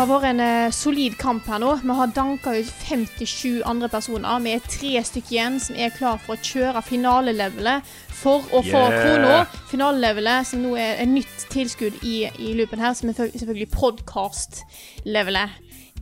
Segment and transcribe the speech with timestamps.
[0.00, 1.74] Har vært en eh, solid kamp her nå.
[1.82, 4.40] Vi har danka ut 57 andre personer.
[4.44, 7.90] Vi er tre stykker igjen som er klar for å kjøre finalelevelet
[8.20, 8.96] for å få Yeah.
[9.04, 9.36] krona.
[9.70, 15.50] Finalelevelet som nå er et nytt tilskudd i, i loopen her, som er selvfølgelig- podcast-levelet.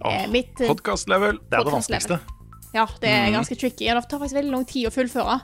[0.04, 1.41] Oh, mitt eh, Podkast-level.
[1.50, 2.20] Det er det vanskeligste.
[2.74, 3.86] Ja, det er ganske tricky.
[3.86, 5.38] Ja, det tar faktisk veldig lang tid å fullføre.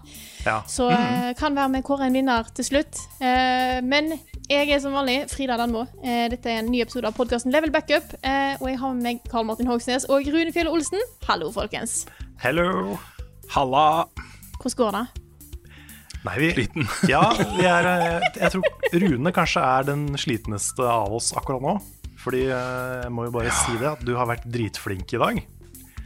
[0.45, 0.59] Ja.
[0.69, 3.01] Så eh, kan være vi kårer en vinner til slutt.
[3.17, 4.13] Eh, men
[4.51, 5.87] jeg er som vanlig Frida Danmo.
[6.05, 8.13] Eh, dette er en ny episode av podkasten Level Backup.
[8.21, 11.01] Eh, og jeg har med meg Karl Martin Hogsnes og Rune Fjell Olsen.
[11.25, 12.03] Hallo, folkens.
[12.45, 12.99] Hello.
[13.57, 14.05] Halla.
[14.61, 15.05] Hvordan går det?
[16.25, 16.89] Nei, vi Sliten.
[17.13, 21.79] Ja, vi er jeg, Jeg tror Rune kanskje er den slitneste av oss akkurat nå.
[22.21, 25.43] Fordi jeg må jo bare si det, at du har vært dritflink i dag.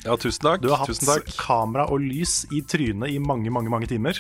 [0.05, 0.63] Ja, tusen takk.
[0.63, 1.31] Du har hatt takk.
[1.41, 4.19] kamera og lys i trynet i mange, mange mange timer.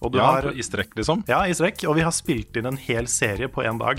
[0.00, 1.24] Og du Ja, har, I strekk, liksom.
[1.26, 1.82] ja, i strekk.
[1.90, 3.98] Og vi har spilt inn en hel serie på én dag.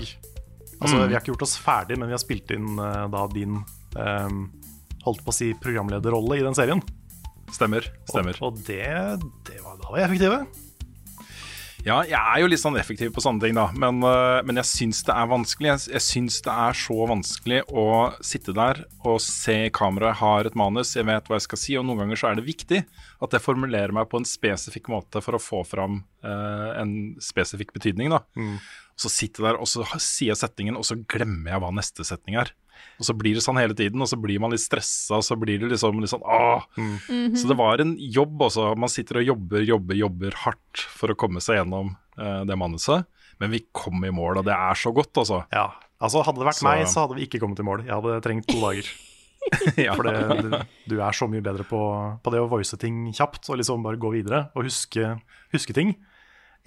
[0.80, 1.08] Altså, Mm.
[1.08, 3.58] Vi har ikke gjort oss ferdig, men vi har spilt inn uh, da din
[3.96, 4.50] um,
[5.04, 6.80] Holdt på å si programlederrolle i den serien.
[7.52, 7.84] Stemmer.
[8.08, 8.36] stemmer.
[8.40, 8.80] Og, og det,
[9.48, 10.46] det var, da var vi effektive.
[11.80, 13.68] Ja, jeg er jo litt sånn effektiv på sånne ting, da.
[13.72, 15.70] Men, øh, men jeg syns det er vanskelig.
[15.70, 17.86] Jeg, jeg syns det er så vanskelig å
[18.24, 21.78] sitte der og se kameraet, har et manus, jeg vet hva jeg skal si.
[21.80, 25.24] Og noen ganger så er det viktig at jeg formulerer meg på en spesifikk måte
[25.24, 28.24] for å få fram øh, en spesifikk betydning, da.
[28.36, 28.58] Mm.
[29.00, 32.04] så sitter jeg der, og så sier jeg setningen, og så glemmer jeg hva neste
[32.04, 32.52] setning er.
[33.00, 35.36] Og så blir det sånn hele tiden, og så blir man litt stressa, og så
[35.40, 36.66] blir det liksom litt sånn åh.
[37.32, 38.74] Så det var en jobb også.
[38.76, 43.08] Man sitter og jobber, jobber, jobber hardt for å komme seg gjennom eh, det manuset.
[43.40, 45.40] Men vi kom i mål, og det er så godt, altså.
[45.56, 47.86] Ja, altså Hadde det vært Så- meg, så hadde vi ikke kommet i mål.
[47.88, 48.92] Jeg hadde trengt to dager.
[49.86, 49.94] ja.
[49.96, 50.52] For du,
[50.92, 51.80] du er så mye bedre på,
[52.20, 55.14] på det å voice ting kjapt og liksom bare gå videre og huske,
[55.56, 55.94] huske ting.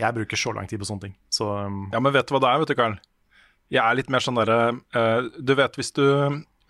[0.02, 1.16] Jeg bruker så lang tid på sånne ting.
[1.30, 2.98] Så um, ja, men vet du hva det er, vet du, Karl?
[3.73, 4.57] Jeg er litt mer sånn derre
[4.94, 6.06] eh, Du vet, hvis du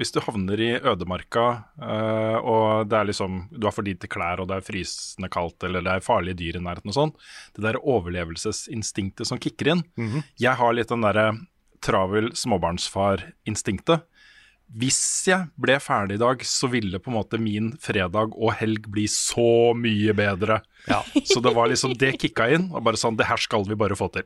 [0.02, 1.44] hvis du havner i ødemarka,
[1.78, 5.62] eh, og det er liksom, du har for lite klær, og det er frysende kaldt,
[5.68, 7.14] eller det er farlige dyr i nærheten og sånn,
[7.54, 9.84] det der overlevelsesinstinktet som kicker inn
[10.42, 11.28] Jeg har litt den derre
[11.84, 14.08] travel småbarnsfar-instinktet.
[14.74, 18.88] Hvis jeg ble ferdig i dag, så ville på en måte min fredag og helg
[18.90, 20.62] bli så mye bedre.
[20.90, 21.02] ja.
[21.24, 23.96] Så det var liksom, det kicka inn, og bare sånn Det her skal vi bare
[23.96, 24.26] få til.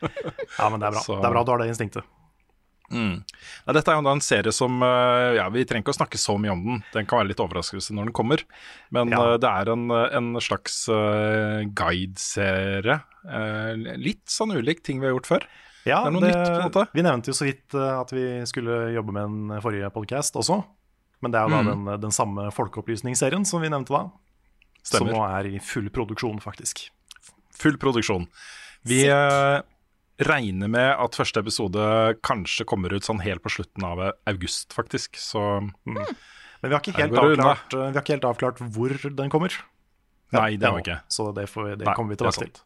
[0.58, 1.02] ja, men det er bra.
[1.04, 2.04] Så- Det er bra du har det instinktet.
[2.92, 6.18] Nei, dette er jo da en serie som eh, Ja, vi trenger ikke å snakke
[6.20, 6.82] så mye om den.
[6.92, 8.42] Den kan være litt overraskelse når den kommer.
[8.92, 9.20] Men Ja.
[9.32, 10.82] eh, det er en, en slags
[11.72, 12.98] guideserie.
[13.24, 15.46] Eh, litt sånn ulik ting vi har gjort før.
[15.84, 16.84] Ja, Det er noe nytt, på en måte.
[16.94, 20.60] Vi nevnte jo så vidt eh, at vi skulle jobbe med en forrige podkast også.
[21.22, 21.70] Men det er jo da Mm.
[21.86, 24.04] den, den samme folkeopplysningsserien som vi nevnte da.
[24.82, 26.88] Som nå er i full produksjon, faktisk.
[27.54, 28.26] Full produksjon.
[28.84, 29.64] Vi Sitt.
[30.26, 35.14] regner med at første episode kanskje kommer ut sånn helt på slutten av august, faktisk.
[35.18, 36.02] Så Men
[36.62, 39.50] vi har det avklart, eh, vi har ikke helt avklart hvor den kommer.
[40.32, 41.00] Nei, det har vi ikke.
[41.08, 42.62] Så det, får, det kommer vi det tilbake til.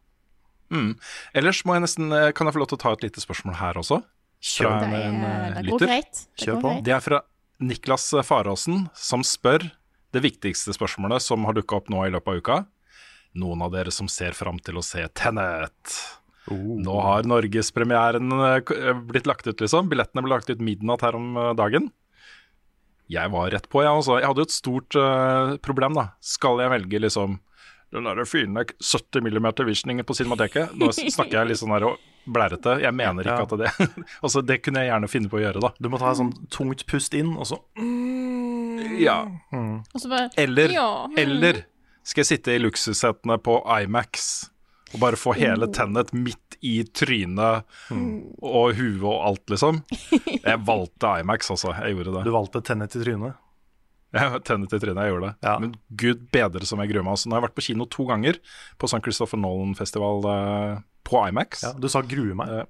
[0.72, 0.90] Mm.
[1.34, 3.58] Ellers må jeg nesten, eh, kan jeg få lov til å ta et lite spørsmål
[3.60, 4.02] her også?
[4.46, 5.90] Fra Det, en, er, eh, det går lytter.
[5.90, 6.22] greit.
[6.36, 6.70] Det Kjør på.
[6.70, 6.84] greit.
[6.84, 7.20] Det er fra
[7.60, 9.70] Niklas Faråsen, som spør
[10.12, 12.58] det viktigste spørsmålet som har dukka opp nå i løpet av uka.
[13.36, 15.96] Noen av dere som ser fram til å se Tenet.
[16.48, 16.76] Oh.
[16.78, 19.88] Nå har norgespremieren eh, blitt lagt ut, liksom.
[19.90, 21.90] Billettene ble lagt ut midnatt her om dagen.
[23.08, 24.18] Jeg var rett på, jeg også.
[24.18, 26.08] Jeg hadde jo et stort uh, problem, da.
[26.18, 27.36] Skal jeg velge liksom
[27.96, 30.74] den der fine 70 mm visioningen på Cinemateket?
[30.78, 31.86] Nå snakker jeg litt sånn her
[32.26, 32.76] blærete.
[32.82, 33.46] Jeg mener ikke Ja.
[33.46, 35.70] at det Altså, det kunne jeg gjerne finne på å gjøre, da.
[35.80, 37.60] Du må ta et sånn tungt pust inn, og så
[39.00, 39.20] Ja.
[39.52, 41.16] Og så bare Eller, Ja, mm.
[41.18, 41.64] eller
[42.06, 44.50] skal jeg sitte i luksussetene på Imax
[44.94, 49.80] og bare få hele tennet midt i trynet og huet og alt, liksom?
[50.44, 51.72] Jeg valgte Imax, altså.
[51.82, 53.34] Jeg gjorde Du valgte tennet i trynet.
[54.14, 55.34] Jeg tenner til trynet, jeg gjorde det.
[55.44, 55.56] Ja.
[55.62, 57.16] Men gud bedre som jeg gruer meg.
[57.16, 58.38] Altså, nå har jeg vært på kino to ganger
[58.78, 59.02] på St.
[59.04, 61.64] Christopher Nolan-festival eh, på IMAX.
[61.66, 62.66] Ja, du sa 'grue meg'.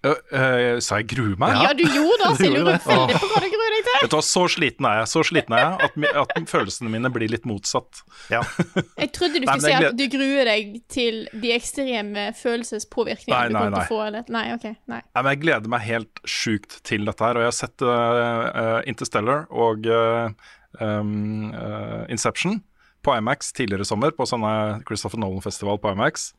[0.00, 1.52] Eh, Ø, ø, sa jeg grue meg?
[1.60, 2.94] Ja, du gjorde det, så jeg Du lurer veldig på
[3.28, 3.96] hva du gruer deg til.
[4.00, 6.92] Vet du hva, Så sliten er jeg så sliten er jeg at, mi- at følelsene
[6.94, 8.00] mine blir litt motsatt.
[8.32, 8.40] Ja.
[9.02, 13.58] Jeg trodde du skulle si at du gruer deg til de ekstreme følelsespåvirkningene Nei, du
[13.58, 14.32] nei, kommer til å få.
[14.32, 15.02] Nei, ok, nei.
[15.04, 17.36] Nei, men jeg gleder meg helt sjukt til dette her.
[17.36, 20.32] Og jeg har sett uh, Interstellar og uh,
[20.80, 22.62] um, uh, Inception
[23.04, 26.30] på IMAX tidligere i sommer, på sånne Christopher Nolan-festival på IMAX.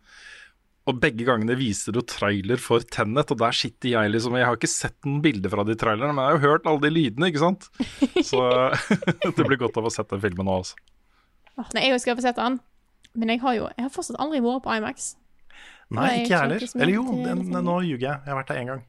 [0.89, 4.57] Og begge gangene viser du trailer for Tenet, og der sitter jeg liksom Jeg har
[4.57, 7.29] ikke sett noen bilder fra de trailerne, men jeg har jo hørt alle de lydene,
[7.29, 7.67] ikke sant?
[8.25, 8.41] Så
[9.37, 10.79] det blir godt av å sette den filmen nå, altså.
[11.75, 12.57] Nei, jeg skal få sett den,
[13.13, 15.11] men jeg har jo Jeg har fortsatt aldri vært på IMAX.
[15.91, 16.65] Nei, ikke jeg heller.
[16.79, 18.23] Eller jo, den, den, liksom- nå ljuger jeg.
[18.23, 18.87] Jeg har vært der én gang.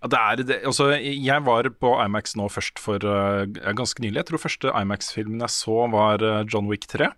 [0.00, 0.58] Ja, det er det.
[0.64, 3.44] Altså, jeg var på IMAX nå først for uh,
[3.76, 4.22] ganske nylig.
[4.22, 7.10] Jeg tror første IMAX-filmen jeg så, var uh, John Wick 3.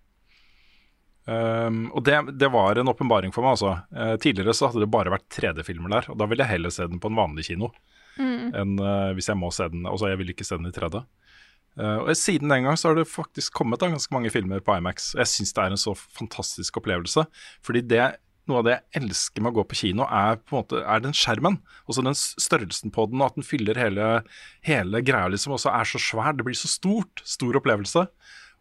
[1.23, 3.77] Um, og det, det var en åpenbaring for meg, altså.
[3.95, 6.89] Uh, tidligere så hadde det bare vært 3D-filmer der, og da ville jeg heller se
[6.91, 7.71] den på en vanlig kino
[8.21, 9.87] enn uh, hvis jeg må se den.
[9.89, 11.03] Altså, jeg vil ikke se den i 3D.
[11.81, 14.77] Uh, og Siden den gang så har det faktisk kommet da ganske mange filmer på
[14.77, 15.13] IMAX.
[15.15, 17.25] Og jeg syns det er en så fantastisk opplevelse.
[17.65, 18.03] Fordi det,
[18.51, 21.05] noe av det jeg elsker med å gå på kino, er på en måte er
[21.05, 21.61] den skjermen.
[21.89, 24.13] Også den størrelsen på den, og at den fyller hele,
[24.69, 25.57] hele greia, liksom.
[25.57, 26.37] Også er så svær.
[26.37, 27.25] Det blir så stort.
[27.25, 28.07] Stor opplevelse.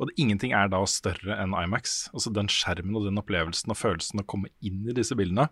[0.02, 2.10] Og det, ingenting er da større enn IMAX.
[2.16, 5.48] Altså Den skjermen og den opplevelsen og følelsen å komme inn i disse bildene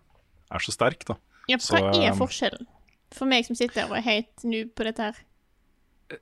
[0.50, 1.16] er så sterk, da.
[1.46, 2.66] Ja, for hva Så, er um, forskjellen?
[3.14, 5.20] For meg som sitter og er helt noob på dette her.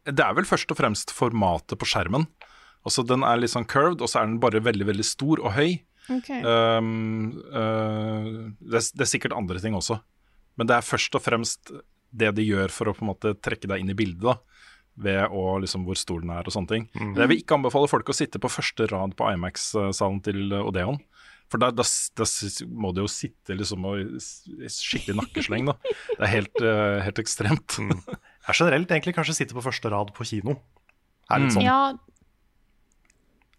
[0.05, 2.29] Det er vel først og fremst formatet på skjermen.
[2.85, 5.55] Altså Den er litt sånn curved, og så er den bare veldig veldig stor og
[5.57, 5.79] høy.
[6.13, 6.29] Ok.
[6.45, 9.99] Um, uh, det, er, det er sikkert andre ting også,
[10.61, 11.73] men det er først og fremst
[12.09, 14.25] det de gjør for å på en måte trekke deg inn i bildet.
[14.25, 14.39] da
[14.99, 16.89] ved å liksom hvor stor den er og sånne ting.
[16.99, 20.99] Men Jeg vil ikke anbefale folk å sitte på første rad på IMAX-salen til Odeon.
[21.49, 21.85] For da, da,
[22.19, 22.25] da
[22.69, 24.19] må du jo sitte liksom og
[24.69, 25.77] skikkelig nakkesleng, da.
[26.11, 27.79] Det er helt, uh, helt ekstremt.
[27.81, 30.59] Jeg er generelt egentlig kanskje sitte på første rad på kino.
[31.31, 31.57] Er litt Mm.
[31.57, 31.65] sånn.
[31.65, 31.79] Ja,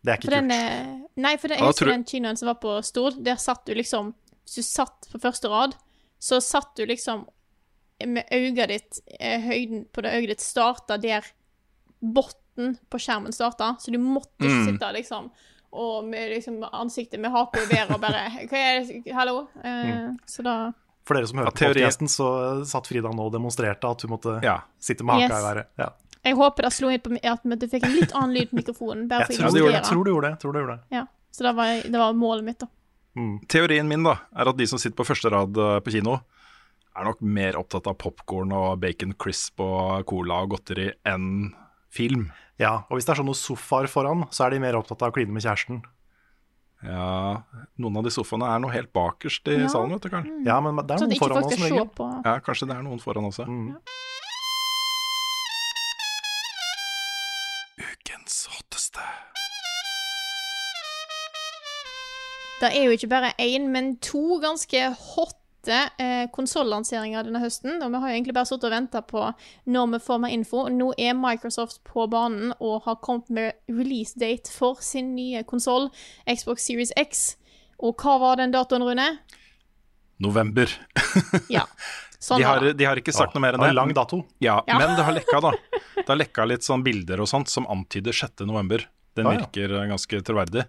[0.04, 0.50] Det er ikke for kult.
[0.50, 3.66] Den, Nei, for den, Ja, jeg tror- den kinoen som var på Stord, der satt
[3.66, 4.14] du liksom
[4.46, 5.76] Hvis du satt på første rad,
[6.20, 7.28] så satt du liksom
[8.08, 11.26] med øyet ditt eh, Høyden på det øyet ditt starta der
[12.02, 14.66] bunnen på skjermen starta, så du måtte ikke Mm.
[14.74, 15.32] sitte liksom
[15.72, 19.48] og med liksom ansiktet med haka i været og bare Hva er det Hallo?
[19.64, 20.72] Eh, Så da
[21.06, 24.12] For dere som hører Ja, på podcasten, så satt Frida nå og demonstrerte at hun
[24.12, 24.62] måtte Ja.
[24.80, 25.44] sitte med haka Yes.
[25.44, 25.66] i været.
[25.78, 25.90] Ja.
[26.26, 29.08] Jeg håper det slo inn på at du fikk en litt annen lyd på mikrofonen.
[29.08, 29.84] Bare Jeg, tror, jeg illustrere.
[29.90, 30.40] tror du gjorde det.
[30.40, 30.82] Tror du gjorde det.
[30.98, 32.68] Ja, så det var, det var målet mitt, da.
[33.48, 36.20] Teorien min da, er at de som sitter på første rad eh, på kino,
[37.00, 41.54] er nok mer opptatt av popkorn og bacon crisp og cola og godteri enn
[41.94, 42.30] film.
[42.60, 45.16] Ja, og hvis det er sånne sofaer foran, så er de mer opptatt av å
[45.16, 45.82] kline med kjæresten.
[46.84, 47.42] Ja,
[47.80, 49.68] Noen av de sofaene er noe helt bakerst i Ja.
[49.68, 50.28] salen, vet du, Karl.
[50.46, 51.90] Ja, men det er noen ikke foran folk oss som skal se regel.
[51.96, 52.10] på.
[52.26, 53.48] Ja, Kanskje det er noen foran også.
[53.48, 53.76] Mm.
[57.80, 59.04] Ukens hotteste.
[62.60, 64.82] Det er jo ikke bare én, men to ganske
[65.60, 67.82] hotte eh, konsollanseringa denne høsten.
[67.84, 69.26] Og vi har jo egentlig bare sittet og venta på
[69.70, 70.68] når vi får mer info.
[70.72, 75.90] Nå er Microsoft på banen og har kommet med release date for sin nye konsoll,
[76.28, 77.36] Xbox Series X.
[77.80, 79.18] Og hva var den datoen, Rune?
[80.20, 80.68] November.
[81.50, 81.66] Ja.
[82.20, 84.26] Sånn De har, de har ikke sagt noe mer enn Det lang dato.
[84.44, 84.76] Ja, Ja.
[84.78, 85.54] Men det har lekka, da.
[85.96, 88.44] Det har lekka litt sånn bilder og sånt som antyder 6.
[88.48, 88.84] november.
[89.16, 89.40] Den Ja, ja.
[89.46, 90.66] virker eh, ganske troverdig.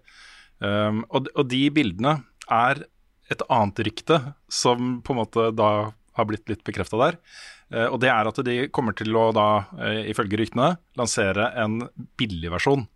[0.60, 2.20] Um, og, og de bildene
[2.52, 2.84] er
[3.30, 4.20] et annet rykte
[4.50, 5.70] som på en måte da
[6.18, 7.18] har blitt litt bekrefta der.
[7.70, 11.84] Eh, og det er at de kommer til å da, eh, ifølge ryktene, lansere en
[12.18, 12.86] billig versjon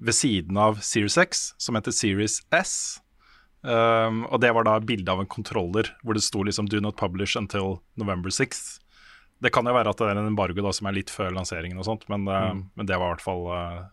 [0.00, 3.00] ved siden av Series X, som heter Series S.
[3.60, 6.96] Um, og det var da bilde av en kontroller hvor det sto liksom 'Do not
[6.96, 8.80] publish until November 6th'.
[9.42, 11.76] Det kan jo være at det er en embargo da som er litt før lanseringen
[11.76, 12.70] og sånt, men, mm.
[12.76, 13.44] men det var i hvert fall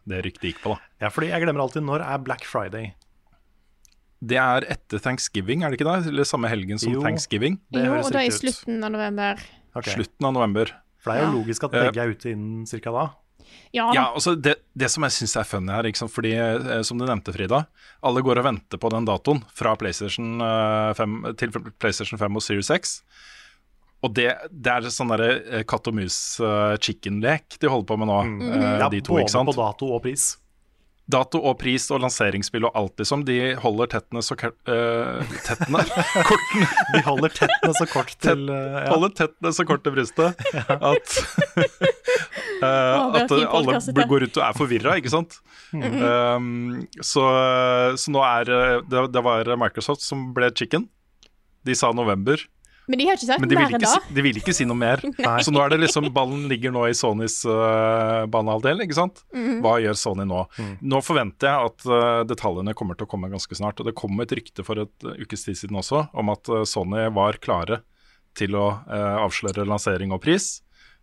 [0.07, 0.79] det ryktet gikk på, da.
[1.03, 2.93] Ja, fordi jeg glemmer alltid når er Black Friday.
[4.25, 6.07] Det er etter thanksgiving, er det ikke det?
[6.09, 7.01] Eller samme helgen som Jo.
[7.03, 7.59] thanksgiving?
[7.71, 9.38] Det Jo, høres og da i slutten av november.
[9.75, 9.93] Okay.
[9.93, 10.71] Slutten av november.
[11.00, 11.38] For det er jo Ja.
[11.43, 13.09] logisk at Eh, begge er ute innen cirka da.
[13.71, 13.91] Ja.
[13.93, 17.05] Ja, altså det, det som jeg syns er funny her, liksom, fordi eh, som du
[17.05, 17.67] nevnte, Frida,
[18.03, 22.41] alle går og venter på den datoen fra PlayStation eh, 5 til PlayStation 5 og
[22.41, 23.01] Series 6.
[24.03, 28.17] Og det, det er sånn derre eh, katt og mus-chicken-lek de holder på med nå,
[28.51, 29.50] eh, Ja, de to, både ikke sant?
[29.50, 30.38] på dato og pris.
[31.07, 33.23] Dato og pris og lanseringsspill og alt, liksom.
[33.27, 35.83] De holder tettene så kort eh, Tettene?
[36.29, 38.89] Kortene De holder tettene så kort til uh, ja.
[38.91, 40.43] holder tettene så kort til brystet
[40.91, 41.15] at
[42.59, 43.79] uh, det er at alle
[44.11, 45.39] går rundt og er forvirra, ikke sant.
[45.71, 47.23] Um, så,
[47.99, 48.51] så nå er
[48.87, 50.89] det, det var Microsoft som ble chicken.
[51.67, 52.41] De sa november,
[52.88, 53.89] Men de har ikke sagt mer enn da.
[53.91, 55.01] si, de vil ikke si noe mer.
[55.46, 59.24] Så nå er det liksom ballen ligger nå i Sonys uh, banehalvdel, ikke sant.
[59.36, 59.58] Mm.
[59.65, 60.46] Hva gjør Sony nå?
[60.88, 63.82] Nå forventer jeg at uh, detaljene kommer til å komme ganske snart.
[63.84, 66.63] Og det kom et rykte for et uh, ukes tid siden også om at uh,
[66.67, 67.82] Sony var klare
[68.38, 70.60] til å avsløre lansering og pris,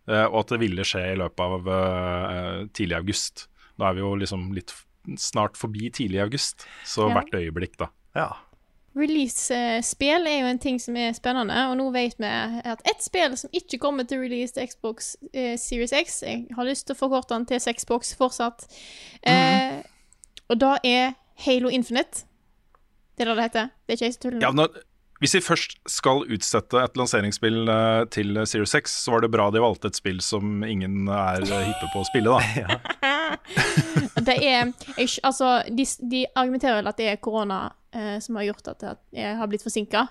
[0.07, 3.49] og at det ville skje i løpet av tidlig august.
[3.75, 4.71] Da er vi jo liksom litt
[5.19, 7.17] snart forbi tidlig august, så Ja.
[7.17, 7.89] hvert øyeblikk, da.
[8.15, 8.29] Ja.
[8.95, 12.29] Release-spill er jo en ting som er spennende, og nå vet vi
[12.71, 16.67] at ett spill som ikke kommer til release til Xbox eh, Series X Jeg har
[16.67, 18.67] lyst til å forkorte den til Xbox fortsatt.
[19.27, 19.81] Eh,
[20.47, 22.23] Og da er Halo Infinite.
[23.17, 23.71] Det er det det heter.
[23.85, 24.41] Det er ikke jeg som tuller.
[24.43, 24.79] Ja, når,
[25.23, 29.49] hvis vi først skal utsette et lanseringsspill eh, til Series X, så var det bra
[29.51, 32.79] de valgte et spill som ingen er hyppe på å spille, da.
[34.27, 38.49] Det er jeg, Altså, de, de argumenterer vel at det er korona eh, som har
[38.51, 38.83] gjort at
[39.15, 40.05] er- har blitt forsinka.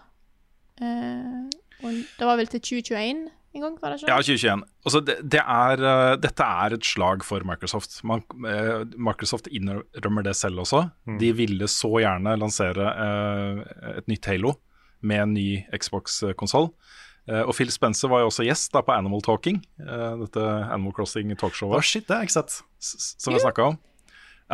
[0.80, 1.46] Eh,
[1.84, 4.10] og det var vel til 2021 en gang, var det ikke?
[4.10, 4.64] Ja, 2021.
[4.84, 8.00] Altså, det, det er, eh, dette er et slag for Microsoft.
[8.02, 10.88] Man, eh, Microsoft innrømmer det selv også.
[11.20, 14.56] De ville så gjerne lansere eh, et nytt Halo
[15.04, 16.72] med en ny Xbox-konsoll.
[17.24, 20.92] Uh, og Phil Spencer var jo også gjest da på Animal Talking, uh, dette Animal
[20.92, 22.56] Crossing-talkshowet shit, det har jeg ikke sett.
[22.84, 23.78] som vi snakka om.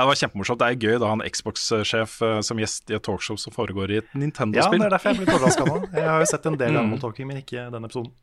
[0.01, 0.61] Ja, det var kjempemorsomt.
[0.63, 3.99] Det er gøy da han Xbox-sjef eh, som gjest i et talkshow som foregår i
[4.01, 4.81] et Nintendo-spill.
[4.81, 5.75] Ja, det er derfor jeg ble overraska nå.
[5.99, 8.15] Jeg har jo sett en del Animal Talking, men ikke den episoden.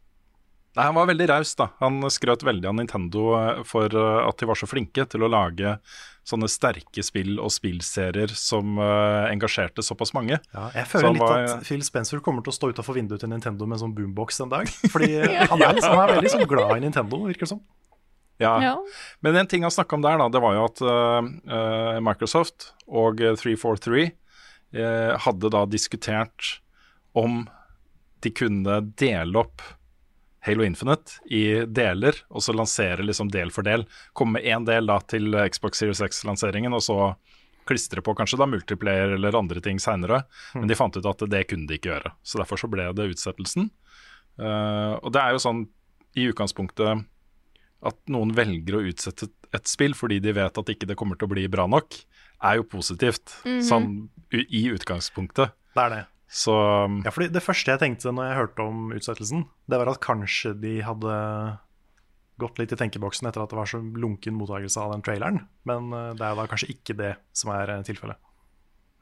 [0.73, 1.67] Nei, Han var veldig raus, da.
[1.83, 5.29] Han skrøt veldig av Nintendo eh, for eh, at de var så flinke til å
[5.29, 5.75] lage
[6.27, 10.35] sånne sterke spill og spillserier som engasjerte såpass mange.
[10.51, 13.29] Ja, jeg føler litt var- at Phil Spencer kommer til å stå utafor vinduet til
[13.31, 14.67] Nintendo med en sånn boombox en dag.
[14.93, 17.61] Fordi han, er liksom, han er veldig sånn glad i Nintendo, virker det som.
[18.37, 18.63] Ja.
[18.63, 18.85] Ja.
[19.19, 22.71] Men en ting han snakka om der, da, det var jo at eh, eh, Microsoft
[22.87, 24.03] og eh, 343
[24.77, 26.59] uh, hadde da diskutert
[27.17, 27.45] om
[28.21, 29.63] de kunne dele opp
[30.45, 33.83] Halo Infinite i deler, og så lansere liksom del for del.
[34.15, 36.99] Komme med én del da til Xbox Series X-lanseringen, og så
[37.67, 40.21] klistre på kanskje da multiplayer eller andre ting seinere.
[40.55, 43.09] Men de fant ut at det kunne de ikke gjøre, så derfor så ble det
[43.11, 43.67] utsettelsen.
[44.39, 45.65] Uh, og det er jo sånn
[46.17, 47.03] i utgangspunktet
[47.87, 51.29] at noen velger å utsette et spill fordi de vet at ikke det kommer til
[51.29, 51.95] å bli bra nok,
[52.45, 55.55] er jo positivt, sånn i utgangspunktet.
[55.73, 56.03] Det er det.
[56.27, 56.51] Så
[57.05, 60.53] Ja, fordi Det første jeg tenkte når jeg hørte om utsettelsen, det var at kanskje
[60.59, 61.15] de hadde
[62.37, 65.39] gått litt i tenkeboksen etter at det var så lunken mottakelse av den traileren.
[65.65, 68.19] Men eh, det er da kanskje ikke det som er eh, tilfellet.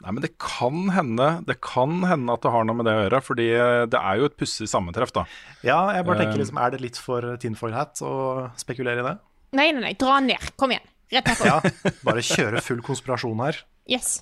[0.04, 3.04] Nei, men det kan hende Det kan hende at det har noe med det å
[3.06, 5.24] gjøre, fordi eh, det er jo et pussig sammentreff, da.
[5.64, 6.42] Ja, jeg bare tenker Eh.
[6.44, 9.16] liksom, Er det litt for tinfoil hat å spekulere i det?
[9.56, 9.94] Nei, nei, nei.
[10.00, 10.52] Dra ned.
[10.60, 10.84] Kom igjen.
[11.16, 11.62] Rett herfra.
[11.64, 13.62] Ja, Bare kjøre full konspirasjon her.
[13.88, 14.18] Yes.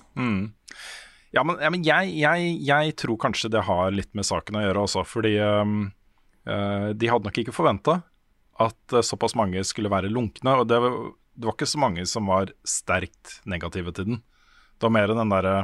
[1.34, 4.62] Ja, men, ja, men jeg, jeg, jeg tror kanskje det har litt med saken å
[4.62, 5.88] gjøre også, fordi um,
[6.46, 7.96] uh, de hadde nok ikke forventa
[8.62, 10.54] at uh, såpass mange skulle være lunkne.
[10.60, 10.94] Og det var,
[11.34, 14.22] det var ikke så mange som var sterkt negative til den.
[14.84, 15.54] Det var mer den derre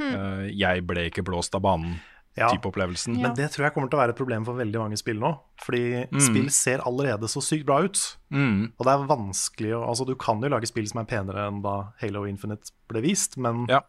[0.00, 2.48] eh, 'jeg ble ikke blåst av Ja.
[2.48, 3.14] banen'-type opplevelsen.
[3.20, 3.28] Ja.
[3.28, 5.38] Men det tror jeg kommer til å være et problem for veldig mange spill nå.
[5.62, 8.16] Fordi spill ser allerede så sykt bra ut.
[8.32, 8.72] Mm.
[8.78, 11.62] Og det er vanskelig å Altså, du kan jo lage spill som er penere enn
[11.62, 13.80] da Halo Infinite ble vist, men Ja.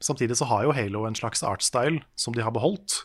[0.00, 3.04] samtidig så har jo Halo en slags artstyle som de har beholdt.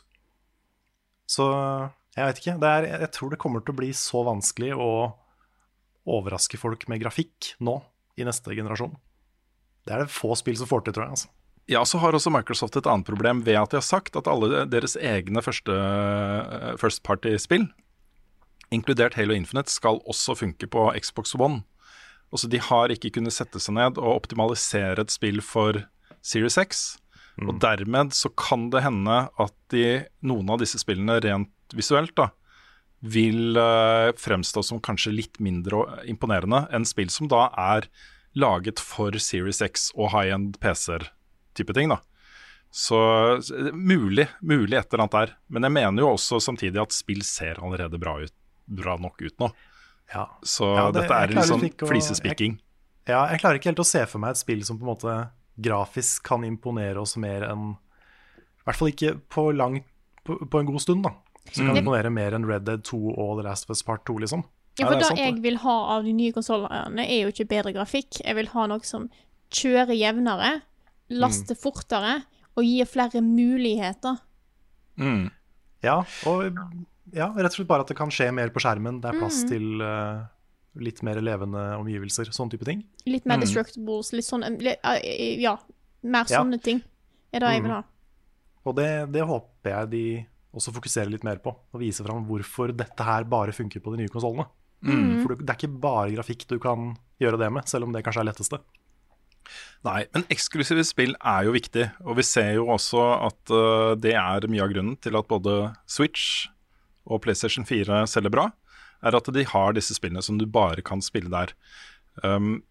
[1.28, 2.60] Så jeg vet ikke.
[2.60, 5.16] Det er, jeg tror det kommer til å bli så vanskelig å
[6.06, 7.82] overraske folk med grafikk nå,
[8.18, 8.96] i neste generasjon.
[9.86, 11.18] Det er det få spill som får til, tror jeg.
[11.18, 11.32] altså.
[11.70, 14.66] Ja, så har også Microsoft et annet problem ved at de har sagt at alle
[14.70, 17.68] deres egne første eh, first party-spill,
[18.74, 21.64] inkludert Halo Infinite, skal også funke på Xbox One.
[22.34, 25.82] Altså, de har ikke kunnet sette seg ned og optimalisere et spill for
[26.26, 26.86] Series X.
[27.42, 32.30] Og dermed så kan det hende at de, noen av disse spillene rent visuelt da,
[33.06, 37.90] vil eh, fremstå som kanskje litt mindre imponerende enn spill som da er
[38.36, 41.08] laget for Series X og high-end PC-er
[41.56, 41.90] type ting.
[41.90, 42.00] da.
[42.76, 42.98] Så
[43.74, 45.30] mulig, mulig et eller annet der.
[45.48, 48.34] Men jeg mener jo også samtidig at spill ser allerede bra, ut,
[48.68, 49.52] bra nok ut nå.
[50.14, 50.26] Ja.
[50.44, 52.60] Så Ja, det- dette er en sånn å- flisespikking.
[53.08, 55.30] Ja, jeg klarer ikke helt å se for meg et spill som på en måte
[55.62, 57.78] grafisk kan imponere oss mer enn
[58.66, 59.84] I hvert fall ikke på, lang,
[60.26, 61.12] på, på en god stund, da.
[61.52, 64.18] Som kan imponere mer enn Red Dead 2 og The Last of Us Part 2,
[64.20, 64.44] liksom.
[64.76, 67.22] Ja, Ja, for det er det sant, jeg vil ha av de nye konsollene, er
[67.24, 68.20] jo ikke bedre grafikk.
[68.26, 69.10] Jeg vil ha noe som
[69.56, 70.62] kjører jevnere,
[71.16, 72.18] laster fortere
[72.58, 74.18] og gir flere muligheter.
[75.00, 75.30] Mm.
[75.84, 76.58] Ja, og
[77.14, 79.00] ja, rett og slett bare at det kan skje mer på skjermen.
[79.04, 80.26] Det er plass til uh,
[80.82, 82.84] litt mer levende omgivelser, sånn type ting.
[83.08, 85.58] Litt mer destructibles, litt sånn Ja,
[86.04, 86.42] mer Ja.
[86.42, 86.82] sånne ting
[87.32, 87.84] er det jeg vil ha.
[88.66, 90.06] Og det, det håper jeg de
[90.56, 94.04] også fokuserer litt mer på, og viser fram hvorfor dette her bare funker på de
[94.04, 94.48] nye konsollene.
[95.24, 98.26] For det er ikke bare grafikk du kan gjøre det med, selv om det kanskje
[98.26, 98.60] er letteste.
[99.86, 104.16] Nei, men eksklusive spill er jo viktig, og vi ser jo også at uh, det
[104.18, 105.58] er mye av grunnen til at både
[105.90, 106.48] Switch
[107.06, 108.48] og PlayStation 4 selger bra,
[109.06, 111.54] er at de har disse spillene som du bare kan spille der.
[112.24, 112.64] Um,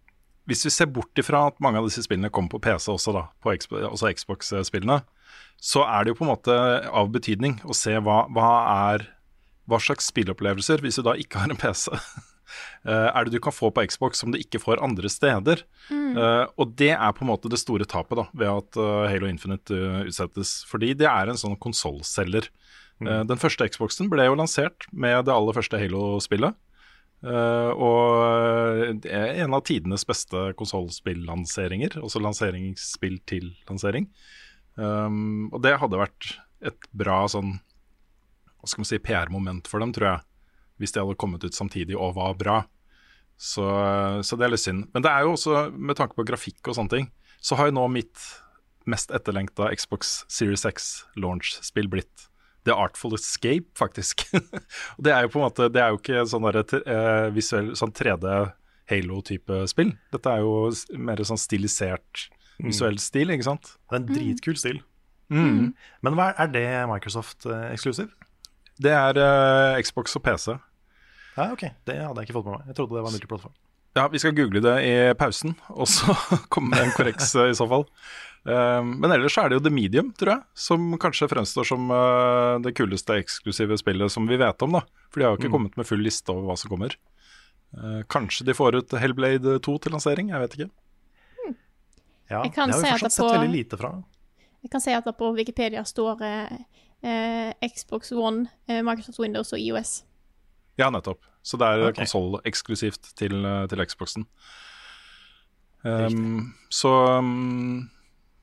[0.50, 3.28] hvis vi ser bort ifra at mange av disse spillene kommer på PC også, da,
[3.40, 4.98] på også Xbox-spillene,
[5.62, 6.56] så er det jo på en måte
[6.90, 8.50] av betydning å se hva, hva
[8.90, 9.06] er
[9.70, 11.88] hva slags spillopplevelser, hvis du da ikke har en PC,
[12.88, 15.64] eh, er det du kan få på Xbox som du ikke får andre steder.
[15.90, 19.30] Eh, og det er på en måte det store tapet da, ved at eh, Halo
[19.30, 20.60] Infinite utsettes.
[20.70, 22.50] Fordi det er en sånn konsollselger.
[23.02, 26.60] Eh, den første Xboxen ble jo lansert med det aller første Halo-spillet.
[27.24, 34.10] Uh, og det er en av tidenes beste konsollspillanseringer, også lanseringsspill til lansering.
[34.76, 36.34] Um, og det hadde vært
[36.68, 37.54] et bra sånn
[38.64, 40.24] hva skal man si, PR-moment for dem, tror jeg.
[40.80, 42.62] Hvis de hadde kommet ut samtidig og var bra.
[43.36, 43.66] Så,
[44.24, 44.88] så det er litt synd.
[44.94, 47.10] Men det er jo også, med tanke på grafikk og sånne ting,
[47.44, 48.24] så har jo nå mitt
[48.88, 52.28] mest etterlengta Xbox Series X launch-spill blitt
[52.64, 54.24] The Artful Escape, faktisk.
[54.96, 57.74] og det er jo på en måte Det er jo ikke sånn der, eh, visuell
[57.76, 58.32] sånn 3D
[58.88, 59.92] Halo-type spill.
[60.12, 62.28] Dette er jo mer sånn stilisert
[62.62, 63.74] visuell stil, ikke sant?
[63.88, 64.80] Det er en dritkul stil.
[65.32, 65.72] Mm.
[66.04, 68.12] Men hva er, er det Microsoft-eksklusiv?
[68.82, 70.54] Det er uh, Xbox og PC.
[71.36, 72.66] Ja, ok, det hadde jeg ikke fått med meg.
[72.70, 73.54] Jeg trodde det var multiplattform.
[73.94, 76.14] Ja, vi skal google det i pausen, og så
[76.50, 77.84] komme med en korreks eh, i så fall.
[78.44, 81.86] Um, men ellers så er det jo The Medium, tror jeg, som kanskje fremstår som
[81.94, 84.82] uh, det kuleste eksklusive spillet som vi vet om, da.
[85.08, 86.96] For de har jo ikke kommet med full liste over hva som kommer.
[87.74, 90.70] Uh, kanskje de får ut Hellblade 2 til lansering, jeg vet ikke.
[92.30, 93.92] Ja, Jeg kan det har si vi at fortsatt det sett på- veldig lite fra.
[94.64, 96.52] Jeg kan si at det på Wikipedia står eh,
[97.64, 100.02] Xbox One, eh, Microsoft Windows og IOS.
[100.80, 101.22] Ja, nettopp.
[101.44, 102.02] Så det er okay.
[102.02, 104.28] konsoll eksklusivt til, eh, til Xboxen.
[105.84, 106.90] Um, så
[107.20, 107.90] um,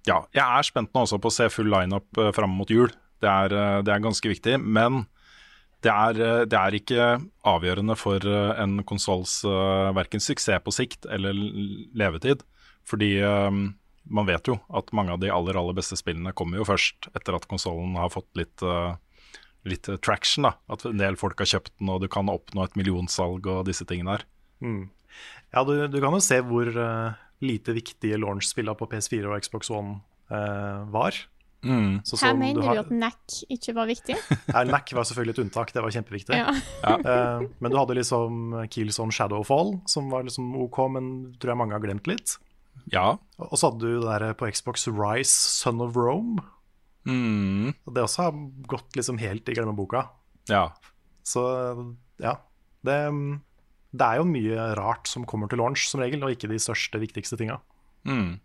[0.05, 2.91] ja, jeg er spent nå også på å se full lineup uh, fram mot jul.
[3.21, 4.59] Det er, uh, det er ganske viktig.
[4.61, 5.07] Men
[5.81, 7.07] det er, uh, det er ikke
[7.49, 11.33] avgjørende for uh, en konsolls uh, verken suksess på sikt eller
[11.97, 12.45] levetid.
[12.85, 13.71] Fordi um,
[14.09, 17.37] man vet jo at mange av de aller, aller beste spillene kommer jo først etter
[17.37, 18.95] at konsollen har fått litt uh,
[19.67, 20.47] litt eh, traction.
[20.47, 23.65] da At en del folk har kjøpt den, og du kan oppnå et millionsalg og
[23.67, 24.25] disse tingene der.
[25.53, 29.69] Ja, du, du kan jo se hvor uh, lite viktige launch-spillene på PS4 og Xbox
[29.73, 29.99] One
[30.31, 31.17] uh, var.
[31.61, 34.15] Så Her mener du, har- at NAC ikke var viktig?
[34.55, 36.39] Nei, NAC var selvfølgelig et unntak, det var kjempeviktig.
[36.41, 36.55] Ja.
[36.81, 41.77] uh, men du hadde liksom Killzone Shadowfall, som var liksom OK, men tror jeg mange
[41.77, 42.39] har glemt litt.
[42.91, 43.17] Ja.
[43.39, 46.41] Og så hadde du det der på Xbox Rise, Son of Rome.
[47.07, 48.35] Mm, Og det også har
[48.69, 50.07] gått liksom helt i glemmeboka.
[50.49, 50.67] ja.
[51.23, 51.41] Så
[52.19, 52.35] ja.
[52.83, 52.95] Det,
[53.93, 56.97] det er jo mye rart som kommer til launch som regel, og ikke de største,
[57.01, 57.59] viktigste tinga.
[58.09, 58.39] Mm.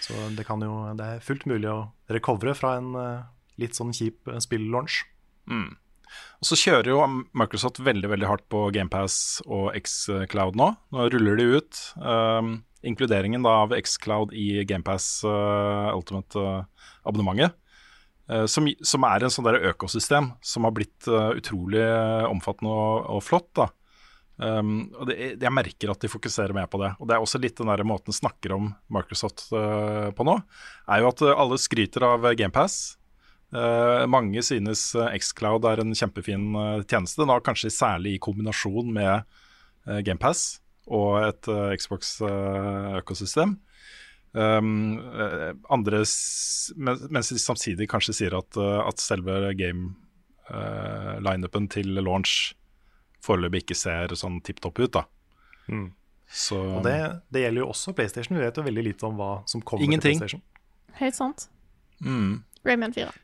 [0.00, 3.22] Så det, kan jo, det er fullt mulig å recovere fra en eh,
[3.60, 5.02] litt sånn kjip eh, spill-launch.
[5.48, 7.00] Og så kjører jo
[7.32, 10.68] Microsoft veldig veldig hardt på GamePass og Xcloud nå.
[10.92, 17.56] Nå ruller de ut um, inkluderingen da av Xcloud i GamePass uh, Ultimate-abonnementet.
[18.30, 21.84] Uh, som, som er en sånn der økosystem som har blitt uh, utrolig
[22.28, 23.50] omfattende og, og flott.
[23.58, 23.68] da.
[24.42, 26.94] Um, og det, Jeg merker at de fokuserer mer på det.
[26.98, 30.38] Og Det er også litt den der måten de snakker om Microsoft uh, på nå.
[30.88, 32.96] Er jo at alle skryter av GamePass.
[33.52, 36.54] Uh, mange synes Xcloud er en kjempefin
[36.88, 39.26] tjeneste, da kanskje særlig i kombinasjon med
[39.84, 43.56] uh, GamePass og et uh, Xbox-økosystem.
[44.32, 49.52] Um, uh, andre, s- men, mens de samtidig kanskje sier at, uh, at selve
[50.48, 52.54] game-lineupen til launch
[53.22, 54.92] foreløpig ikke ser sånn tipp topp ut.
[54.96, 55.04] da.
[56.32, 56.96] Så Og det,
[57.30, 58.36] det gjelder jo også PlayStation.
[58.38, 60.16] Vi vet jo veldig lite om hva som kommer Ingenting.
[60.16, 60.42] til PlayStation.
[60.98, 61.48] Helt sant.
[62.00, 62.42] mm.
[62.64, 63.12] Rayman 4.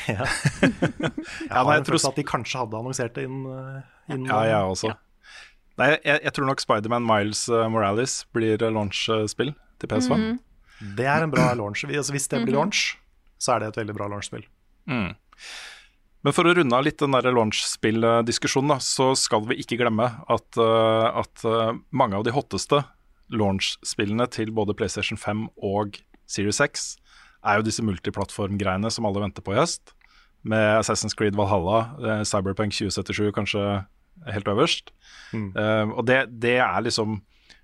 [0.08, 0.24] Jeg Ja,
[1.64, 4.94] har jeg en tror- at de kanskje hadde annonsert det innen, inn Ja, jeg også.
[5.80, 10.24] Nei, jeg, jeg tror nok Spiderman Miles uh, Morales blir uh, launch-spill til PS5.
[10.98, 11.86] Det er en bra launch.
[11.88, 12.94] Altså, hvis det blir launch,
[13.40, 14.44] så er det et veldig bra launch-spill.
[14.90, 15.14] Mm.
[16.20, 21.22] Men for å runde av litt den launch-spill-diskusjonen, så skal vi ikke glemme at, uh,
[21.24, 21.44] at
[21.96, 22.82] mange av de hotteste
[23.32, 26.90] launch-spillene til både PlayStation 5 og Series 6
[27.46, 29.94] er jo disse multiplattform-greiene som alle venter på i høst.
[30.42, 33.64] Med Assassin's Creed Valhalla, eh, Cyberpunk 2077 kanskje
[34.28, 34.92] helt øverst.
[35.34, 37.20] Eh, og det, det er liksom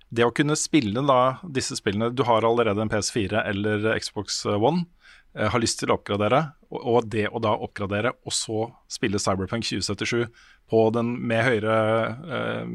[0.07, 4.85] Det å kunne spille da disse spillene Du har allerede en PS4 eller Xbox One,
[5.35, 6.39] uh, har lyst til å oppgradere,
[6.71, 10.29] og, og det å da oppgradere og så spille Cyberpunk 2077
[10.71, 11.75] på den med høyere
[12.23, 12.71] uh,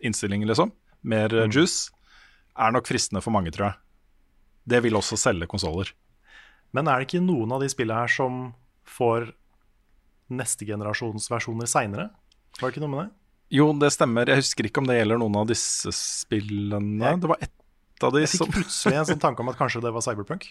[0.00, 0.72] innstilling, liksom,
[1.04, 1.52] mer mm.
[1.52, 1.92] juice,
[2.56, 3.78] er nok fristende for mange, tror jeg.
[4.72, 5.92] Det vil også selge konsoller.
[6.72, 8.42] Men er det ikke noen av de spillene her som
[8.88, 9.30] får
[10.32, 12.08] neste generasjons versjoner seinere?
[12.60, 13.10] Var det ikke noe med det?
[13.52, 14.26] Jo, det stemmer.
[14.32, 17.04] Jeg husker ikke om det gjelder noen av disse spillene.
[17.04, 19.56] Jeg- Det var ett av de som Jeg fikk plutselig en sånn tanke om at
[19.58, 20.46] kanskje det var Cyberpunk.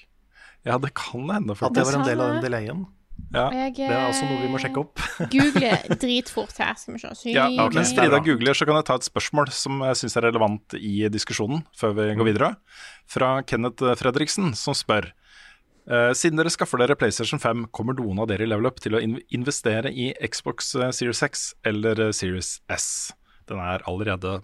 [0.65, 2.85] Ja, det kan hende, At det var en del av den delayen.
[3.33, 3.49] Ja.
[3.51, 4.99] Jeg Det er også noe vi må sjekke opp.
[5.29, 6.73] Google googler dritfort her.
[6.75, 7.09] Skal vi se.
[7.15, 7.75] Sy- Ja, okay.
[7.75, 11.07] Mens Frida googler, så kan jeg ta et spørsmål som jeg syns er relevant i
[11.09, 12.55] diskusjonen, før vi går videre.
[13.07, 15.11] Fra Kenneth Fredriksen, som spør
[15.89, 18.97] eh, Siden dere skaffer dere PlayStation 5, kommer noen av dere i Level Up til
[18.97, 22.87] å in investere i Xbox eh, Series X eller eh, Series S?
[23.49, 24.39] Den er allerede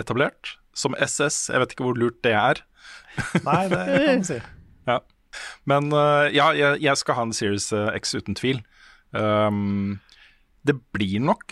[0.00, 1.48] etablert som SS.
[1.52, 2.62] Jeg vet ikke hvor lurt det er.
[3.48, 4.40] Nei, det kan du si.
[4.86, 5.00] Ja.
[5.66, 8.60] Men uh, ja, jeg, jeg skal ha en Series X uten tvil.
[9.10, 9.98] Um,
[10.64, 11.50] det blir nok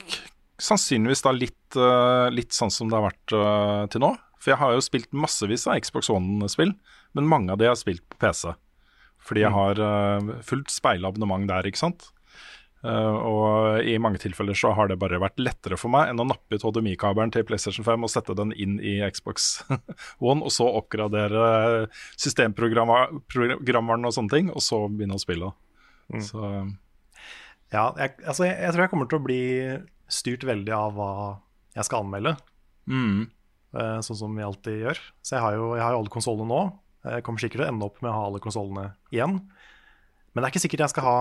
[0.63, 4.13] sannsynligvis da litt, uh, litt sånn som det har vært til nå.
[4.39, 6.77] For jeg har jo spilt massevis av Xbox One-spill,
[7.19, 8.55] men mange av de har spilt på PC.
[9.25, 12.11] Fordi jeg har øh, fullt speilabonnement der, ikke sant.
[12.85, 16.27] Uh, og i mange tilfeller så har det bare vært lettere for meg enn å
[16.29, 19.63] nappe ut HDMI-kabelen til PlayStation 5 og sette den inn i Xbox
[20.21, 21.87] One, og så oppgradere
[22.21, 25.49] systemprogrammeren og sånne ting, og så begynne å spille.
[26.21, 26.43] Så
[27.73, 29.43] Ja, jeg, altså, jeg, jeg tror jeg kommer til å bli
[30.13, 31.13] styrt veldig av hva
[31.79, 32.37] jeg skal anmelde.
[32.85, 33.25] mm,
[33.75, 34.99] Uh, Sånn som vi alltid gjør.
[35.25, 36.61] Så jeg har jo, jeg har jo alle konsollene nå.
[37.05, 39.39] Jeg kommer sikkert til å ende opp med å ha alle konsollene igjen.
[40.33, 41.19] Men det er ikke sikkert jeg skal ha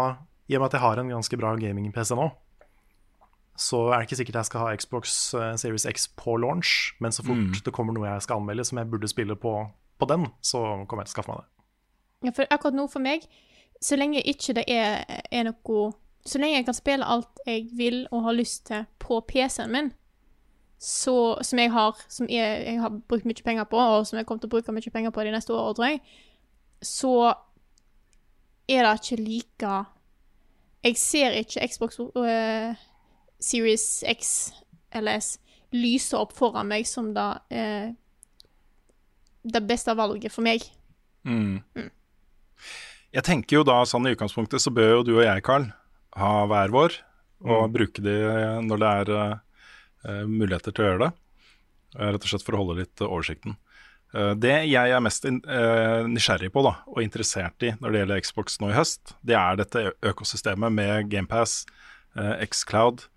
[0.47, 2.29] I og med at jeg har en ganske bra gaming-PC nå,
[3.59, 6.93] så er det ikke sikkert jeg skal ha Xbox eh, Series X på launch.
[7.03, 9.53] Men så fort det kommer noe jeg skal anmelde som jeg burde spille på,
[10.01, 11.49] på den, så kommer jeg til å skaffe meg det.
[12.23, 13.27] Ja, for akkurat nå for meg,
[13.83, 15.91] så lenge ikke det er, er noe
[16.25, 19.91] Så lenge jeg kan spille alt jeg vil og har lyst til på PC-en min,
[20.83, 24.27] så, som jeg har Som jeg, jeg har brukt mye penger på, og som jeg
[24.27, 26.01] kommer til å bruke mye penger på de neste årene, tror jeg,
[26.83, 27.13] så
[28.67, 29.77] er det ikke like
[30.83, 32.75] Jeg ser ikke Xbox uh,
[33.39, 34.51] Series X
[34.91, 35.37] eller S
[35.73, 37.87] lyse opp foran meg som det, uh,
[39.43, 40.67] det beste valget for meg.
[43.13, 45.65] Jeg tenker jo da sånn i utgangspunktet så bør jo du og jeg, Carl,
[46.19, 46.99] ha hver vår,
[47.47, 48.13] og bruke de
[48.67, 49.41] når det er eh,
[50.03, 51.11] muligheter til å gjøre det.
[51.99, 53.55] Eh, Rett og slett for å holde litt eh, oversikten.
[54.13, 58.03] Eh, det jeg er mest in, eh, nysgjerrig på da, og interessert i når det
[58.03, 61.63] gjelder Xbox nå i høst, det er dette økosystemet med GamePass,
[62.17, 63.07] uh, Xcloud.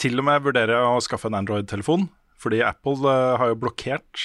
[0.00, 2.08] Til og med vurderer jeg å skaffe en Android-telefon,
[2.42, 4.24] fordi Apple eh, har jo blokkert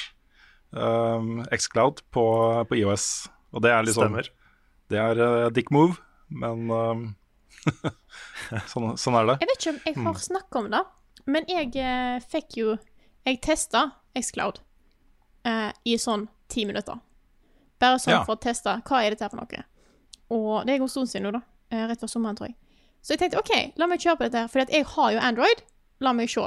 [0.73, 2.25] eh, Xcloud på,
[2.67, 3.27] på IOS.
[3.53, 4.29] Og det er liksom Stemmer.
[4.91, 7.03] det er uh, dick move, men um,
[8.71, 9.37] sånn, sånn er det.
[9.43, 10.83] Jeg vet ikke om jeg har snakket om det,
[11.27, 12.77] men jeg eh, fikk jo
[13.27, 13.81] Jeg testa
[14.15, 14.61] Xcloud
[15.45, 16.95] eh, i sånn ti minutter.
[17.79, 18.21] Bare sånn Ja.
[18.23, 19.63] for å teste hva er dette her for noe.
[20.31, 21.41] Og det er en god stund siden nå, da.
[21.71, 22.55] Eh, rett før sommeren, tror jeg.
[23.03, 25.61] Så jeg tenkte OK, la meg kjøre på dette her, for jeg har jo Android.
[25.99, 26.43] La meg se.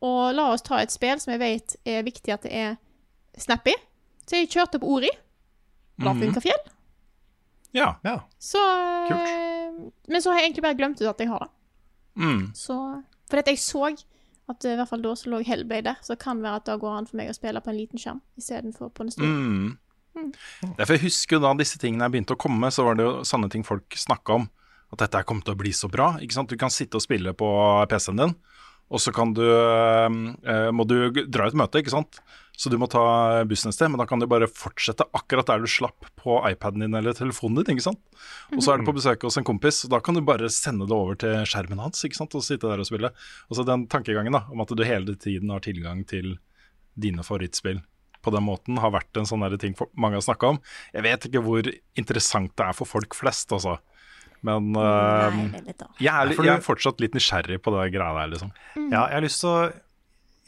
[0.00, 2.76] Og la oss ta et spill som jeg vet er viktig at det er
[3.38, 3.74] snappy.
[4.26, 5.10] Så jeg kjørte på Ori.
[6.00, 6.62] La funka fjell.
[7.76, 7.96] Ja.
[8.06, 8.20] Ja.
[8.38, 8.58] Så
[9.10, 9.92] Kult.
[10.08, 11.50] Men så har jeg egentlig bare glemt ut at jeg har det.
[12.22, 12.46] Mm.
[12.54, 12.76] Så
[13.30, 13.84] Fordi at jeg så
[14.50, 16.68] at eh, i hvert fall da så lå Hellblade der, så det kan være at
[16.68, 19.30] da går an for meg å spille på en liten skjerm istedenfor på en stor.
[19.30, 19.76] Mm.
[20.76, 23.64] Derfor jeg husker da disse tingene begynte å komme, så var det jo sånne ting
[23.66, 24.48] folk snakka om.
[24.90, 26.16] At dette kom til å bli så bra.
[26.18, 26.50] ikke sant?
[26.50, 27.48] Du kan sitte og spille på
[27.90, 28.34] PC-en din,
[28.90, 32.18] og så kan du, eh, må du dra ut et møte, ikke sant.
[32.60, 33.00] Så du må ta
[33.48, 36.84] bussen et sted, men da kan du bare fortsette akkurat der du slapp på iPaden
[36.84, 37.78] din eller telefonen din.
[37.78, 38.02] ikke sant?
[38.52, 40.84] Og så er du på besøk hos en kompis, og da kan du bare sende
[40.88, 42.36] det over til skjermen hans ikke sant?
[42.36, 43.14] og sitte der og spille.
[43.48, 46.34] Og så den tankegangen da, om at du hele tiden har tilgang til
[47.00, 47.80] dine favorittspill
[48.20, 50.60] på den måten, har vært en sånn der ting for, mange har snakka om.
[50.92, 53.78] Jeg vet ikke hvor interessant det er for folk flest, altså.
[54.44, 58.12] Men Nei, eh, er litt jeg, er, jeg er fortsatt litt nysgjerrig på det greia
[58.20, 58.52] der, liksom.
[58.76, 59.62] Ja, jeg har lyst til å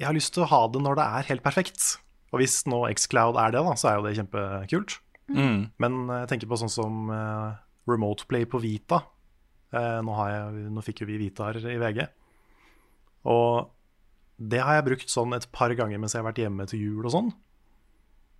[0.02, 1.84] jeg har lyst til å ha det når det er helt perfekt.
[2.32, 4.96] Og hvis nå Xcloud er det, da, så er jo det kjempekult.
[5.30, 5.58] Mm.
[5.82, 7.54] Men eh, jeg tenker på sånn som uh,
[7.88, 9.02] Remote Play på Vita.
[9.72, 12.02] Uh, nå, har jeg, nå fikk jo vi Vitaer i VG.
[13.30, 13.70] Og
[14.42, 17.06] det har jeg brukt sånn et par ganger mens jeg har vært hjemme til jul
[17.06, 17.30] og sånn.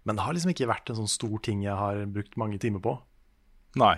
[0.03, 2.83] Men det har liksom ikke vært en sånn stor ting jeg har brukt mange timer
[2.83, 2.97] på.
[3.79, 3.95] Nei.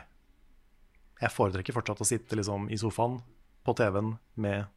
[1.22, 3.22] Jeg foretrekker fortsatt å sitte liksom i sofaen
[3.64, 4.68] på TV-en med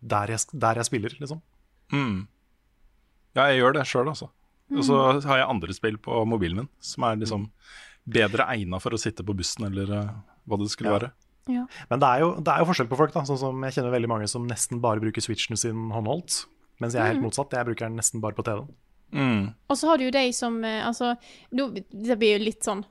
[0.00, 1.40] der jeg, der jeg spiller, liksom.
[1.92, 2.26] Mm.
[3.36, 4.30] Ja, jeg gjør det sjøl, altså.
[4.70, 7.48] Og så har jeg andre spill på mobilen min som er liksom
[8.10, 10.12] bedre egna for å sitte på bussen eller eh,
[10.46, 10.98] hva det skulle Ja.
[10.98, 11.10] være.
[11.50, 11.64] Ja.
[11.90, 13.24] Men det er, jo, det er jo forskjell på folk, da.
[13.26, 16.44] Sånn som jeg kjenner veldig mange som nesten bare bruker switchen sin håndholdt.
[16.80, 17.52] Mens jeg er helt motsatt.
[17.56, 18.70] Jeg bruker den nesten bare på TV-en.
[19.10, 19.48] Mm.
[19.68, 21.16] Og så har du jo de som eh, Altså,
[21.58, 22.84] nå, det blir jo litt sånn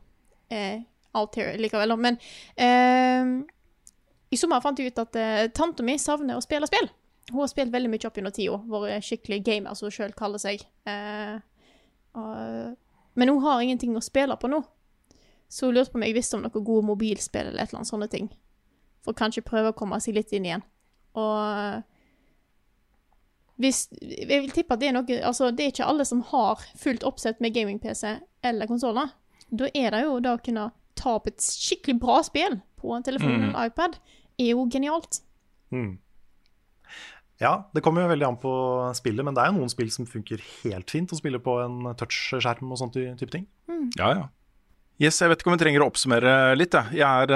[0.51, 0.81] eh,
[1.15, 2.17] alt her likevel, men
[2.59, 3.29] eh,
[4.29, 6.89] I sommer fant jeg ut at eh, tanta mi savner å spille spill.
[7.31, 10.41] Hun har spilt veldig mye opp gjennom tida, vært skikkelig gamer, som hun sjøl kaller
[10.41, 10.63] seg.
[10.89, 11.35] Eh,
[12.17, 12.75] og,
[13.19, 14.63] men hun har ingenting å spille på nå.
[15.49, 17.91] Så hun lurte på om jeg visste om noen gode mobilspill eller et eller annet
[17.91, 18.27] sånne ting.
[19.05, 20.65] For kanskje prøve å komme seg litt inn igjen.
[21.17, 21.83] Og
[23.59, 26.61] hvis, jeg vil tippe at det er noe Altså, det er ikke alle som har
[26.79, 28.13] fullt oppsett med gaming-PC
[28.47, 29.09] eller konsoller.
[29.49, 33.03] Da er det jo da å kunne ta opp et skikkelig bra spill på en
[33.03, 33.43] telefon Mm.
[33.49, 33.97] eller iPad,
[34.39, 35.21] er jo genialt.
[35.71, 35.97] Mm.
[37.39, 38.51] Ja, det kommer jo veldig an på
[38.97, 41.93] spillet, men det er jo noen spill som funker helt fint å spille på en
[41.99, 43.45] touchskjerm og sånn type ting.
[43.95, 44.25] Ja, ja.
[44.99, 46.75] Yes, jeg vet ikke om vi trenger å oppsummere litt.
[46.75, 47.31] Jeg, jeg er,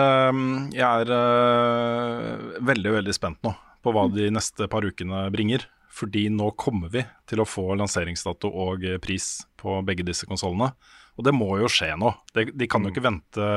[0.76, 5.63] jeg er øh, veldig, veldig spent nå på hva de neste par ukene bringer.
[5.94, 10.72] Fordi nå kommer vi til å få lanseringsdato og eh, pris på begge disse konsollene.
[11.16, 12.12] Og det må jo skje nå.
[12.36, 13.50] De, de kan jo ikke vente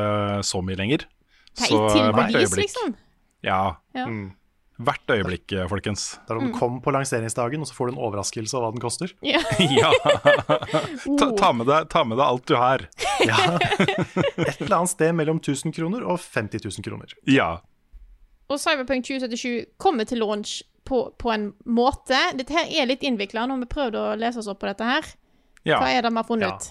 [0.47, 1.07] så mye lenger.
[1.57, 2.95] Hei, Så i hvert liksom.
[3.43, 3.63] Ja,
[3.97, 4.07] Ja.
[4.07, 4.35] Mm.
[4.79, 6.19] Hvert øyeblikk, eh, folkens.
[6.27, 8.73] Det er om den kom på lanseringsdagen, og så får du en overraskelse av hva
[8.75, 9.13] den koster.
[9.25, 9.41] Ja.
[9.59, 9.91] Ja.
[11.19, 12.85] ta, ta, med deg, ta med deg alt du har.
[13.25, 13.39] Ja.
[13.57, 17.15] Et eller annet sted mellom 1000 kroner og 50 000 kroner.
[17.31, 17.61] Ja.
[18.53, 23.43] Og Cyberpunk 2077 kommer til launch på, på en måte Dette her er litt innvikla
[23.51, 25.09] når vi prøvde å lese oss opp på dette her.
[25.67, 25.81] ja.
[25.83, 26.55] Hva er det vi har funnet Ja.
[26.55, 26.69] ut?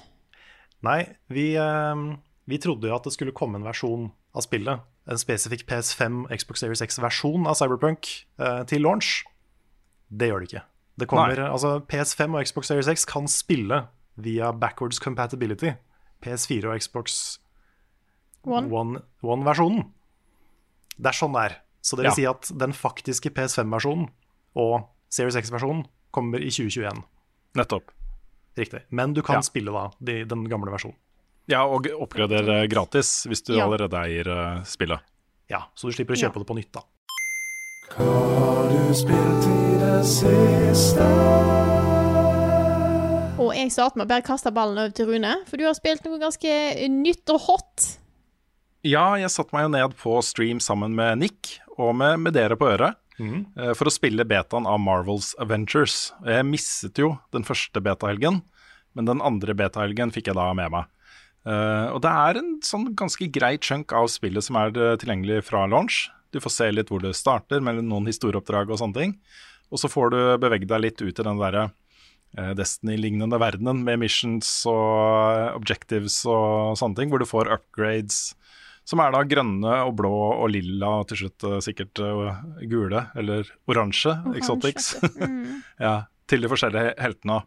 [0.85, 1.01] Nei,
[1.33, 2.03] vi, eh,
[2.47, 4.79] vi trodde jo at det skulle komme en versjon av spillet.
[5.07, 8.07] En spesifikk PS5 Xbox Series X-versjon av Cyberpunk
[8.39, 9.23] eh, til launch.
[10.09, 10.63] Det gjør det ikke.
[10.97, 13.83] Det kommer, altså PS5 og Xbox Series X kan spille
[14.17, 15.73] via backwards compatibility.
[16.23, 17.37] PS4 og Xbox
[18.45, 18.69] One.
[18.71, 19.91] One- One-versjonen.
[20.97, 21.55] det er sånn det er.
[21.81, 22.15] Så det vil Ja.
[22.15, 24.07] si at den faktiske PS5-versjonen
[24.55, 27.03] og Series X-versjonen kommer i 2021.
[27.55, 27.91] Nettopp.
[28.57, 28.81] Riktig.
[28.89, 29.41] Men du kan Ja.
[29.41, 30.95] spille da de, den gamle versjonen.
[31.47, 33.65] Ja, og oppgradere gratis hvis du Ja.
[33.67, 34.99] allerede eier eh, spillet.
[35.49, 36.29] Ja, Så du slipper å Ja.
[36.29, 36.81] kjøpe det på nytt, da.
[37.95, 38.05] Hva
[38.39, 41.05] har du spilt i det siste?
[43.37, 46.03] Og jeg starter med å bare kaste ballen over til Rune, for du har spilt
[46.07, 46.49] noe ganske
[46.89, 47.97] nytt og hot.
[48.85, 52.55] Ja, jeg satte meg jo ned på stream sammen med Nick og med, med dere
[52.55, 53.45] på øret Mm.
[53.77, 56.11] for å spille betaen av Marvels Avengers.
[56.25, 58.41] Jeg misset jo den første betahelgen,
[58.93, 60.85] men den andre betahelgen fikk jeg da med meg.
[61.45, 65.43] Eh, og det er en sånn ganske grei chunk av spillet som er eh, tilgjengelig
[65.51, 66.07] fra launch.
[66.33, 69.17] Du får se litt hvor det starter, med noen historieoppdrag og sånne ting.
[69.73, 71.67] Og så får du bevege deg litt ut i den derre
[72.37, 78.35] uh, Destiny-lignende verdenen med missions og objectives og sånne ting, hvor du får upgrades
[78.85, 82.03] som er da grønne og blå og lilla og til slutt uh, sikkert
[82.69, 84.93] gule eller oransje exotics.
[85.85, 85.95] ja,
[86.29, 87.41] til de forskjellige heltene.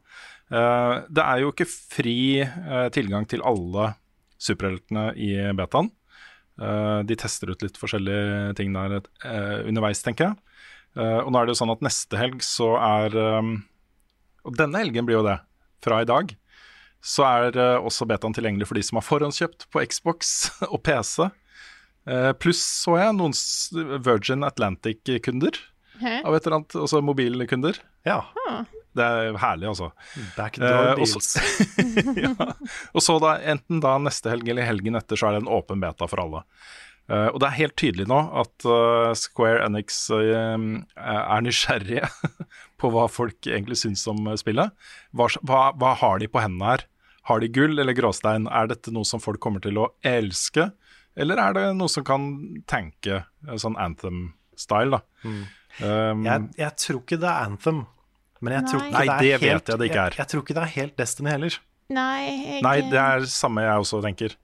[0.48, 3.92] Eh, det er jo ikke fri eh, tilgang til alle
[4.40, 5.90] superheltene i betaen.
[6.58, 9.00] Eh, de tester ut litt forskjellige ting der
[9.68, 10.38] underveis, tenker jeg.
[10.98, 13.14] Eh, og nå er det jo sånn at neste helg så er
[14.48, 15.36] Og denne helgen blir jo det,
[15.84, 16.30] fra i dag.
[17.04, 21.28] Så er også betaen tilgjengelig for de som har forhåndskjøpt på Xbox og PC.
[22.08, 23.36] Eh, Pluss så jeg noen
[24.06, 25.58] Virgin Atlantic-kunder
[25.98, 27.80] av et eller annet, altså mobilkunder.
[28.06, 28.22] Ja,
[28.96, 29.90] Det er herlig, altså.
[30.36, 31.30] backdoor Eh, deals.
[32.24, 32.32] ja.
[32.94, 35.82] Og så da, enten da neste helg eller helgen etter, så er det en åpen
[35.82, 36.44] beta for alle.
[37.08, 40.58] Uh, og det er helt tydelig nå at uh, Square Enix uh,
[41.00, 42.04] er nysgjerrige
[42.80, 44.74] på hva folk egentlig syns om spillet.
[45.16, 46.84] Hva, hva, hva har de på hendene her?
[47.30, 48.48] Har de gull eller gråstein?
[48.52, 50.70] Er dette noe som folk kommer til å elske?
[51.18, 52.28] Eller er det noe som kan
[52.70, 53.22] tenke
[53.58, 55.00] sånn Anthem-style, da?
[55.78, 57.82] Um, Jeg, jeg tror ikke det er Anthem.
[58.44, 58.88] Men jeg tror Nei.
[58.88, 60.14] ikke det, er det vet jeg det ikke er.
[60.14, 61.58] Jeg, jeg tror ikke det er helt Destiny heller.
[61.88, 64.36] Nei, jeg Nei, det er samme jeg også tenker.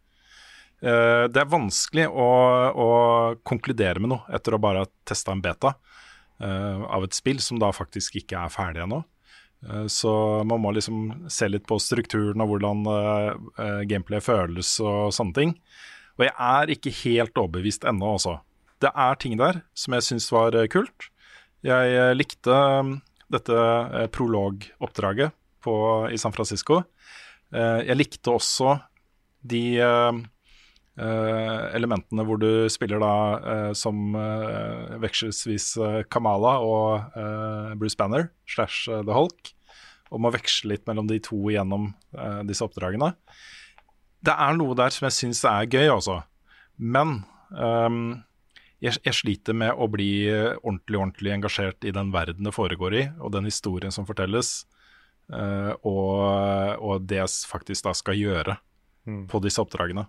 [0.85, 2.29] Uh, det er vanskelig å,
[2.77, 2.89] å
[3.47, 7.61] konkludere med noe etter å bare ha testa en beta uh, av et spill som
[7.61, 9.01] da faktisk ikke er ferdig ennå.
[9.65, 10.13] Uh, så
[10.45, 12.85] man må liksom se litt på strukturen og hvordan
[13.89, 15.57] gameplay føles og sånne ting.
[16.19, 18.39] Og jeg er ikke helt overbevist ennå, altså.
[18.83, 21.09] Det er ting der som jeg syns var kult.
[21.65, 22.59] Jeg likte
[23.35, 25.41] dette eh, prologoppdraget
[26.13, 26.83] i San Francisco.
[27.55, 28.75] Eh, jeg likte også
[29.45, 30.19] de, eh,
[31.75, 33.15] elementene hvor du spiller da
[33.75, 34.15] som
[35.03, 35.73] vekselsvis
[36.13, 37.17] Kamala og
[37.81, 39.51] Bruce Banner slash The Hulk,
[40.13, 41.91] og må veksle litt mellom de to gjennom
[42.47, 43.11] disse oppdragene.
[44.25, 46.21] Det er noe der som jeg syns er gøy, altså.
[46.79, 47.25] Men
[47.59, 48.23] ehm,
[48.85, 52.99] jeg, jeg sliter med å bli eh, ordentlig, ordentlig engasjert i den verden det foregår
[53.01, 54.67] i, og den historien som fortelles,
[55.33, 58.59] uh, og, og det jeg faktisk da skal gjøre
[59.31, 60.07] på disse oppdragene.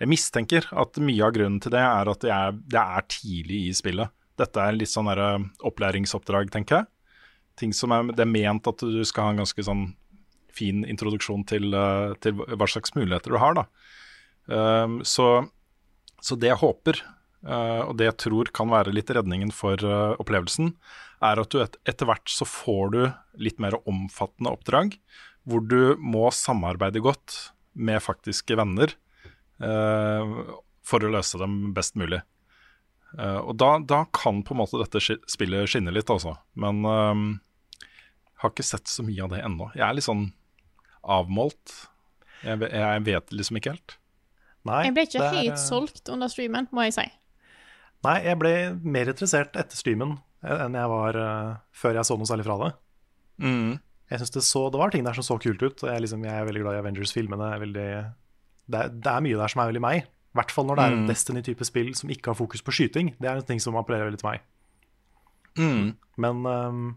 [0.00, 3.60] Jeg mistenker at mye av grunnen til det er at det er, det er tidlig
[3.70, 4.12] i spillet.
[4.36, 5.30] Dette er litt sånn derre
[5.64, 6.90] opplæringsoppdrag, tenker jeg.
[7.56, 9.86] Ting som er, Det er ment at du skal ha en ganske sånn
[10.56, 13.56] fin introduksjon til, eh, til hva slags muligheter du har.
[13.56, 13.66] da.
[14.46, 15.48] Um, så,
[16.22, 17.15] så det jeg håper, eh,
[17.86, 20.72] og det jeg tror kan være litt redningen for eh, opplevelsen,
[21.24, 23.00] er at du et, etter hvert så får du
[23.40, 24.96] litt mer omfattende oppdrag,
[25.46, 27.36] hvor du må samarbeide godt
[27.76, 28.94] med faktiske venner
[29.62, 30.32] eh,
[30.86, 32.22] for å løse dem best mulig.
[33.16, 36.36] Eh, og da, da kan på en måte dette spillet skinne litt, altså.
[36.58, 37.92] Men eh,
[38.42, 39.70] har ikke sett så mye av det ennå.
[39.76, 40.26] Jeg er litt sånn
[41.06, 41.76] avmålt.
[42.42, 43.96] Jeg, jeg vet liksom ikke helt.
[44.66, 47.06] Nei, Jeg ble ikke er, helt eh, solgt under streamen, må jeg si.
[48.06, 48.54] Nei, jeg ble
[48.86, 50.16] mer interessert etter streamen
[50.46, 52.72] enn jeg var uh, før jeg så noe særlig fra det.
[53.42, 53.72] Mm.
[54.12, 55.82] Jeg synes det, så, det var ting der som så kult ut.
[55.82, 57.48] og Jeg, liksom, jeg er veldig glad i Avengers-filmene.
[57.56, 60.06] er Det, det er mye der som er veldig meg.
[60.06, 61.08] I hvert fall når det er en Mm.
[61.10, 63.16] Destiny-type spill som ikke har fokus på skyting.
[63.18, 64.44] Det er en ting som appellerer veldig til meg.
[65.56, 65.96] Mm.
[66.22, 66.96] Men um,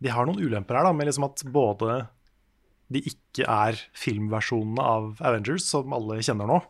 [0.00, 2.08] de har noen ulemper her, da, med liksom at både
[2.88, 6.62] de ikke er filmversjonene av Avengers, som alle kjenner nå,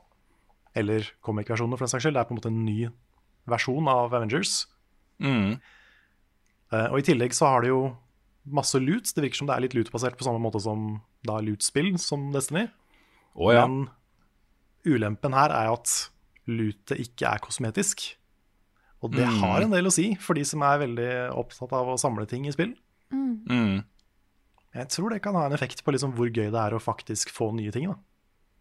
[0.74, 2.18] eller comic-versjonene for den saks skyld.
[2.18, 2.80] Det er på en måte en ny
[3.50, 4.66] versjon av Avengers.
[5.22, 5.56] Mm.
[6.72, 7.82] Uh, og i tillegg så har det jo
[8.48, 9.08] masse loot.
[9.14, 12.66] Det virker som det er litt loot-basert på samme måte som da loot-spill som Destiny.
[13.34, 13.66] Oh, ja.
[13.66, 13.88] Men
[14.88, 15.92] ulempen her er at
[16.48, 18.14] lootet ikke er kosmetisk.
[19.02, 19.38] Og det Mm.
[19.42, 22.46] har en del å si for de som er veldig opptatt av å samle ting
[22.48, 22.74] i spill.
[23.12, 23.84] Mm.
[24.74, 27.30] Jeg tror det kan ha en effekt på liksom hvor gøy det er å faktisk
[27.30, 27.86] få nye ting.
[27.88, 27.96] Da.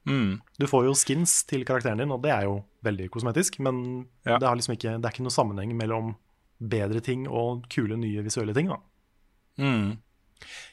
[0.07, 0.39] Mm.
[0.59, 4.37] Du får jo skins til karakteren din, og det er jo veldig kosmetisk, men Ja.
[4.39, 6.15] det, har liksom ikke, det er ikke noe sammenheng mellom
[6.61, 8.71] bedre ting og kule, nye visuelle ting.
[9.59, 9.97] Mm.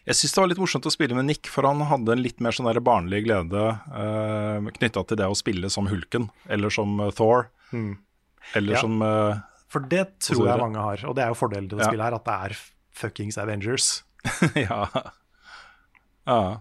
[0.06, 2.38] Jeg syns det var litt morsomt å spille med Nick, for han hadde en litt
[2.44, 6.98] mer sånn der barnlig glede eh, knytta til det å spille som Hulken, eller som
[7.00, 7.96] eh, Thor, Mm.
[8.54, 8.80] eller Ja.
[8.80, 11.86] som eh, For det tror jeg mange har, og det er jo fordelen til det
[11.86, 11.90] Ja.
[11.90, 12.56] spillet her, at det er
[12.94, 14.04] fuckings Avengers.
[14.54, 14.86] ja.
[16.26, 16.60] ja.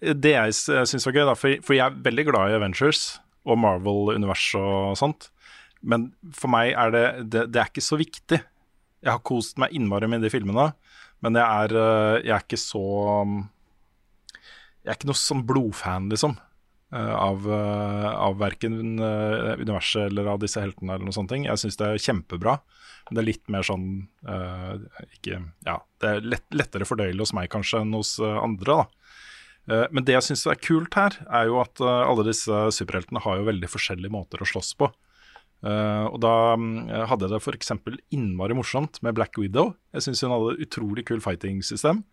[0.00, 0.54] Det jeg
[0.88, 3.02] syns var gøy, da, for, for jeg er veldig glad i Avengers
[3.48, 5.30] og Marvel-universet og sånt,
[5.80, 8.40] men for meg er det, det Det er ikke så viktig.
[8.98, 10.72] Jeg har kost meg innmari med de filmene,
[11.22, 12.82] men jeg er, eh, jeg er ikke så
[14.84, 16.36] Jeg er ikke noe sånn blodfan, liksom.
[16.94, 21.44] eh, Av, uh, av verken eh, universet eller av disse heltene eller noen sånne ting.
[21.48, 22.58] Jeg syns det er kjempebra.
[23.08, 23.86] Men det er litt mer sånn
[24.28, 24.76] uh,
[25.16, 28.86] ikke, Ja, det er lett, lettere fordøyelig hos meg kanskje enn hos eh, andre, da.
[29.68, 33.22] Eh, Men det jeg syns er kult her, er jo at eh, alle disse superheltene
[33.24, 34.90] har jo veldig forskjellige måter å slåss på.
[35.66, 37.72] Eh, og da mm, hadde jeg det f.eks.
[38.14, 39.74] innmari morsomt med Black Widow.
[39.96, 42.04] Jeg syns hun hadde et utrolig kul fighting-system.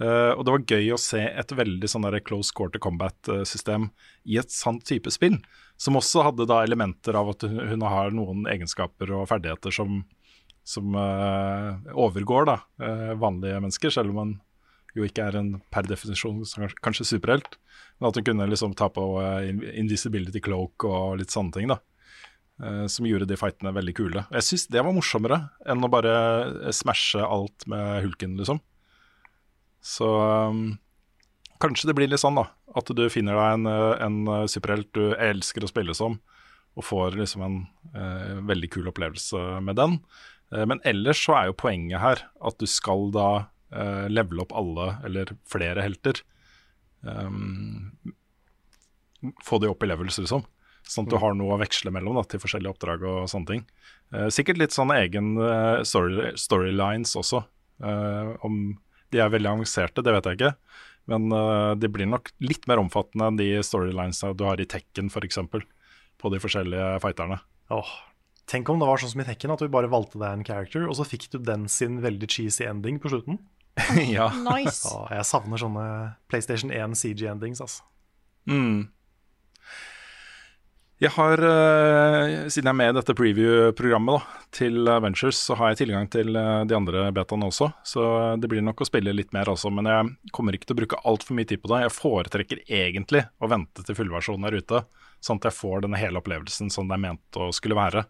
[0.00, 3.90] Og det var gøy å se et veldig sånn der close quarter combat-system
[4.24, 5.34] i et sant type spill.
[5.76, 9.98] Som også hadde da elementer av at hun, har noen egenskaper og ferdigheter som,
[10.64, 12.56] som overgår da,
[13.20, 14.32] vanlige mennesker, selv om hun
[14.96, 16.42] jo ikke er en per definisjon
[16.82, 17.56] kanskje, superhelt.
[17.98, 21.70] Men at hun kunne liksom ta på eh, invisibility cloak og litt sånne ting.
[21.70, 21.78] da
[22.62, 24.24] eh, Som gjorde de fightene veldig kule.
[24.34, 26.14] Jeg syns det var morsommere enn å bare
[26.66, 28.62] eh, smashe alt med hulken, liksom.
[29.80, 30.08] Så
[30.50, 30.74] um,
[31.62, 32.50] kanskje det blir litt sånn, da.
[32.76, 33.70] At du finner deg en,
[34.04, 36.18] en superhelt du elsker å spille som,
[36.76, 37.56] og får liksom en
[37.96, 39.96] uh, veldig kul opplevelse med den.
[40.52, 43.30] Uh, men ellers så er jo poenget her at du skal da
[43.72, 46.22] eh, levele opp alle, eller flere helter.
[47.00, 47.96] Um,
[49.44, 50.44] få de opp i levels, liksom.
[50.90, 53.64] Sånn at du har noe å veksle mellom da, til forskjellige oppdrag og sånne ting.
[54.14, 57.44] Uh, sikkert litt sånn egen eh, story, storylines også.
[57.80, 58.62] Uh, om
[59.14, 60.54] de er veldig avanserte, det vet jeg ikke.
[61.10, 65.12] Men uh, de blir nok litt mer omfattende enn de storylinesene du har i Tekken
[65.12, 65.40] f.eks.
[66.20, 67.40] På de forskjellige fighterne.
[67.72, 67.92] Åh,
[68.50, 70.88] tenk om det var sånn som i Tekken, at du bare valgte deg en character,
[70.88, 73.38] og så fikk du den sin veldig cheesy ending på slutten.
[74.16, 74.30] ja.
[74.50, 74.88] Nice.
[74.88, 75.84] Åh, jeg savner sånne
[76.30, 77.86] PlayStation 1 CG-endings, altså.
[78.48, 78.88] Mm.
[81.00, 85.86] Jeg har, eh, Siden jeg er med i dette preview-programmet til Ventures, så har jeg
[85.86, 87.70] tilgang til eh, de andre betaene også.
[87.88, 88.04] Så
[88.36, 89.72] det blir nok å spille litt mer også.
[89.72, 91.86] Men jeg kommer ikke til å bruke altfor mye tid på det.
[91.86, 94.84] Jeg foretrekker egentlig å vente til fullversjonen er ute,
[95.24, 98.04] sånn at jeg får denne hele opplevelsen som det er ment å skulle være.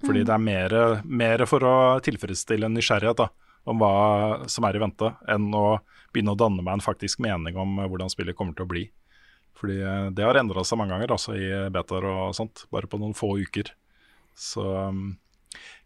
[0.00, 3.28] Fordi det er mer, mer for å tilfredsstille en nysgjerrighet da,
[3.68, 5.80] om hva som er i vente, enn å
[6.14, 8.86] begynne å danne meg en faktisk mening om hvordan spillet kommer til å bli.
[9.60, 13.00] Fordi eh, det har endra seg mange ganger, altså i betaer og sånt, bare på
[13.00, 13.72] noen få uker.
[14.38, 15.18] Så um,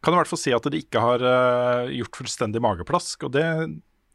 [0.04, 3.44] kan i hvert fall si at det ikke har uh, gjort fullstendig mageplask, og det,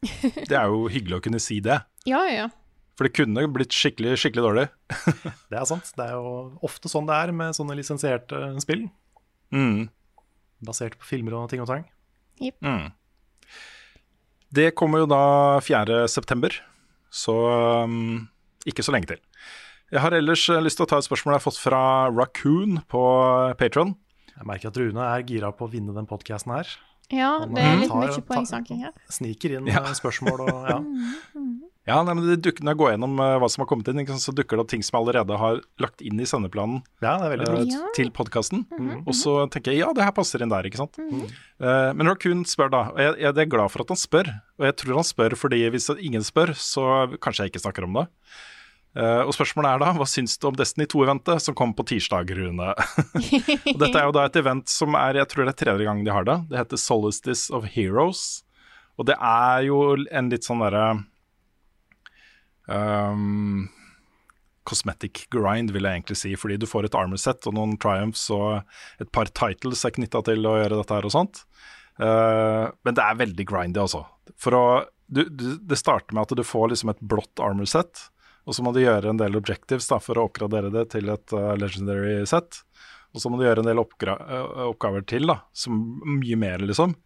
[0.48, 1.82] det, er jo hyggelig å kunne si det.
[2.08, 2.48] Ja, ja.
[2.96, 4.66] For det kunne blitt skikkelig, skikkelig dårlig.
[5.52, 5.92] det er sant.
[5.96, 6.32] Det er jo
[6.66, 8.88] ofte sånn det er med sånne lisensierte spill.
[9.56, 9.88] Mm.
[10.64, 11.86] Basert på filmer og ting og tang.
[12.40, 12.58] Yep.
[12.64, 12.90] Mm.
[14.54, 15.20] Det kommer jo da
[15.62, 16.56] 4.9,
[17.14, 17.34] så
[17.86, 18.28] um,
[18.66, 19.20] ikke så lenge til.
[19.90, 21.82] Jeg har ellers eh, lyst til å ta et spørsmål jeg har fått fra
[22.14, 23.02] Raccoon på
[23.58, 23.94] Patron.
[24.36, 26.70] Jeg merker at Rune er gira på å vinne den podkasten her.
[27.10, 28.94] Ja, det er eh, litt mye poengsanking her.
[29.10, 29.82] Sniker inn Ja.
[29.82, 30.78] eh, spørsmål og ja.
[31.90, 34.00] Ja, nei, men det dukker, Når jeg går gjennom eh, hva som har kommet inn,
[34.02, 36.80] ikke sant, så dukker det opp ting som jeg allerede har lagt inn i sendeplanen
[37.02, 37.64] ja, det er veldig bra.
[37.66, 37.90] Ja.
[37.96, 38.64] til podkasten.
[39.02, 41.00] Og så tenker jeg ja, det her passer inn der, ikke sant.
[41.00, 44.30] Eh, men Raccoon spør da, og jeg, jeg er glad for at han spør.
[44.60, 46.86] Og jeg tror han spør fordi hvis ingen spør, så
[47.18, 48.06] kanskje jeg ikke snakker om det.
[48.90, 52.32] Uh, og spørsmålet er da, hva syns du om Destiny 2-eventet som kom på tirsdag,
[52.34, 52.72] Rune?
[53.74, 56.02] og dette er jo da et event som er, jeg tror det er tredje gang
[56.02, 56.36] de har det.
[56.50, 58.42] Det heter Solstice of Heroes.
[58.98, 59.78] Og det er jo
[60.10, 60.88] en litt sånn derre
[62.70, 63.68] um,
[64.68, 68.28] Cosmetic grind, vil jeg egentlig si, fordi du får et armor set og noen triumphs
[68.34, 71.42] og et par titles er knytta til å gjøre dette her og sånt.
[72.00, 74.04] Uh, men det er veldig grindy, altså.
[74.40, 74.64] For å,
[75.10, 78.06] du, du, det starter med at du får liksom et blått armor set,
[78.48, 81.36] og så må du gjøre en del objectives da, for å oppgradere det til et
[81.36, 82.62] uh, legendary set.
[83.10, 86.96] Og så må du gjøre en del eh, oppgaver til, da, som mye mer, liksom,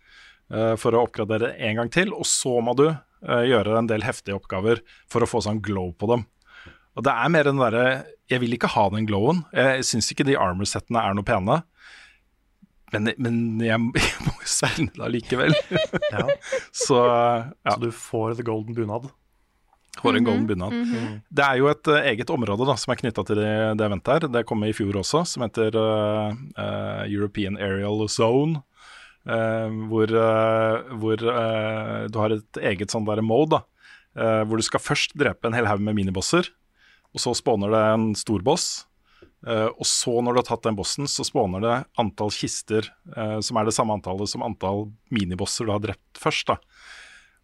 [0.53, 2.11] Uh, for å oppgradere en gang til.
[2.13, 2.83] Og så må du
[3.25, 6.27] gjøre en del heftige oppgaver for å få sånn glow på dem.
[6.95, 7.87] Og det er mer den derre
[8.31, 9.43] Jeg vil ikke ha den glowen.
[9.53, 11.59] Jeg syns ikke de armor-settene er noe pene.
[12.95, 15.57] Men, men jeg, jeg må jo spille det allikevel.
[16.15, 16.25] Ja.
[16.71, 19.09] Så ja, Så du får the golden bunad.
[19.99, 20.75] får en golden bunad.
[21.29, 24.13] Det er jo et uh, eget område da, som er knytta til det, det eventet
[24.15, 24.29] her.
[24.37, 28.63] Det kom i fjor også, som heter uh, uh, European Aerial Zone.
[29.29, 33.65] Eh, hvor eh, hvor eh, du har et eget sånn der mode, da.
[34.47, 36.47] hvor du skal først drepe en hel haug med minibosser.
[37.15, 38.85] Og så spawner det en stor boss.
[39.45, 43.41] Eh, og så, når du har tatt den bossen, så spawner det antall kister uh,
[43.45, 46.49] som er det samme antallet som antall minibosser du har drept først.
[46.49, 46.57] da.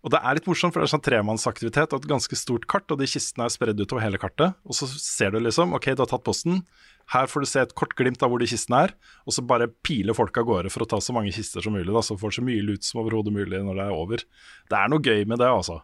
[0.00, 2.88] Og det er litt morsomt, for det er sånn tremannsaktivitet og et ganske stort kart,
[2.88, 4.56] og de kistene er spredd utover hele kartet.
[4.64, 6.62] Og så ser du liksom, OK, du har tatt bossen.
[7.10, 8.92] Her får du se et kort glimt av hvor de kistene er,
[9.26, 11.90] og så bare piler folk av gårde for å ta så mange kister som mulig,
[11.90, 14.22] da, så får så mye lut som overhodet mulig når det er over.
[14.70, 15.80] Det er noe gøy med det, altså.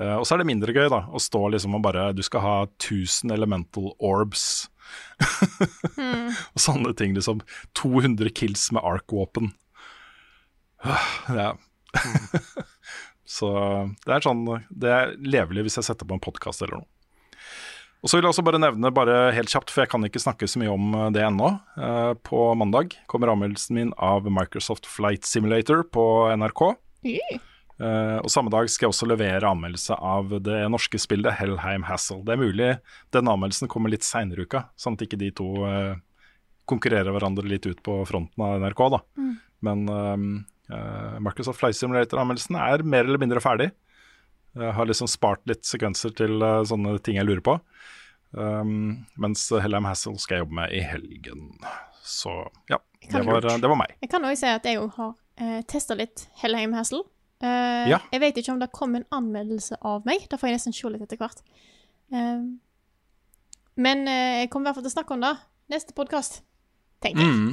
[0.00, 2.40] Uh, og så er det mindre gøy, da, å stå liksom og bare Du skal
[2.40, 4.70] ha 1000 elemental orbs.
[6.54, 7.44] og sånne ting, liksom.
[7.76, 9.52] 200 kills med arc-våpen.
[11.28, 11.52] ja.
[13.36, 13.48] så
[14.06, 16.88] det er sånn Det er levelig hvis jeg setter på en podkast eller noe.
[18.02, 20.48] Og så vil jeg også bare nevne bare helt kjapt, for jeg kan ikke snakke
[20.50, 21.52] så mye om eh, det ennå.
[21.78, 26.64] Eh, på mandag kommer anmeldelsen min av Microsoft Flight Simulator på NRK.
[27.06, 27.40] Mm.
[27.82, 32.20] Eh, og samme dag skal jeg også levere anmeldelse av det norske spillet Hellheim Hassle.
[32.26, 32.70] Det er mulig
[33.14, 35.94] den anmeldelsen kommer litt seinere i uka, sånn at ikke de to eh,
[36.70, 38.82] konkurrerer hverandre litt ut på fronten av NRK.
[38.96, 39.02] da.
[39.66, 40.26] Men eh,
[40.74, 43.70] eh, Microsoft Flight Simulator-anmeldelsen er mer eller mindre ferdig.
[44.58, 47.54] Jeg har liksom spart litt sekvenser til eh, sånne ting jeg lurer på.
[48.32, 51.48] Um, mens Hellheim Hassel skal jeg jobbe med i helgen.
[52.04, 52.32] Så
[52.72, 52.78] ja,
[53.10, 53.94] det var, det var meg.
[54.00, 57.04] Jeg kan også si at jeg òg har uh, testa litt Hellheim Hassel.
[57.42, 57.98] Uh, Ja.
[58.12, 60.28] Jeg vet ikke om det kom en anmeldelse av meg.
[60.30, 61.42] Da får jeg nesten se litt etter hvert.
[62.12, 62.52] Uh,
[63.80, 65.32] men eh, jeg kommer i hvert fall til å snakke om det
[65.72, 66.42] neste podkast,
[67.04, 67.32] tenker jeg.
[67.32, 67.52] Mm.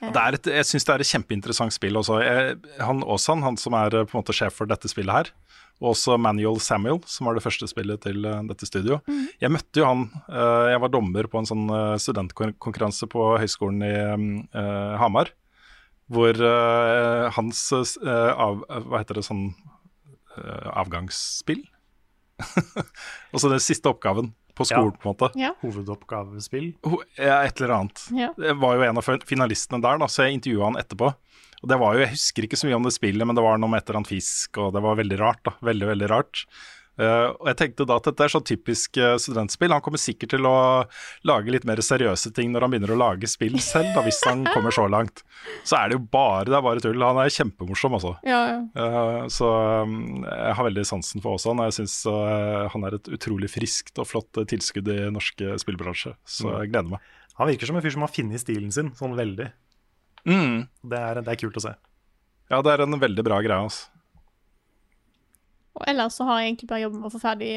[0.00, 2.20] Det er et, jeg syns det er et kjempeinteressant spill også.
[2.24, 5.32] Jeg, han Aasan, han som er eh, på en måte sjef for dette spillet her,
[5.80, 8.98] og også Manuel Samuel, som var det første spillet til eh, dette studio.
[9.40, 13.80] Jeg møtte jo han eh, Jeg var dommer på en sånn eh, studentkonkurranse på høyskolen
[13.86, 13.92] i
[14.52, 15.32] uh, Hamar.
[16.10, 19.48] Hvor uh, hans eh, av, Hva heter det sånn
[20.40, 21.62] Avgangsspill?
[23.32, 25.28] altså den siste oppgaven på skolen, på en måte.
[25.40, 25.50] Ja.
[25.62, 26.70] Hovedoppgavespill.
[26.84, 28.02] Ho- Ja, et eller annet.
[28.16, 28.30] Ja.
[28.36, 31.12] Jeg var jo en av finalistene der, da, så jeg intervjua han etterpå.
[31.60, 33.60] Og det var jo, Jeg husker ikke så mye om det spillet, men det var
[33.60, 35.42] noe med et eller annet fisk, og det var veldig rart.
[35.44, 36.44] da, Veldig, veldig rart.
[37.00, 39.72] Uh, og jeg tenkte da at dette er sånn typisk eh, studentspill.
[39.72, 40.56] Han kommer sikkert til å
[41.24, 44.42] lage litt mer seriøse ting når han begynner å lage spill selv, da, hvis han
[44.50, 45.22] kommer så langt.
[45.64, 47.06] Så er det jo bare, det er bare tull.
[47.06, 48.12] Han er kjempemorsom, altså.
[48.26, 48.58] Ja, ja.
[48.76, 49.48] Uh, så
[49.86, 51.62] um, jeg har veldig sansen for Aasan.
[51.62, 51.96] og Jeg syns
[52.74, 56.12] han er et utrolig friskt og flott tilskudd i norske spillbransje.
[56.28, 57.16] Så jeg gleder meg.
[57.40, 59.48] Han virker som en fyr som har funnet stilen sin, sånn veldig.
[60.28, 60.66] Mm.
[60.90, 61.72] Det er, det er kult å se.
[62.50, 63.62] Ja, det er en veldig bra greie.
[63.62, 63.88] Altså.
[65.78, 67.50] Og ellers så har jeg egentlig bare jobbet med å få ferdig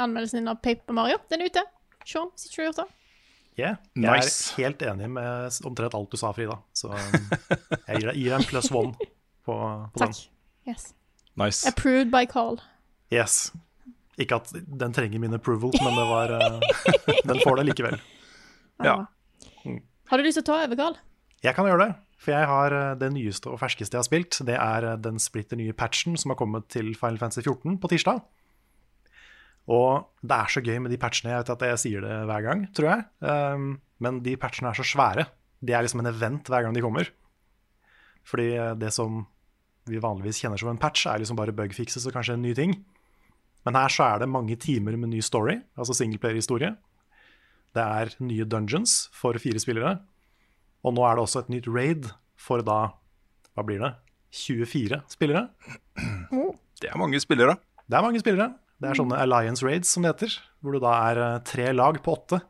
[0.00, 1.20] anmeldelsen din av Paper Mario.
[1.30, 1.64] Den er ute.
[2.04, 2.88] Sean, hvis ikke du har gjort det.
[3.54, 3.76] Yeah.
[3.94, 4.38] Jeg Nice.
[4.50, 6.56] er helt enig med omtrent alt du sa, Frida.
[6.74, 6.96] Så um,
[7.86, 8.96] jeg gir deg, en pluss one
[9.46, 10.10] på, på den.
[10.10, 10.24] Takk.
[10.66, 10.88] Yes.
[11.38, 11.62] Nice.
[11.68, 12.58] Approved by Carl.
[13.14, 13.52] Yes.
[14.18, 16.60] Ikke at den trenger min approval, men det var uh,
[17.30, 18.00] Den får det likevel.
[18.82, 19.04] Ja.
[20.10, 20.98] Har du lyst til å ta over, Carl?
[21.44, 24.38] Jeg kan gjøre det, for jeg har uh, det nyeste og ferskeste jeg har spilt.
[24.48, 27.90] Det er uh, den splitter nye patchen som har kommet til Final Fantasy 14 på
[27.92, 28.22] tirsdag.
[29.74, 31.34] Og det er så gøy med de patchene.
[31.34, 33.04] Jeg vet at jeg sier det hver gang, tror jeg.
[33.20, 33.68] Um,
[34.04, 35.26] men de patchene er så svære.
[35.64, 37.12] De er liksom en event hver gang de kommer.
[38.24, 39.22] Fordi uh, det som
[39.88, 42.72] vi vanligvis kjenner som en patch, er liksom bare bugfixes og kanskje en ny ting.
[43.68, 46.72] Men her så er det mange timer med ny story, altså singleplayer-historie.
[47.76, 49.98] Det er nye dungeons for fire spillere.
[50.84, 52.10] Og nå er det også et nytt raid
[52.40, 52.78] for da
[53.54, 53.92] Hva blir det?
[54.34, 55.46] 24 spillere?
[56.82, 57.54] Det er mange spillere.
[57.86, 58.48] Det er mange spillere.
[58.82, 60.34] Det er sånne alliance raids, som det heter.
[60.60, 62.40] Hvor det da er eh, tre lag på åtte.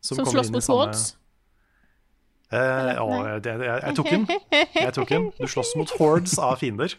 [0.00, 1.02] Som som slåss mot samme- swords?
[2.48, 3.08] Eh, å,
[3.44, 4.24] det, jeg, jeg tok den.
[4.88, 5.26] Jeg tok den.
[5.36, 6.94] Du slåss mot hordes av fiender.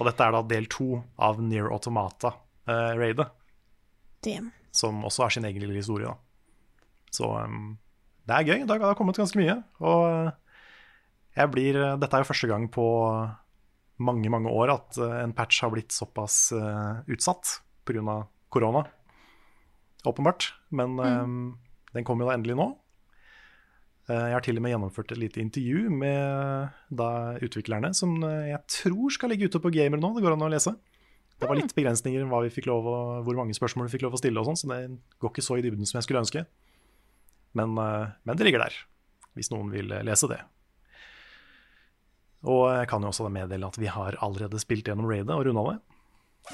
[0.00, 0.88] Og dette er da del to
[1.22, 3.28] av Near Automata-raidet.
[4.26, 4.42] Eh,
[4.74, 6.10] som også har sin egen lille historie.
[6.10, 6.18] Da.
[7.14, 7.76] Så um,
[8.32, 8.64] det er gøy.
[8.66, 9.58] Det har kommet ganske mye.
[9.84, 10.32] Og uh,
[11.36, 12.86] jeg blir uh, Dette er jo første gang på
[14.02, 16.52] mange, mange år at uh, en patch har blitt såpass
[17.06, 18.22] utsatt pga.
[18.48, 18.86] korona.
[20.08, 20.52] Åpenbart.
[20.70, 21.42] Men um,
[21.92, 22.72] den kommer jo da endelig nå.
[24.12, 29.12] Jeg har til og med gjennomført et lite intervju med da utviklerne, som jeg tror
[29.14, 30.10] skal ligge ute på Gamer nå.
[30.16, 30.72] Det går an å lese.
[31.38, 34.18] Det var litt begrensninger hva vi fikk lov å, hvor mange spørsmål vi fikk lov
[34.18, 34.80] å stille, og sånn, så det
[35.22, 36.42] går ikke så i dybden som jeg skulle ønske.
[37.58, 38.76] Men, eh, men det ligger der,
[39.36, 40.40] hvis noen vil eh, lese det.
[42.42, 45.62] Og jeg kan jo også meddele at vi har allerede spilt gjennom raidet og runda
[45.70, 45.78] det.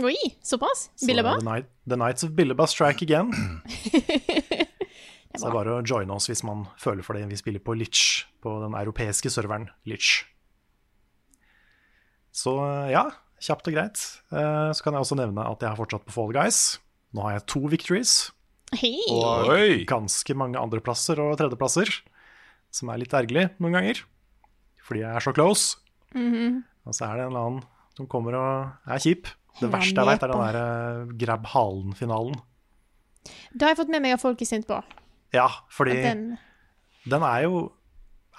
[0.04, 0.88] Oi, såpass?
[1.00, 3.30] Så The, Night, the Nights of Billeba strike again.
[5.38, 7.24] så det er bare å joine oss hvis man føler for det.
[7.30, 10.26] Vi spiller på Litch, på den europeiske serveren Litch.
[12.36, 12.52] Så
[12.92, 13.06] ja,
[13.40, 14.02] kjapt og greit.
[14.28, 16.76] Eh, Så kan jeg også nevne at jeg har fortsatt på Fall Guys.
[17.16, 18.18] Nå har jeg to victories
[18.76, 18.98] Hei.
[19.14, 19.84] og Oi!
[19.88, 21.88] ganske mange andreplasser og tredjeplasser.
[22.74, 24.02] Som er litt ergerlig noen ganger,
[24.84, 25.78] fordi jeg er så close.
[26.12, 27.62] Og så er det en eller annen
[27.96, 29.30] som kommer og er kjip.
[29.58, 32.36] Det verste jeg vet, er den der eh, grabb halen-finalen.
[33.52, 34.76] Det har jeg fått med meg at folk er sint på.
[35.34, 36.28] Ja, fordi den
[37.08, 37.60] den er jo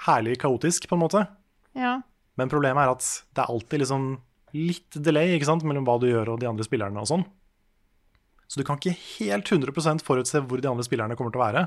[0.05, 1.25] herlig kaotisk, på en måte.
[1.77, 1.99] Ja.
[2.39, 3.05] Men problemet er at
[3.36, 4.09] det er alltid liksom
[4.55, 7.25] litt delay ikke sant, mellom hva du gjør og de andre spillerne og sånn.
[8.50, 11.66] Så du kan ikke helt 100% forutse hvor de andre spillerne kommer til å være.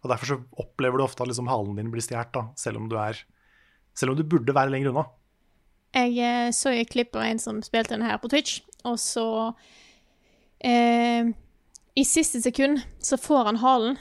[0.00, 2.96] Og Derfor så opplever du ofte at liksom halen din blir stjålet, selv om du
[3.00, 3.24] er
[3.94, 5.02] Selv om du burde være lenger unna.
[5.92, 9.24] Jeg eh, så et klipp av en som spilte den her på Twitch, og så
[10.62, 11.26] eh,
[11.98, 13.98] I siste sekund så får han halen,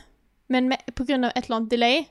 [0.47, 1.17] men pga.
[1.33, 2.05] et eller annet delay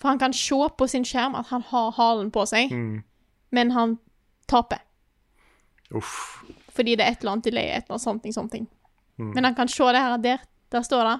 [0.00, 2.74] For han kan se på sin skjerm at han har halen på seg,
[3.50, 3.98] men han
[4.48, 4.82] taper.
[5.94, 6.42] Uff.
[6.78, 8.68] Fordi det er et eller annet delay, et eller annet sånt, sånt.
[9.18, 11.16] Men han kan se det her, der, der står det.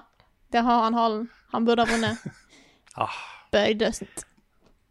[0.55, 1.27] Der har han halen.
[1.51, 2.17] Han burde ha vunnet.
[2.99, 3.13] Ah,
[3.51, 4.25] But he doesn't.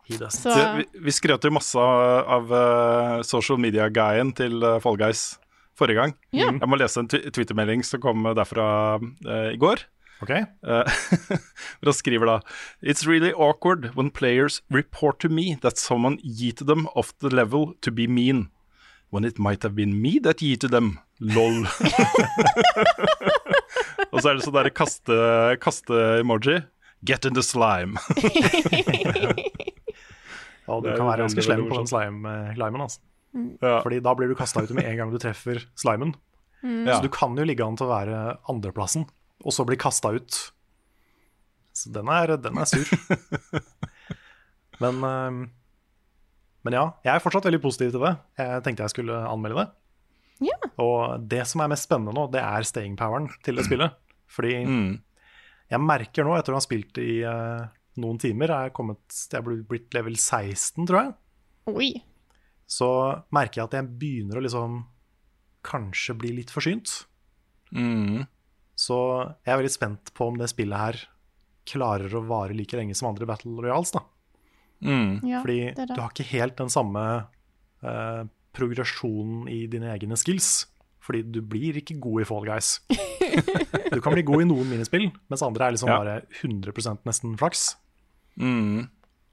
[0.06, 0.40] he doesn't.
[0.40, 5.34] Så Det, vi, vi skrøt jo masse av, eh, social media-guyen til uh, Fall Guys
[5.76, 6.14] forrige gang.
[6.32, 6.54] Yeah.
[6.54, 8.68] Jeg må lese en tw Twitter-melding som kom derfra
[9.02, 9.84] uh, i går.
[10.24, 10.32] OK?
[10.68, 10.88] Uh,
[11.84, 12.38] da skriver da
[12.82, 17.74] It's really awkward when players report to me that someone yeeted them off the level
[17.82, 18.48] to be mean.
[19.10, 20.98] When it might have been me that yeeted them.
[21.20, 21.64] Lol.
[24.12, 26.58] Og så er det sånn derre kaste- kaste-emoji.
[27.06, 27.94] Get in the slime.
[30.66, 32.82] ja, du kan være ganske slem på den slime, eh, limen.
[32.84, 33.00] Altså.
[33.62, 33.78] Ja.
[33.84, 36.14] Fordi da blir du kasta ut med en gang du treffer slimen.
[36.62, 36.96] Ja.
[36.96, 39.06] Så du kan jo ligge an til å være andreplassen,
[39.44, 40.40] og så bli kasta ut.
[41.76, 42.88] Så den er, den er sur.
[44.82, 45.30] men, eh,
[46.68, 48.12] men ja, jeg er fortsatt veldig positiv til det.
[48.38, 49.68] Jeg tenkte jeg skulle anmelde det.
[50.50, 50.58] Ja.
[50.84, 53.96] Og det som er mest spennende nå, det er staying poweren til det spillet.
[54.30, 54.92] Fordi Mm.
[55.72, 57.64] jeg merker nå, etter å ha spilt i uh,
[57.98, 59.00] noen timer, jeg er, kommet,
[59.32, 61.14] jeg er blitt level 16, tror jeg
[61.74, 61.88] Oi.
[62.68, 62.88] så
[63.34, 64.76] merker jeg at jeg begynner å liksom
[65.66, 66.92] kanskje bli litt forsynt.
[67.74, 68.26] Mm.
[68.78, 68.96] Så
[69.42, 71.00] jeg er veldig spent på om det spillet her
[71.68, 73.90] klarer å vare like lenge som andre Battle Royals.
[73.96, 74.04] da.
[74.84, 75.20] Mm.
[75.26, 75.94] Ja, Fordi det det.
[75.96, 77.04] du har ikke helt den samme
[77.82, 78.24] eh,
[78.54, 80.66] progresjonen i dine egne skills.
[81.02, 82.78] Fordi du blir ikke god i Fall Guys.
[83.88, 85.98] Du kan bli god i noen minispill, mens andre er liksom Ja.
[86.02, 87.76] bare 100% nesten flaks.
[88.36, 88.88] Mm.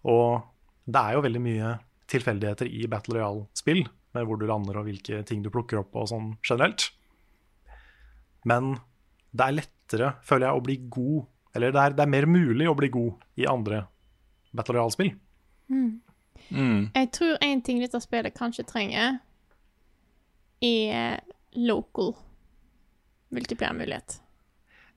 [0.07, 0.41] Og
[0.87, 1.71] det er jo veldig mye
[2.11, 3.81] tilfeldigheter i Battle Royale-spill,
[4.15, 6.87] med hvor du lander og hvilke ting du plukker opp og sånn generelt.
[8.47, 8.75] Men
[9.35, 11.25] det er lettere, føler jeg, å bli god
[11.55, 13.85] Eller det er, det er mer mulig å bli god i andre
[14.55, 15.11] Battle Royale-spill.
[15.69, 16.91] Mm.
[16.93, 19.19] Jeg tror en ting dette spillet kanskje trenger,
[20.63, 21.19] er
[21.55, 22.13] local
[23.35, 24.19] multiplayer-mulighet.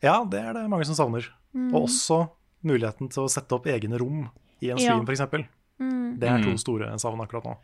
[0.05, 1.27] Ja, det er det mange som savner.
[1.73, 2.29] Og også
[2.67, 4.27] muligheten til å sette opp egne rom
[4.61, 4.93] i en Ja.
[4.93, 5.21] stream, f.eks.
[5.21, 5.47] eksempel
[6.19, 7.57] Det er to store savn akkurat nå.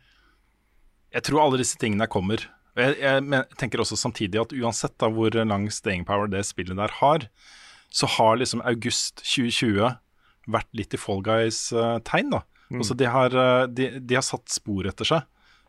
[1.13, 2.37] Jeg tror alle disse tingene kommer.
[2.75, 6.91] Jeg, jeg tenker også samtidig at uansett da hvor lang staying power det spillet der
[6.99, 7.27] har,
[7.89, 9.95] så har liksom august 2020
[10.47, 12.31] vært litt i Fall Guys-tegn.
[12.31, 12.41] da.
[12.73, 15.21] Altså de har, eh, de, de har satt spor etter seg,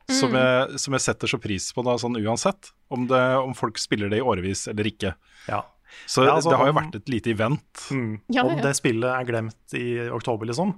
[0.08, 2.70] som, jeg, som jeg setter så pris på da, sånn uansett.
[2.88, 5.14] Om, det, om folk spiller det i årevis eller ikke.
[5.48, 5.64] Ja.
[6.06, 7.82] Så Ja, altså, det har jo vært et lite event.
[7.90, 8.20] Mm.
[8.32, 10.74] Ja, Om det spillet er glemt i oktober, liksom,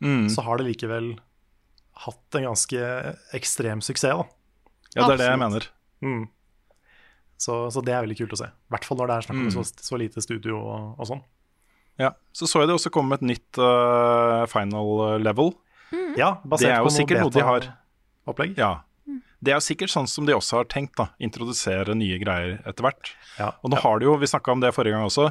[0.00, 0.30] Mm.
[0.32, 1.18] så har det likevel
[2.06, 4.16] hatt en ganske ekstrem suksess.
[4.16, 4.24] da.
[4.96, 5.66] Ja, det er det jeg mener.
[6.02, 6.22] Mm.
[7.40, 8.48] Så, så det er veldig kult å se.
[8.48, 9.52] I hvert fall når det er snakk om Mm.
[9.56, 11.22] så, så lite studio og, og sånn.
[12.00, 12.14] Ja.
[12.32, 15.52] Så så jeg det også komme et nytt uh, final level.
[16.16, 18.56] Ja, basert Det er jo på sikkert noe de har beta-opplegg.
[18.58, 18.72] Ja.
[19.40, 21.08] Det er jo sikkert sånn som de også har tenkt, da.
[21.22, 23.12] Introdusere nye greier etter hvert.
[23.38, 23.54] Ja.
[23.64, 25.30] Og nå har de jo, vi snakka om det forrige gang også,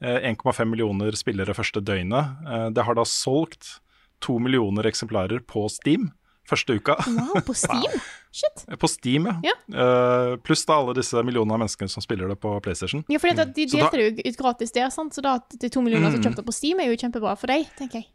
[0.00, 2.40] eh, 1,5 millioner spillere første døgnet.
[2.48, 3.80] Eh, Det har da solgt
[4.20, 6.10] to millioner eksemplarer på Steam
[6.50, 6.96] første uka.
[7.06, 7.96] Wow, på Steam?
[8.34, 8.64] Shit.
[8.78, 9.36] På Steam, ja.
[9.50, 9.56] Ja.
[9.72, 13.02] Uh, Pluss da alle disse millionene av mennesker som spiller det på PlayStation.
[13.10, 13.52] Ja, fordi mm.
[13.56, 15.14] de delte det jo ut gratis der, sant?
[15.16, 16.26] så da at det er to millioner som Mm.
[16.28, 18.10] kjøpte det på Steam, er jo kjempebra for deg, tenker jeg.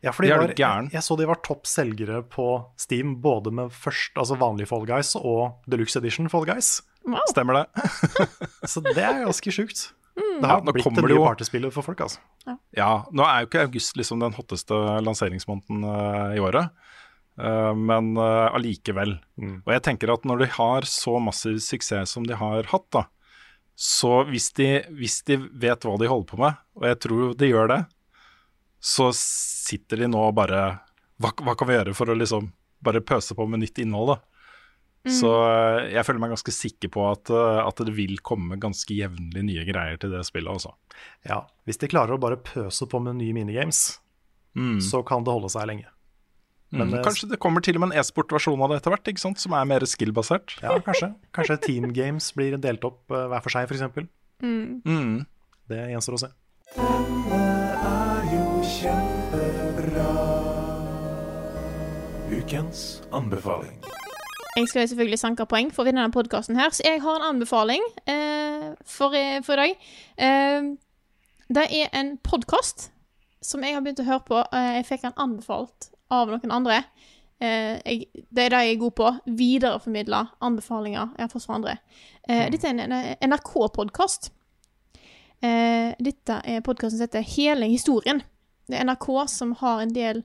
[0.00, 2.46] Ja, for de De var, jeg, jeg så de var topp selgere på
[2.80, 6.78] Steam, både med først, altså vanlig Fall Guys og Deluxe Edition Fall Guys.
[7.04, 7.20] Wow.
[7.28, 7.88] Stemmer det?
[8.70, 9.86] Så det er ganske sjukt.
[10.16, 10.40] Mm.
[10.42, 12.20] Det har Ja, blitt kommer det nye jo- partyspillet for folk, altså.
[12.76, 16.70] Ja, nå er jo ikke august liksom den hotteste lanseringsmåneden uh, i året,
[17.76, 19.16] men eh, allikevel.
[19.40, 19.56] Mm.
[19.64, 23.06] Og jeg tenker at når de har så massiv suksess som de har hatt, da,
[23.80, 27.48] så hvis de, hvis de vet hva de holder på med, og jeg tror de
[27.48, 27.80] gjør det,
[28.80, 30.60] så sitter de nå og bare
[31.20, 32.50] hva, hva kan vi gjøre for å liksom
[32.84, 34.20] bare pøse på med nytt innhold, da?
[35.08, 38.92] Så eh, jeg føler meg ganske sikker på at, eh, at det vil komme ganske
[38.92, 40.74] jevnlig nye greier til det spillet, altså.
[41.24, 44.00] Ja, hvis de klarer å bare pøse på med nye minigames,
[44.82, 45.88] så kan det holde seg lenge.
[46.70, 47.02] Men Mm.
[47.02, 49.40] Kanskje det kommer til og med en e-sport-versjon av det etter hvert, ikke sant?
[49.42, 50.54] som er mer skill-basert.
[50.62, 51.14] Ja, kanskje.
[51.34, 54.06] Kanskje Team Games blir delt opp uh, hver for seg, f.eks.
[54.40, 55.26] Mm.
[55.68, 56.30] Det gjenstår å se.
[62.30, 63.74] Ukens anbefaling.
[64.56, 67.18] Jeg skal jo selvfølgelig sanke poeng for å vinne denne podkasten her, så jeg har
[67.18, 69.14] en anbefaling uh, for,
[69.46, 69.90] for i dag.
[70.22, 70.76] Uh,
[71.50, 72.92] det er en podkast
[73.42, 74.42] som jeg har begynt å høre på.
[74.52, 76.82] Eh, jeg fikk den anbefalt av noen andre.
[77.40, 79.12] Eh, jeg, det er det jeg er god på.
[79.38, 81.78] Videreformidle anbefalinger jeg har fått fra andre.
[82.28, 84.30] Eh, Dette er en, en NRK-podkast.
[85.40, 88.20] Eh, dette er podkasten som heter Hele historien.
[88.68, 90.20] Det er NRK som har en del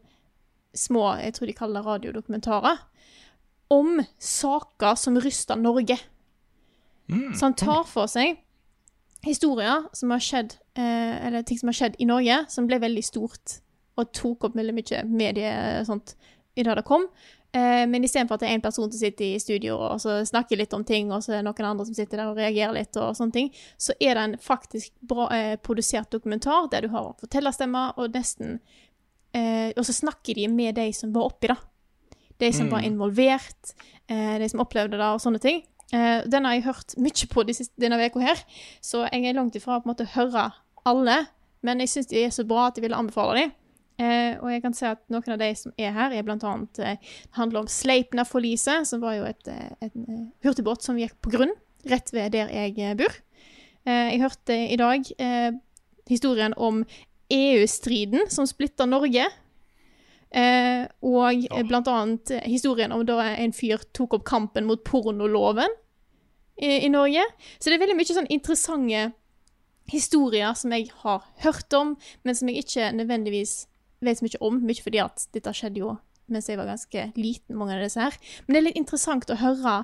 [0.75, 2.81] små, jeg tror de kaller det radiodokumentarer,
[3.71, 5.95] om saker som ryster Norge.
[7.07, 8.41] Så han tar for seg
[9.25, 13.03] historier som har skjedd, eh, eller ting som har skjedd i Norge, som ble veldig
[13.05, 13.59] stort,
[13.95, 15.51] og tok opp veldig mye medie
[15.87, 16.15] sånt
[16.55, 17.07] i det det kom.
[17.55, 20.59] Eh, men istedenfor at det er én person som sitter i studio og så snakker
[20.59, 22.97] litt om ting, og så er det noen andre som sitter der og reagerer litt,
[22.99, 27.13] og sånne ting, så er det en faktisk bra eh, produsert dokumentar der du har
[27.21, 28.59] fortellerstemmer, og nesten
[29.35, 31.59] eh, Og så snakker de med de som var oppi det.
[32.39, 33.71] De som var involvert,
[34.11, 35.63] eh, de som opplevde det, og sånne ting.
[35.93, 38.41] Eh, den har jeg hørt mye på de siste, denne uka her,
[38.81, 40.49] så jeg er langt ifra på en måte å høre
[40.85, 41.17] alle,
[41.63, 43.55] men jeg syns de er så bra at jeg ville anbefale dem.
[43.95, 46.79] Eh, og jeg kan se at noen av de som er her, er blant annet
[46.83, 51.31] eh, handler om Sleipner-forliset, som var jo et, et, et, eh, hurtigbåt som gikk på
[51.37, 51.53] grunn
[51.89, 53.15] rett ved der jeg eh, bor.
[53.85, 55.51] Eh, jeg hørte i dag eh,
[56.09, 56.83] historien om
[57.31, 59.27] EU-striden som splitta Norge.
[60.35, 61.61] Eh, og ja.
[61.63, 65.71] blant annet eh, historien om da en fyr tok opp kampen mot pornoloven
[66.59, 67.23] i, i Norge.
[67.59, 69.05] Så det er veldig mye sånn interessante
[69.91, 71.93] historier som jeg har hørt om,
[72.25, 73.67] men som jeg ikke nødvendigvis
[74.01, 74.59] vet så mye om.
[74.65, 75.95] Mye fordi at dette skjedde jo
[76.27, 78.15] mens jeg var ganske liten, mange av disse her.
[78.47, 79.75] Men det er litt interessant å høre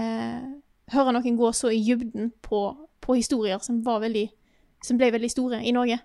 [0.00, 0.46] eh,
[0.94, 2.62] høre noen gå så i dybden på,
[3.04, 4.24] på historier som, var veldig,
[4.84, 5.98] som ble veldig store i Norge.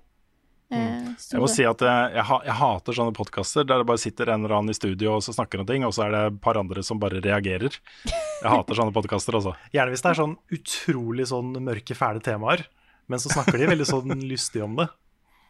[0.70, 4.30] Eh, Jeg må si at jeg, jeg, jeg hater sånne podkaster der det bare sitter
[4.36, 6.42] en eller annen i studio og så snakker om ting, og så er det et
[6.44, 7.80] par andre som bare reagerer.
[8.06, 9.56] Jeg hater sånne podkaster, altså.
[9.76, 12.68] Gjerne hvis det er sånn utrolig sånn mørke, fæle temaer,
[13.10, 14.92] men så snakker de veldig sånn lystig om det.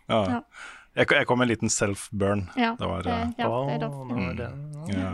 [0.10, 0.22] Ja.
[0.38, 0.42] Ja.
[0.98, 2.48] Jeg, jeg kom med en liten self-burn.
[2.58, 4.10] Ja, Det var eh, ja, det er nå derfor.
[4.20, 5.12] er ja.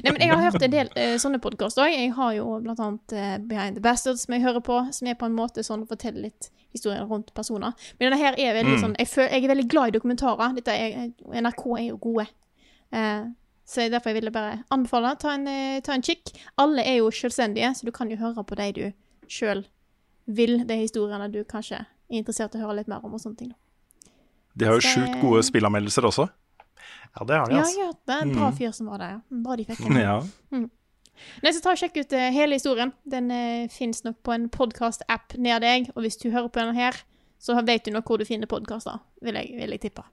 [0.00, 1.94] Nei, men jeg har hørt en del uh, sånne podkaster òg.
[1.94, 5.18] Jeg har jo blant annet eh, Behind the Bastards som jeg hører på, som er
[5.18, 7.74] på en måte sånn å fortelle litt historier rundt personer.
[7.98, 8.82] Men denne her er veldig Mm.
[8.84, 10.54] sånn jeg, føler, jeg er veldig glad i dokumentarer.
[10.60, 11.10] Dette er,
[11.42, 12.26] NRK er jo gode.
[12.94, 13.30] Uh,
[13.70, 16.32] så derfor jeg ville bare anbefale ta en, eh, ta en kikk.
[16.58, 18.84] Alle er jo selvstendige, så du kan jo høre på de du
[19.30, 19.64] sjøl
[20.26, 21.86] vil, de historiene du kanskje er
[22.22, 23.48] interessert i å høre litt mer om og sånne ting.
[23.52, 23.58] da.
[24.60, 26.28] De har jo sjukt gode spillanmeldelser også.
[27.16, 27.80] Ja, det har de, altså.
[27.80, 29.20] ja, det er en bra fyr som var der, ja.
[29.32, 29.96] Mm, Bra de fikk den.
[29.98, 30.18] Ja.
[31.42, 32.92] Nei, så ta og Sjekk ut eh, hele historien.
[33.08, 35.90] Den uh, fins nok på en podkast-app nær deg.
[35.96, 36.96] Og hvis du hører på den her,
[37.42, 40.04] så vet du nok hvor du finner podkaster, vil, jeg- vil jeg tippe.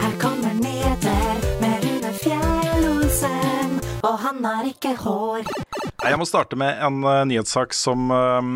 [0.00, 3.76] Her kommer nyheter med Rune Fjell-Olsen,
[4.06, 5.44] og han har ikke hår.
[6.02, 8.54] Jeg må starte med en uh, nyhetssak som um,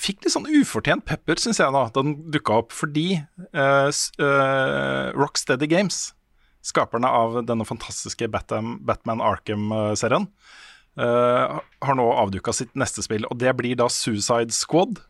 [0.00, 2.74] fikk litt sånn ufortjent pepper, syns jeg, da da den dukka opp.
[2.76, 3.20] Fordi
[3.56, 6.10] uh, uh, Rocksteady Games,
[6.64, 10.28] skaperne av denne fantastiske Batman, Batman Arkham-serien,
[11.00, 15.02] uh, har nå avduka sitt neste spill, og det blir da Suicide Squad.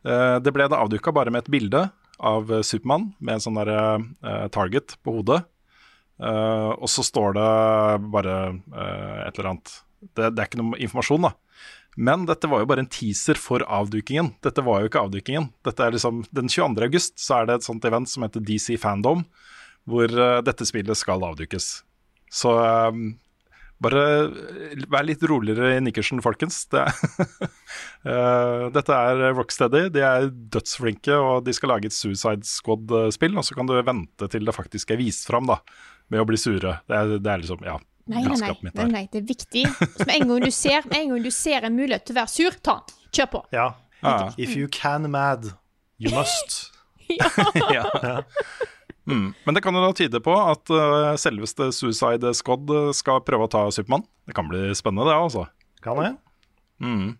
[0.00, 1.80] Det ble da avduka bare med et bilde
[2.24, 5.42] av Supermann med en sånn derre target på hodet.
[6.24, 7.48] Og så står det
[8.14, 8.36] bare
[9.26, 11.34] et eller annet det, det er ikke noe informasjon, da.
[11.98, 14.34] Men dette var jo bare en teaser for avdukingen.
[14.44, 15.48] Dette var jo ikke avdukingen.
[15.66, 16.84] Dette er liksom, Den 22.
[16.86, 19.24] august så er det et sånt event som heter DC Fandom,
[19.90, 21.80] hvor uh, dette spillet skal avdukes.
[22.30, 23.16] Så um,
[23.82, 26.62] bare uh, vær litt roligere i nikkersen, folkens.
[26.70, 26.86] Det,
[28.06, 29.88] uh, dette er Rocksteady.
[29.90, 33.34] De er dødsflinke, og de skal lage et Suicide Squad-spill.
[33.34, 35.58] Og så kan du vente til det faktisk er vist fram, da,
[36.12, 36.78] med å bli sure.
[36.86, 37.80] Det er, det er liksom, ja
[38.10, 39.62] Nei, nei, nei, nei, nei, det er viktig.
[39.70, 42.20] Så med en gang du ser, med en gang du ser en mulighet til å
[42.20, 42.98] være sur, ta den.
[43.14, 43.42] Kjør på.
[43.54, 43.68] Ja.
[44.06, 44.32] Ah.
[44.40, 45.52] If you can mad,
[45.98, 46.72] you must.
[47.76, 47.84] ja.
[49.10, 49.32] Mm.
[49.44, 53.48] Men det kan jo da tyde på at uh, selveste Suicide Squad uh, skal prøve
[53.48, 54.06] å ta Supermann.
[54.28, 55.46] Det kan bli spennende, det altså.
[55.84, 56.12] Kan det?
[56.82, 57.16] Mm.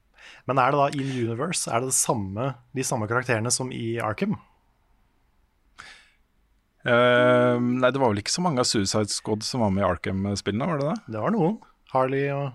[0.48, 1.66] Men er det da in universe?
[1.70, 4.38] Er det, det samme, de samme karakterene som i Arkham?
[6.80, 6.90] Uh,
[7.58, 10.66] nei, det var vel ikke så mange av Suicide Squad som var med i Arkham-spillene,
[10.70, 10.96] var det det?
[11.16, 11.58] Det var noen.
[11.92, 12.52] Harley og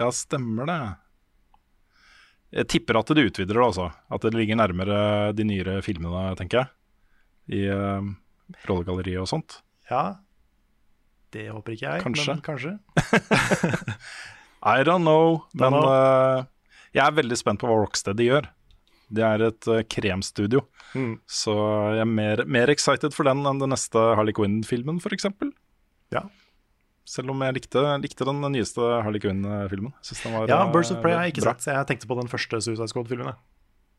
[0.00, 0.78] Ja, stemmer det.
[2.54, 3.88] Jeg tipper at det utvider det, altså.
[4.14, 4.98] At det ligger nærmere
[5.34, 6.70] de nyere filmene, tenker jeg.
[7.54, 8.02] I uh,
[8.70, 9.58] rollegalleriet og sånt.
[9.90, 10.04] Ja.
[11.34, 12.34] Det håper ikke jeg, Kanskje.
[12.36, 12.76] men kanskje.
[14.64, 15.44] I don't know.
[15.54, 15.90] Don't Men know.
[15.90, 16.44] uh,
[16.94, 18.46] jeg er veldig spent på hva Rocksteady gjør.
[19.12, 20.62] Det er et uh, kremstudio.
[20.94, 21.18] Mm.
[21.26, 21.54] Så
[21.96, 25.26] jeg er mer, mer excited for den enn den neste Harley Quinn-filmen, f.eks.
[26.14, 26.24] Ja.
[27.04, 29.92] Selv om jeg likte, likte den nyeste Harley Quinn-filmen.
[30.48, 31.56] Ja, Birds of Prey har jeg ikke bra.
[31.58, 31.74] sett.
[31.74, 33.34] Jeg tenkte på den første Suicide Squad-filmen.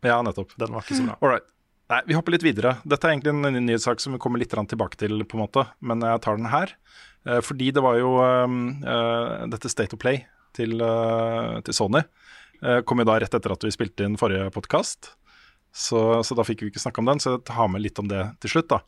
[0.05, 0.55] Ja, nettopp.
[0.61, 1.17] Den var ikke så bra.
[1.21, 1.51] All right.
[1.91, 2.79] Nei, vi hopper litt videre.
[2.81, 5.67] Dette er egentlig en ny- nyhetssak som vi kommer litt tilbake til, på en måte,
[5.85, 6.73] men jeg tar den her.
[7.29, 10.23] Eh, fordi det var jo um, uh, dette State of Play
[10.57, 12.01] til, uh, til Sony.
[12.63, 15.13] Eh, kom jo da rett etter at vi spilte inn forrige podkast.
[15.75, 18.07] Så, så da fikk vi ikke snakke om den, så jeg tar med litt om
[18.11, 18.79] det til slutt, da.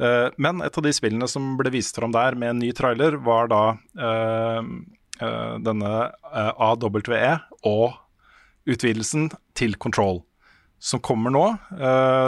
[0.00, 3.18] Eh, men et av de spillene som ble vist fram der med en ny trailer,
[3.20, 3.62] var da
[4.00, 4.72] eh,
[5.62, 5.90] denne
[6.32, 7.32] AWE
[7.68, 7.98] og
[8.66, 10.22] utvidelsen til Control
[10.82, 11.42] som kommer nå.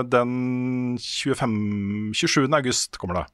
[0.06, 2.44] den 25, 27.
[2.54, 3.24] august kommer det.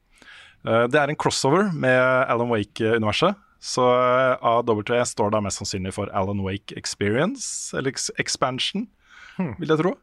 [0.94, 3.36] Det er en crossover med Alan Wake-universet.
[3.61, 8.86] Så eh, AWE står da mest sannsynlig for Alan Wake Experience, eller Expansion, Expansion,
[9.61, 9.96] vil jeg tro.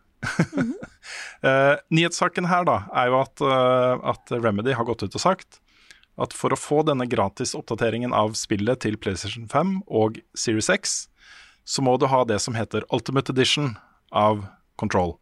[1.46, 5.60] uh, nyhetssaken her da er jo at, uh, at Remedy har gått ut og sagt
[6.18, 10.98] at for å få denne gratis oppdateringen av spillet til PlayStation 5 og Series X,
[11.68, 13.76] så må du ha det som heter Ultimate Edition
[14.10, 14.48] av
[14.82, 15.14] Control.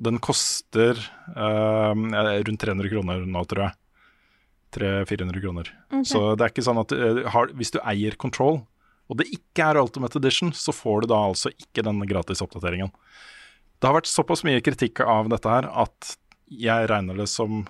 [0.00, 0.96] Den koster
[1.36, 3.76] uh, rundt 300 kroner nå, tror jeg.
[4.74, 5.72] 300-400 kroner.
[6.08, 8.62] Så det er ikke sånn at eh, har, hvis du eier Control,
[9.10, 12.92] og det ikke er Ultimate Edition, så får du da altså ikke den gratis oppdateringen.
[13.82, 16.14] Det har vært såpass mye kritikk av dette her at
[16.52, 17.64] jeg regner det som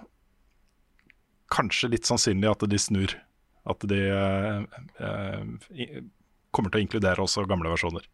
[1.53, 3.15] kanskje litt sannsynlig at de snur.
[3.69, 4.65] At de eh,
[5.03, 6.03] eh,
[6.53, 8.07] kommer til å inkludere også gamle versjoner.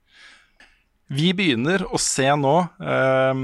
[1.09, 2.55] Vi begynner å se nå
[2.85, 3.39] eh,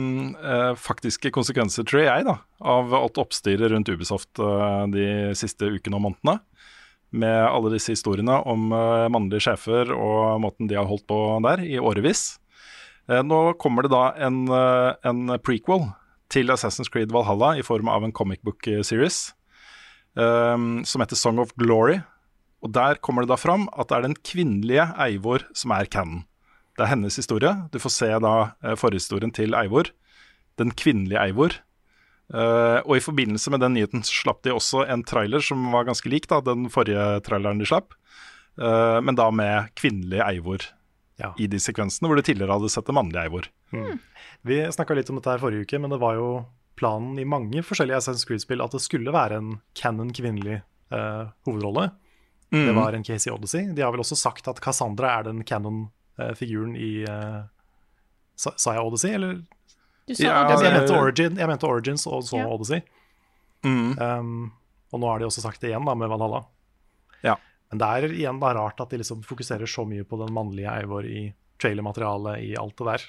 [0.53, 5.07] eh, faktiske konsekvenser, tror jeg, da, av alt oppstyret rundt Ubisoft eh, de
[5.39, 6.41] siste ukene og månedene.
[7.15, 11.63] med alle disse historiene om eh, mannlige sjefer og måten de har holdt på der
[11.65, 12.39] i årevis.
[13.09, 15.87] Eh, nå kommer det da en, eh, en prequel
[16.29, 19.33] til Assassin's Creed Valhalla i form av en comic book series
[20.19, 22.03] eh, som heter Song of Glory.
[22.61, 26.27] Og Der kommer det da fram at det er den kvinnelige Eivor som er canon.
[26.75, 27.53] Det er hennes historie.
[27.71, 28.33] Du får se da
[28.65, 29.91] eh, forhistorien til Eivor.
[30.59, 31.57] Den kvinnelige Eivor.
[32.33, 36.09] Uh, og i forbindelse med den nyheten slapp de også en trailer som var ganske
[36.09, 37.93] lik da, den forrige traileren de slapp.
[38.57, 40.65] uh, men da med kvinnelig Eivor
[41.21, 41.35] Ja.
[41.39, 43.45] i de sekvensene, hvor du tidligere hadde sett en mannlig Eivor.
[44.43, 46.31] Vi snakka litt om dette her forrige uke, men det var jo
[46.81, 51.91] planen i mange forskjellige Assassin's Creed-spill at det skulle være en canon kvinnelig uh, hovedrolle.
[52.51, 52.77] Det Mm.
[52.77, 53.69] var en case i Odyssey.
[53.75, 55.45] De har vel også sagt at Cassandra er den
[56.17, 57.41] canon-figuren i eh,
[58.37, 59.43] sa, sa jeg Odyssey, eller?
[60.07, 62.49] Du sa Ja, Jeg, jeg, mente Origin, jeg mente Origins og så Ja.
[62.49, 62.83] Odyssey.
[63.65, 63.99] Mm.
[63.99, 64.53] Um,
[64.93, 66.45] og nå har de også sagt det igjen da med Valhalla.
[67.25, 67.39] Ja.
[67.71, 70.71] Men det er igjen da rart at de liksom fokuserer så mye på den mannlige
[70.71, 73.07] Eivor i trailermaterialet, i alt det der.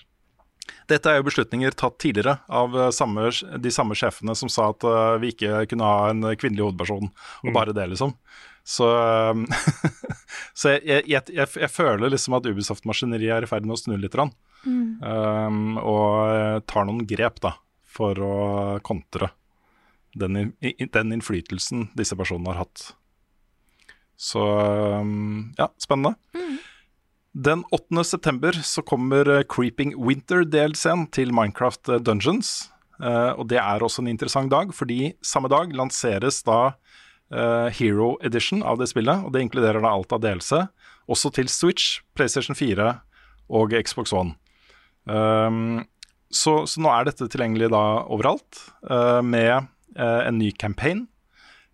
[0.89, 3.27] Dette er jo beslutninger tatt tidligere av eh, samme,
[3.61, 7.11] de samme sjefene som sa at eh, vi ikke kunne ha en kvinnelig hovedperson,
[7.43, 8.15] og bare det, liksom.
[8.65, 9.61] Så, eh,
[10.59, 13.95] så jeg, jeg, jeg, jeg, føler liksom at Ubisoft-maskineriet er i ferd med å snu
[13.99, 14.17] litt.
[14.17, 14.33] Rann.
[14.65, 17.53] Um, og eh, tar noen grep da,
[17.85, 18.37] for å
[18.85, 19.29] kontre
[20.17, 22.87] den, den innflytelsen disse personene har hatt.
[24.17, 26.15] Så um, ja, spennende.
[27.35, 28.03] Den 8.
[28.07, 32.71] september så kommer eh, Creeping Winter-delscenen til Minecraft eh, Dungeons.
[32.95, 36.77] Uh, og det er også en interessant dag, fordi samme dag lanseres da
[37.33, 39.23] Hero Edition av det spillet.
[39.25, 40.59] Og det inkluderer da alt av delelse,
[41.09, 42.91] også til Switch, PlayStation 4
[43.49, 44.35] og Xbox One.
[45.05, 45.85] Um,
[46.33, 49.67] så, så nå er dette tilgjengelig da overalt, uh, med
[49.97, 51.05] uh, en ny campaign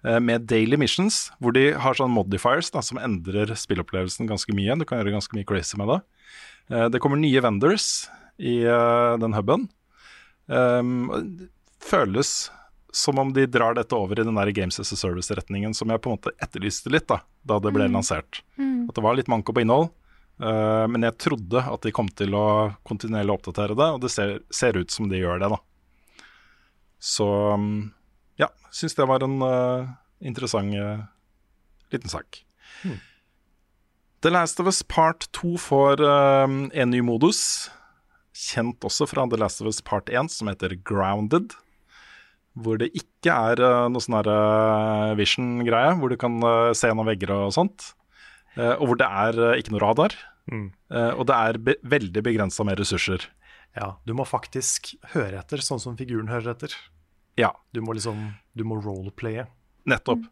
[0.06, 4.78] eh, med daily missions, hvor de har sånn modifiers da, som endrer spillopplevelsen ganske mye.
[4.80, 6.00] Du kan gjøre ganske mye crazy med det.
[6.72, 8.08] Eh, det kommer nye vendors
[8.42, 9.70] i eh, den huben.
[10.52, 11.08] Um,
[11.80, 12.50] føles
[12.92, 16.02] som om de drar dette over i den der Games as a Service-retningen som jeg
[16.04, 18.44] på en måte etterlyste litt da, da det ble lansert.
[18.60, 19.90] At det var litt manko på innhold,
[20.42, 24.40] Uh, men jeg trodde at de kom til å kontinuerlig oppdatere det, og det ser,
[24.50, 25.60] ser ut som de gjør det, da.
[27.02, 27.92] Så um,
[28.42, 31.04] ja, syns det var en uh, interessant uh,
[31.94, 32.42] liten sak.
[34.26, 37.72] The Last of Us Part 2 får en ny modus,
[38.38, 41.56] kjent også fra The Last of Us Part 1, som heter Grounded.
[42.60, 47.08] Hvor det ikke er eh, noe sånn eh, vision-greie, hvor du kan eh, se gjennom
[47.08, 47.94] vegger og sånt.
[48.60, 50.12] Og hvor det er ikke noe radar.
[50.52, 50.66] Mm.
[51.16, 53.24] Og det er be veldig begrensa med ressurser.
[53.78, 56.76] Ja, du må faktisk høre etter, sånn som figuren hører etter.
[57.40, 59.46] Ja, Du må liksom, du må roleplaye.
[59.88, 60.28] nettopp.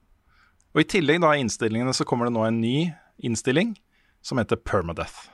[0.75, 2.91] Og i tillegg da i innstillingene så kommer det nå en ny
[3.23, 3.77] innstilling
[4.21, 5.29] som heter Permadeath.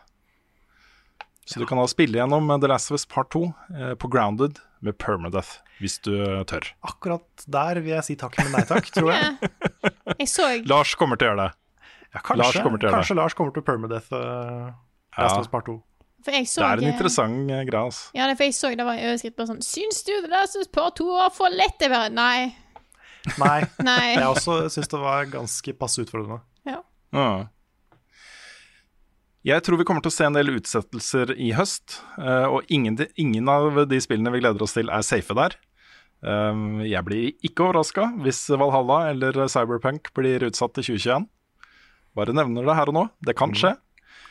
[1.46, 3.42] Så du kan da spille gjennom The Last of Us Part 2
[3.74, 6.68] eh, på Grounded med Permadeath, hvis du eh, tør.
[6.88, 9.52] Akkurat der vil jeg si takk, men nei takk, tror jeg.
[10.22, 11.52] Jeg så Lars kommer til å gjøre det.
[12.16, 14.70] Ja, kanskje, Lars kommer til kanskje Lars kommer til Permadeath uh,
[15.18, 15.26] Last Ja.
[15.34, 15.74] of Us Part 2.
[16.26, 18.06] For jeg så Det er en interessant uh, greie, altså.
[18.18, 20.48] Ja, det for jeg så det var en overskrift på sånn Syns du det der
[20.50, 21.76] som part to var for lett?
[21.82, 22.08] det var?
[22.14, 22.54] Nei.
[23.42, 23.60] Nei,
[23.90, 24.14] Nei.
[24.16, 26.40] jeg også syns det var ganske passe utfordrende.
[26.70, 26.80] Ja.
[27.16, 27.28] Ja.
[29.46, 32.98] Jeg tror vi kommer til å se en del utsettelser i høst, eh, og ingen,
[33.14, 35.54] ingen av de spillene vi gleder oss til, er safe der.
[36.26, 41.28] Um, Jeg blir ikke overraska hvis Valhalla eller Cyberpunk blir utsatt til 2021.
[42.18, 43.04] Bare nevner det her og nå.
[43.28, 43.76] Det kan skje.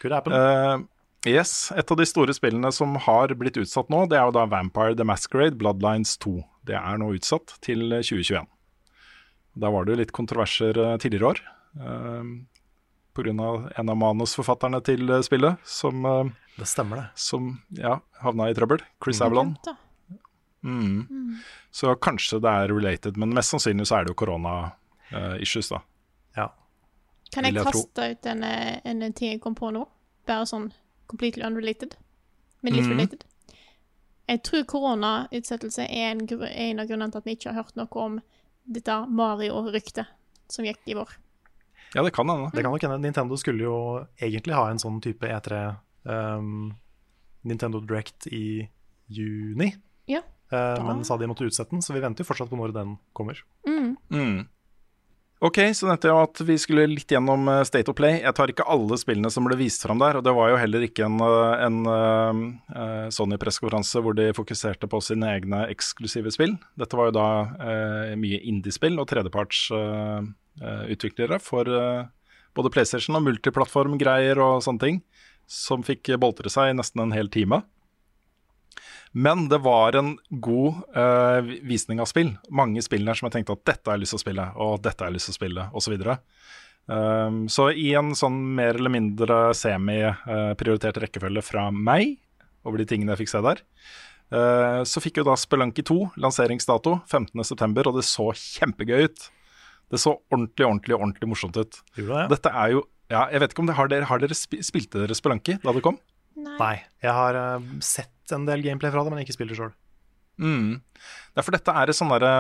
[0.01, 0.35] Could happen.
[0.35, 4.35] Eh, yes, Et av de store spillene som har blitt utsatt nå, det er jo
[4.35, 6.41] da Vampire the Masquerade Bloodlines 2.
[6.67, 8.51] Det er nå utsatt til 2021.
[9.55, 12.54] Da var det jo litt kontroverser eh, tidligere år år.
[13.15, 13.71] Pga.
[13.79, 16.25] en av manusforfatterne til eh, spillet som, eh,
[16.59, 17.07] det stemmer, det.
[17.15, 18.81] som ja, havna i trøbbel.
[19.05, 19.57] Chris Avalon.
[20.65, 21.07] Mm.
[21.11, 21.37] Mm.
[21.71, 25.81] Så kanskje det er related, men mest sannsynlig så er det jo korona-issues, da.
[26.37, 26.49] Ja.
[27.35, 27.73] Kan jeg jeg tro.
[27.85, 29.87] kaste ut en, eh, en ting jeg kom på nå?
[30.27, 30.73] Bare sånn
[31.07, 31.97] completely unrelated.
[32.63, 32.97] Men litt Mhm.
[32.97, 33.25] related.
[34.29, 37.77] Jeg tror koronautsettelse er en, gru- en av grunnene til at vi ikke har hørt
[37.77, 38.21] noe om
[38.67, 40.07] dette Mario-ryktet
[40.49, 41.09] som gikk i vår.
[41.95, 42.51] Ja, det kan hende.
[42.55, 42.99] Det kan nok hende.
[43.03, 43.77] Nintendo skulle jo
[44.19, 45.61] egentlig ha en sånn type E3
[46.11, 46.73] um,
[47.45, 48.69] Nintendo Direct i
[49.07, 49.75] juni,
[50.11, 50.23] Ja.
[50.53, 52.97] uh, men sa de måtte utsette den, så vi venter jo fortsatt på når den
[53.13, 53.39] kommer.
[53.69, 54.47] Mm.
[55.45, 58.23] Ok, så nevnte jeg at vi skulle litt gjennom eh, State of Play.
[58.23, 60.81] Jeg tar ikke alle spillene som ble vist fram der, og det var jo heller
[60.87, 62.33] ikke en, eh, en uh,
[63.13, 66.57] Sony-pressekonferanse hvor de fokuserte på sine egne eksklusive spill.
[66.81, 67.29] Dette var jo da
[67.61, 72.09] uh, mye indiespill og tredjepartsutviklere for, eh,
[72.57, 75.05] både PlayStation og multiplattformgreier og sånne ting,
[75.45, 77.61] som fikk boltre seg i nesten en hel time.
[79.15, 82.33] Men det var en god uh, visning av spill.
[82.51, 84.81] Mange spill der som jeg tenkte at dette har jeg lyst til å spille, og
[84.83, 85.95] dette har jeg lyst til å spille, osv.
[86.03, 86.17] Så,
[86.91, 92.17] um, så i en sånn mer eller mindre semi-prioritert rekkefølge fra meg,
[92.67, 93.63] over de tingene jeg fikk se der,
[94.35, 99.29] uh, så fikk jo da Spelunky 2 lanseringsdato 15.9., og det så kjempegøy ut.
[99.95, 101.79] Det så ordentlig, ordentlig, ordentlig morsomt ut.
[102.01, 102.27] Gjorde ja.
[102.35, 105.03] Dette er jo ja, jeg vet ikke om det, har dere, har dere spi- Spilte
[105.03, 105.99] dere Spelunky da det kom?
[106.41, 106.79] Nei.
[107.05, 109.75] Jeg har uh, sett en del gameplay fra det, men ikke spiller sjøl.
[110.41, 110.81] Mm.
[111.35, 112.31] Det er for dette er sånn derre,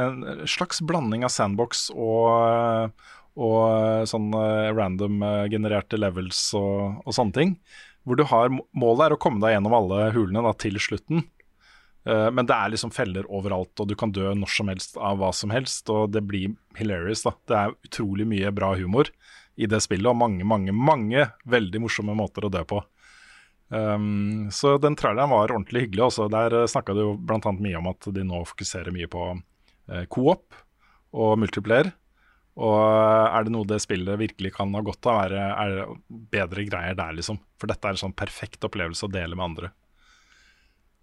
[0.00, 2.94] en slags blanding av sandbox og,
[3.36, 7.54] og sånn eh, random eh, genererte levels og, og sånne ting.
[8.02, 11.26] Hvor du har, målet er å komme deg gjennom alle hulene da, til slutten.
[12.08, 15.20] Eh, Men det er liksom feller overalt, og du kan dø når som helst av
[15.20, 15.90] hva som helst.
[15.92, 17.22] Og det blir hilarious.
[17.28, 17.36] da.
[17.46, 19.12] Det er utrolig mye bra humor
[19.60, 22.80] i det spillet, og mange, mange, mange veldig morsomme måter å dø på.
[23.72, 26.04] Um, så den traileren var ordentlig hyggelig.
[26.10, 26.28] Også.
[26.32, 27.40] Der uh, snakka det jo bl.a.
[27.56, 30.58] mye om at de nå fokuserer mye på uh, co-op
[31.16, 31.88] og multiplayer.
[32.60, 36.66] Og uh, er det noe det spillet virkelig kan ha godt av, er, det- bedre
[36.68, 37.40] greier der, liksom.
[37.56, 39.72] For dette er en sånn perfekt opplevelse å dele med andre.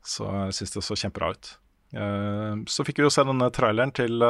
[0.06, 1.52] Så jeg syns det så kjempebra ut.
[1.90, 4.22] Uh, så fikk vi jo se denne traileren til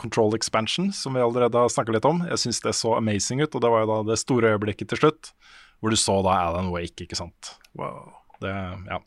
[0.00, 2.24] Control Expansion, som vi allerede har snakka litt om.
[2.32, 5.04] Jeg syns det så amazing ut, og det var jo da det store øyeblikket til
[5.04, 5.34] slutt,
[5.82, 7.56] hvor du så da Alan Wake, ikke sant.
[7.78, 8.12] Wow.
[8.42, 8.50] Det,
[8.88, 8.98] ja.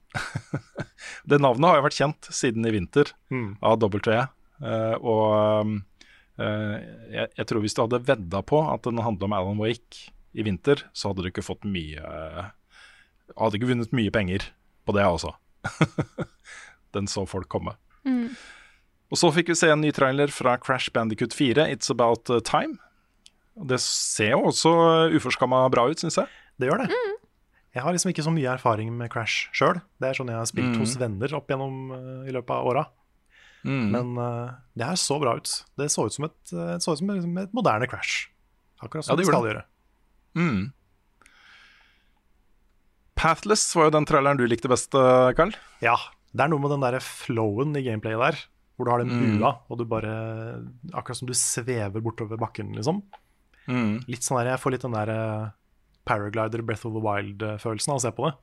[1.31, 3.55] det navnet har jo vært kjent siden i vinter Mm.
[3.63, 4.21] av WE.
[4.63, 5.23] Uh, og
[5.65, 5.73] um,
[6.39, 6.75] uh,
[7.11, 10.05] jeg, jeg tror hvis du hadde vedda på at den handla om Alan Wake
[10.35, 12.45] i vinter, så hadde du ikke fått mye uh,
[13.35, 14.43] Hadde ikke vunnet mye penger
[14.85, 15.31] på det også.
[16.95, 17.73] den så folk komme.
[18.05, 22.77] Og så fikk vi se en ny trailer fra Crash Bandicut 4, It's About Time.
[23.65, 24.75] Det ser jo også
[25.17, 26.29] uforskamma bra ut, syns jeg.
[26.59, 26.89] Det gjør det.
[27.75, 29.81] Jeg har liksom ikke så mye erfaring med Crash sjøl.
[29.99, 30.79] Det er sånn jeg har spilt Mm.
[30.79, 32.85] hos venner opp gjennom uh, i løpet av åra.
[33.65, 35.49] Men uh, det her så bra ut.
[35.75, 38.29] Det så ut som et, eh, det så ut som liksom et moderne Crash.
[38.79, 39.63] Akkurat Ja, som det det skal gjorde gjøre.
[40.37, 40.71] Mm.
[43.15, 45.53] Pathless var jo den traileren du likte best, Carl.
[45.83, 45.95] Ja.
[46.35, 48.39] Det er noe med den der flowen i gameplayet der,
[48.75, 49.39] hvor du har den Mm.
[49.39, 50.11] bua, og du bare
[50.93, 53.01] Akkurat som du svever bortover bakken, liksom.
[53.67, 54.05] Mm.
[54.07, 55.53] Litt sånn der, Jeg får litt den der
[56.05, 58.35] Paraglider Breath of the Wild-følelsen av å se på det.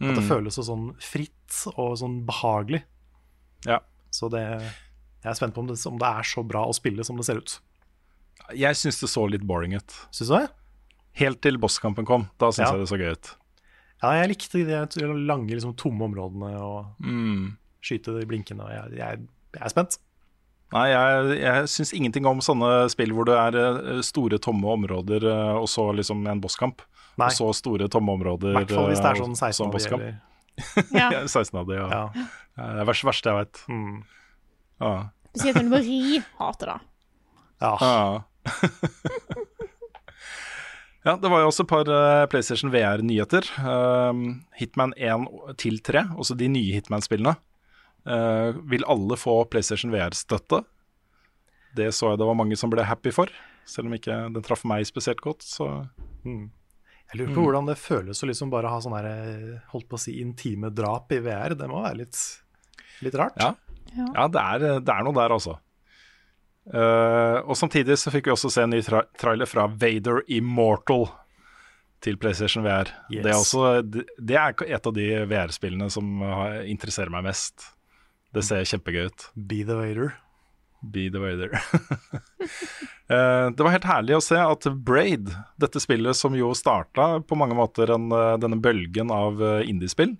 [0.00, 0.28] At det Mm.
[0.28, 2.82] føles så sånn fritt og sånn behagelig.
[3.66, 3.78] Ja.
[4.10, 4.40] Så det,
[5.22, 7.24] jeg er spent på om det, om det er så bra å spille som det
[7.26, 7.60] ser ut.
[8.54, 9.86] Jeg syns det så litt boring ut.
[10.10, 10.50] Syns du det?
[11.20, 12.28] Helt til bosskampen kom.
[12.38, 12.72] Da syns Ja.
[12.72, 13.36] jeg det så gøy ut.
[14.02, 17.56] Ja, jeg likte de lange, liksom, tomme områdene og Mm.
[17.80, 18.66] skyte de blinkende.
[18.68, 19.98] Jeg, jeg, jeg er spent.
[20.74, 25.22] Nei, jeg, jeg syns ingenting om sånne spill hvor det er eh, store, tomme områder,
[25.30, 26.82] eh, og så liksom en bosskamp.
[27.14, 27.28] Nei.
[27.28, 28.50] Og så store, tomme områder.
[28.50, 29.72] I hvert fall hvis det er eh, sånn 16 av
[30.02, 30.08] de,
[30.94, 31.08] Ja.
[31.14, 32.02] Ja, 16 av de, ja.
[32.14, 33.56] Det er det verste, jeg veit.
[33.70, 33.96] Mm.
[34.82, 34.92] Ja.
[35.30, 36.00] Spesielt når du må ri.
[36.40, 36.78] Hater det.
[37.62, 37.72] ja.
[37.78, 37.94] Ja.
[41.06, 41.86] ja, det var jo også et par
[42.34, 43.42] PlayStation VR-nyheter.
[43.62, 44.20] Um,
[44.58, 45.30] Hitman 1
[45.62, 47.34] til 3, også de nye Hitman-spillene,
[48.06, 50.62] eh, vil alle få PlayStation VR-støtte.
[51.74, 53.30] Det så jeg det var mange som ble happy for,
[53.66, 55.42] selv om ikke den traff meg spesielt godt.
[55.42, 55.66] Så
[56.24, 59.98] Jeg lurer på hvordan det føles å liksom bare ha sånne her, eh, holdt på
[59.98, 61.56] å si intime drap i VR.
[61.58, 62.20] Det må være litt,
[63.04, 63.38] litt rart.
[63.40, 63.54] ja,
[63.96, 65.58] ja det, er, det er noe der, altså.
[66.64, 71.10] Uh, og samtidig så fikk vi også se en ny tra trailer fra Vader Immortal
[72.00, 72.88] til PlayStation VR.
[73.12, 73.20] Yes.
[73.20, 76.24] Det, er også, det, det er et av de VR-spillene som
[76.64, 77.74] interesserer meg mest.
[78.34, 79.28] Det ser kjempegøy ut.
[79.34, 80.14] Be the waiter.
[80.90, 81.50] Be the Vader.
[83.04, 85.26] Eh, det var helt herlig å se at Braid,
[85.60, 90.14] dette spillet som jo starta på mange måter en, eh, denne bølgen av eh, indiespill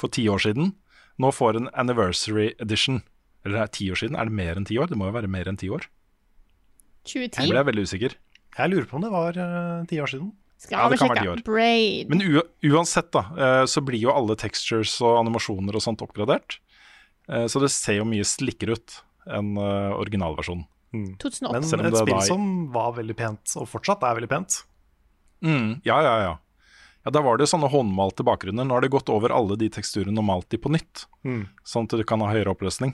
[0.00, 0.70] for ti år siden,
[1.20, 3.02] nå får en anniversary edition.
[3.44, 4.16] Eller er det ti år siden?
[4.16, 4.88] Er det mer enn ti år?
[4.88, 5.84] Det må jo være mer enn ti år.
[7.04, 7.44] 2010.
[7.44, 8.16] Jeg ble veldig usikker.
[8.56, 10.32] Jeg lurer på om det var ti ti år siden.
[10.56, 11.36] Skal Ja, det kan være sjekke.
[11.36, 11.44] år.
[11.44, 12.08] Braid.
[12.08, 12.40] Men u
[12.72, 16.56] uansett, da, så blir jo alle textures og animasjoner og sånt oppgradert.
[17.30, 18.96] Eh, Så det ser jo mye slikkere ut
[19.30, 20.66] enn eh, originalversjonen.
[20.92, 21.52] 2008.
[21.78, 24.62] Men et spill som var veldig pent, og fortsatt er veldig pent.
[25.44, 26.32] Mm, ja, ja, ja.
[27.04, 28.66] Ja, Da var det sånne håndmalte bakgrunner.
[28.66, 31.06] Nå har det gått over alle de teksturene og malt de på nytt.
[31.24, 31.46] Mm.
[31.64, 32.92] Sånn at du kan ha høyere oppløsning.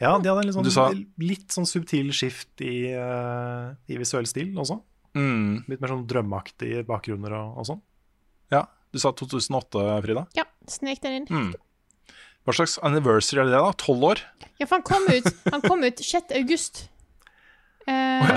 [0.00, 0.90] Ja, de hadde en litt sånn, sa-
[1.22, 4.80] litt sånn subtil skift i, uh, i visuell stil også.
[5.14, 7.80] Mm, Litt mer sånn drømmeaktige bakgrunner og, og sånn.
[8.50, 10.26] ja, Du sa 2008, Frida.
[10.34, 11.26] Ja, snek den inn.
[11.28, 11.54] Mm.
[12.48, 13.72] Hva slags anniversary er det, da?
[13.76, 14.20] Tolv år?
[14.56, 16.32] Ja, for han kom ut, han kom ut 6.
[16.38, 16.86] august.
[17.84, 18.30] Eh,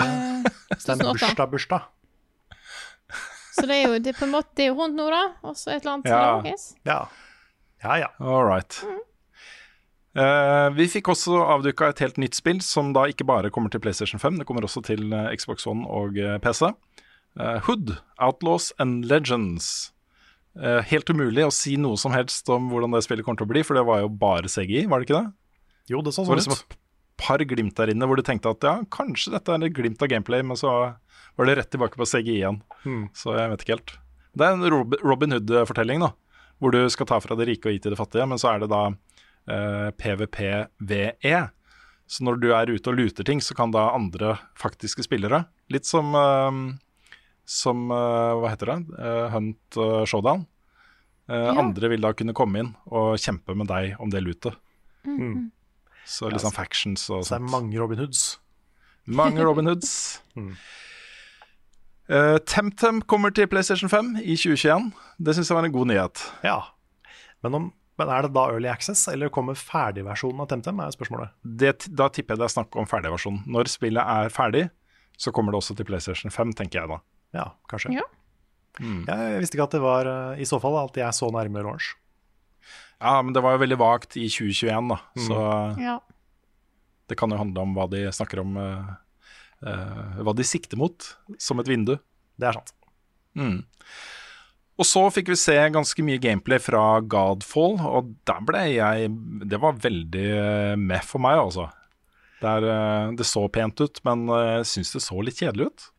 [0.71, 1.85] Det er bursdag-bursdag.
[3.55, 5.21] Så det er jo det er på en måte det er jo rundt nå, da.
[5.47, 6.19] Og så et eller annet Ja.
[6.41, 6.67] lages.
[6.87, 6.99] Ja.
[7.83, 8.09] Ja, ja.
[8.19, 8.77] All right.
[10.15, 13.79] Eh, vi fikk også avduka et helt nytt spill, som da ikke bare kommer til
[13.79, 16.67] PlayStation 5, det kommer også til eh, Xbox One og eh, PC.
[17.39, 19.93] Uh, Hood, Outlaws and Legends.
[20.59, 23.51] Eh, helt umulig å si noe som helst om hvordan det spillet kommer til å
[23.53, 25.31] bli, for det var jo bare CGI, var det ikke det?
[25.93, 26.65] Jo, det så sånn liksom ut.
[26.65, 26.77] et
[27.21, 30.11] par glimt der inne hvor du tenkte at ja, kanskje dette er et glimt av
[30.11, 30.73] gameplay, men så
[31.39, 32.59] var det rett tilbake på CGI igjen.
[32.83, 33.05] Hmm.
[33.15, 33.95] Så jeg vet ikke helt.
[34.35, 36.11] Det er en Robin Hood-fortelling, da.
[36.61, 38.61] Hvor du skal ta fra det rike og gi til det fattige, men så er
[38.61, 41.39] det da eh, PVPVE.
[42.11, 45.87] Så når du er ute og luter ting, så kan da andre faktiske spillere Litt
[45.87, 46.59] som eh,
[47.47, 48.79] Som eh, Hva heter det?
[48.99, 50.45] Eh, Hunt eh, Showdown.
[51.29, 51.53] Eh, Ja.
[51.61, 54.57] Andre vil da kunne komme inn og kjempe med deg om det lutet.
[55.07, 55.49] Mm.
[56.05, 58.37] Så litt sånn factions og Så det er mange Robin Hoods.
[59.07, 60.19] Mange Robin Hoods.
[60.35, 60.53] Mm.
[62.11, 64.91] uh, TemTem kommer til PlayStation 5 i 2021.
[65.19, 66.23] Det syns jeg var en god nyhet.
[66.43, 66.57] Ja.
[67.45, 67.69] Men, om,
[68.01, 71.31] men er det da Early Access, eller kommer ferdigversjonen av TemTem, er spørsmålet.
[71.43, 73.45] Det, da tipper jeg det er snakk om ferdigversjonen.
[73.49, 74.67] Når spillet er ferdig,
[75.21, 76.99] så kommer det også til PlayStation 5, tenker jeg da.
[77.35, 77.93] Ja, kanskje.
[77.95, 78.07] Ja.
[78.81, 81.91] Jeg visste ikke at det var eh, i så fall at jeg så nærme launch.
[83.01, 84.97] Ja, men det var jo veldig vagt i 2021, da.
[85.27, 85.37] Så
[85.81, 85.97] Ja.
[87.09, 88.93] det kan jo handle om hva de snakker om uh,
[89.65, 91.07] uh, Hva de sikter mot
[91.41, 91.97] som et vindu.
[92.39, 92.71] Det er sant.
[93.35, 93.63] Mm.
[94.81, 99.11] Og så fikk vi se ganske mye gameplay fra Godfall, og der ble jeg
[99.49, 101.67] Det var veldig med for meg, altså.
[102.41, 102.65] Der,
[103.13, 105.89] det så pent ut, men jeg syns det så litt kjedelig ut.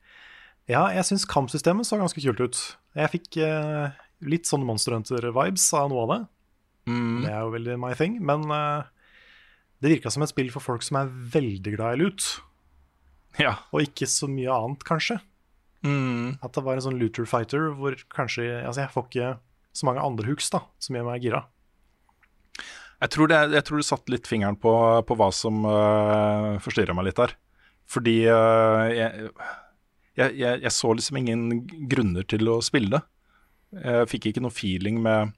[0.71, 2.61] Ja, jeg syns kampsystemet så ganske kult ut.
[2.99, 6.21] Jeg fikk eh, litt sånne Monster Hunter-vibes av noe av det.
[6.93, 7.19] Mm.
[7.25, 8.19] Det er jo veldig my thing.
[8.23, 8.87] Men eh,
[9.83, 12.29] det virka som et spill for folk som er veldig glad i loot,
[13.41, 13.57] Ja.
[13.73, 15.19] og ikke så mye annet, kanskje.
[15.83, 16.39] Mm.
[16.39, 19.31] At det var en sånn looter fighter hvor kanskje Altså, jeg får ikke
[19.75, 21.41] så mange andre hooks da, som gjør meg gira.
[23.03, 24.71] Jeg tror, det, jeg tror du satte litt fingeren på,
[25.09, 27.33] på hva som uh, forstyrra meg litt der.
[27.91, 29.33] Fordi uh, jeg,
[30.19, 31.45] jeg, jeg, jeg så liksom ingen
[31.91, 33.03] grunner til å spille det.
[33.83, 35.33] Jeg fikk ikke noe feeling med,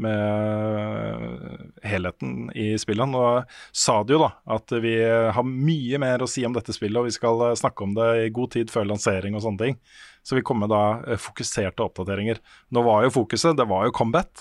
[0.00, 6.56] med helheten i sa det jo da at vi har mye mer å si om
[6.56, 9.44] dette spillet, og vi skal eh, snakke om det i god tid før lansering og
[9.44, 9.78] sånne ting.
[10.24, 12.40] Så vi kom med da eh, fokuserte oppdateringer.
[12.72, 14.32] Nå var jo fokuset, det var jo combat.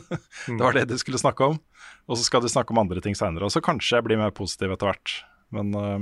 [0.48, 1.60] det var det de skulle snakke om.
[2.08, 3.44] Og så skal de snakke om andre ting seinere.
[3.44, 5.18] Og så kanskje jeg blir mer positiv etter hvert.
[5.52, 5.98] Men jeg,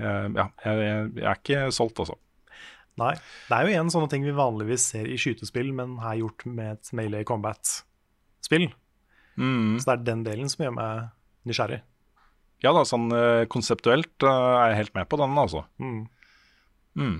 [0.00, 2.16] ja, jeg, jeg, er ikke solgt, altså.
[3.00, 3.14] Nei.
[3.48, 6.74] Det er jo igjen sånne ting vi vanligvis ser i skytespill, men her gjort med
[6.74, 8.68] et melee combat-spill.
[9.40, 9.78] Mm.
[9.80, 11.08] Så det er den delen som gjør meg
[11.48, 11.80] nysgjerrig.
[12.60, 15.64] Ja da, sånn øh, konseptuelt øh, er jeg helt med på den, altså.
[15.80, 16.02] Mm.
[17.00, 17.18] Mm.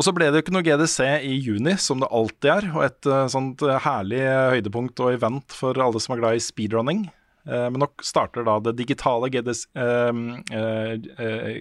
[0.00, 0.98] Og så ble det jo ikke noe GDC
[1.28, 2.66] i juni, som det alltid er.
[2.72, 7.02] Og et sånt herlig høydepunkt og event for alle som er glad i speedrunning.
[7.46, 10.12] Eh, men nå starter da det digitale GDC, eh,
[10.52, 11.60] eh.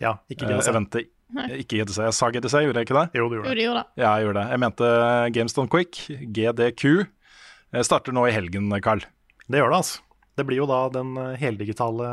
[0.00, 1.06] Ja, ikke GDC.
[1.56, 1.98] ikke GDC.
[2.04, 3.06] Jeg sa GDC, gjorde jeg ikke det?
[3.18, 3.64] Jo, du gjorde Jo, det.
[3.64, 4.02] gjorde det.
[4.02, 4.50] Ja, jeg gjorde det.
[4.50, 4.90] Jeg mente
[5.32, 6.00] Games Done Quick,
[6.36, 7.06] GDQ.
[7.76, 9.00] Jeg Starter nå i helgen, Carl.
[9.48, 10.00] Det gjør det, altså.
[10.36, 12.08] Det blir jo da den heldigitale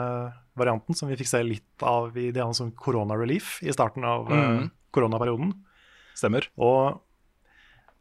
[0.55, 4.03] varianten som vi fikk se litt av i det andre som Corona Relief i starten
[4.05, 4.71] av Mhm.
[4.93, 5.51] koronaperioden.
[6.15, 6.47] Stemmer.
[6.57, 7.01] Og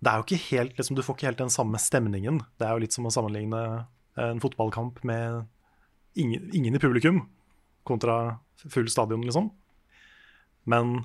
[0.02, 2.40] det er jo ikke helt, liksom, du får ikke helt den samme stemningen.
[2.58, 3.86] Det er jo litt som å sammenligne
[4.20, 5.44] en fotballkamp med
[6.14, 7.22] ingen, ingen i publikum
[7.88, 8.38] kontra
[8.68, 9.50] full stadion, liksom.
[10.68, 11.04] Men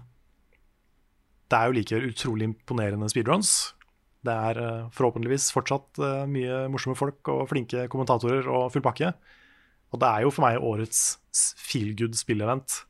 [1.49, 3.73] det er jo likevel utrolig imponerende speedruns.
[4.27, 9.13] Det er eh, forhåpentligvis fortsatt eh, mye morsomme folk og flinke kommentatorer og full pakke.
[9.95, 11.15] Og det er jo for meg årets
[11.57, 12.83] feel good spillevent,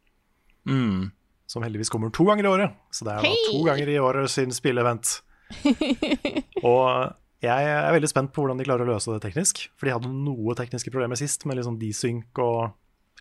[0.68, 1.12] Mm.
[1.48, 2.74] som heldigvis kommer to ganger i året.
[2.92, 5.22] Så det er da to ganger i året sin spillevent.
[6.68, 9.68] og jeg er veldig spent på hvordan de klarer å løse det teknisk.
[9.78, 12.74] For de hadde noe tekniske problemer sist, med sånn desync og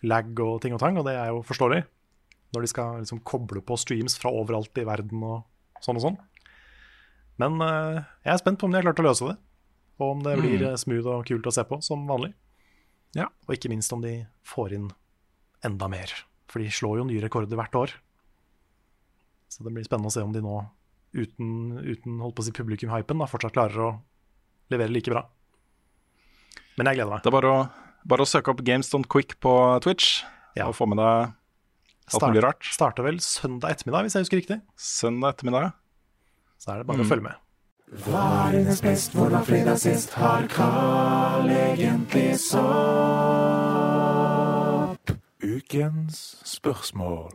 [0.07, 1.83] lag og ting og tang, og det er jo forståelig.
[2.55, 6.19] Når de skal liksom koble på streams fra overalt i verden og sånn og sånn.
[7.43, 9.37] Men uh, jeg er spent på om de har klart å løse det.
[10.01, 10.79] Og om det blir mm.
[10.81, 12.33] smooth og kult å se på, som vanlig.
[13.17, 13.29] Ja.
[13.49, 14.91] Og ikke minst om de får inn
[15.65, 16.13] enda mer.
[16.53, 17.95] For de slår jo nye rekorder hvert år.
[19.53, 20.59] Så det blir spennende å se om de nå,
[21.17, 21.49] uten,
[21.81, 23.91] uten holdt på å si publikum-hypen, da, fortsatt klarer å
[24.73, 25.23] levere like bra.
[26.77, 27.23] Men jeg gleder meg.
[27.25, 27.61] Det er bare å,
[28.05, 29.53] bare å søke opp Games Don't Quick på
[29.85, 30.23] Twitch
[30.59, 30.67] Ja.
[30.69, 31.33] og få med deg
[32.13, 32.63] alt mulig rart.
[32.71, 34.59] Starter vel søndag ettermiddag, hvis jeg husker riktig.
[34.77, 35.73] Søndag ettermiddag.
[36.61, 37.37] Så er det bare å følge med.
[38.07, 42.33] Hva er dines best, hvor var fredag sist, har Carl egentlig
[43.77, 45.13] sopp?
[45.47, 47.31] Ukens spørsmål.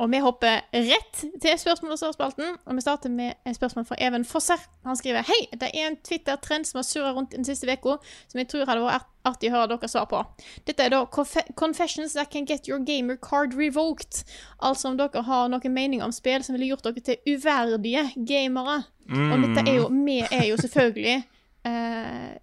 [0.00, 2.54] Og vi hopper rett til spørsmål og svarspalten.
[2.64, 4.62] Og vi starter med et spørsmål fra Even Fosser.
[4.88, 7.98] Han skriver Hei, det er en Twitter-trend som har surra rundt den siste uka,
[8.30, 10.22] som jeg tror hadde vært artig å høre dere svar på.
[10.64, 14.22] Dette er da confe Confessions that can get your gamer card revoked.
[14.64, 18.78] Altså om dere har noen mening om spill som ville gjort dere til uverdige gamere.
[19.10, 21.18] Og dette er jo Vi er jo selvfølgelig
[21.68, 22.34] eh,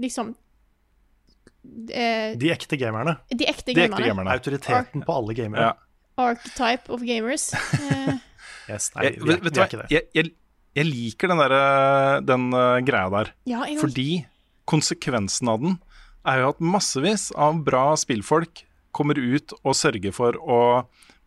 [0.00, 0.32] liksom
[1.92, 3.18] eh, De ekte gamerne.
[3.28, 4.06] de ekte De ekte gamerne.
[4.08, 4.36] gamerne.
[4.40, 5.72] Autoriteten på alle gamere.
[5.74, 5.91] Ja.
[6.20, 7.52] Archetype of gamers.
[7.54, 8.18] Eh,
[8.70, 9.86] Yes, nei, Jeg, vi, er, vet, vet vi du er hva, ikke det.
[9.90, 10.32] jeg, jeg,
[10.78, 13.30] jeg liker den, der, eh, den uh, greia der.
[13.50, 14.04] ja, jeg Fordi
[14.70, 15.74] konsekvensen av den
[16.30, 18.62] er jo at massevis av bra spillfolk
[18.94, 20.60] kommer ut og sørger for å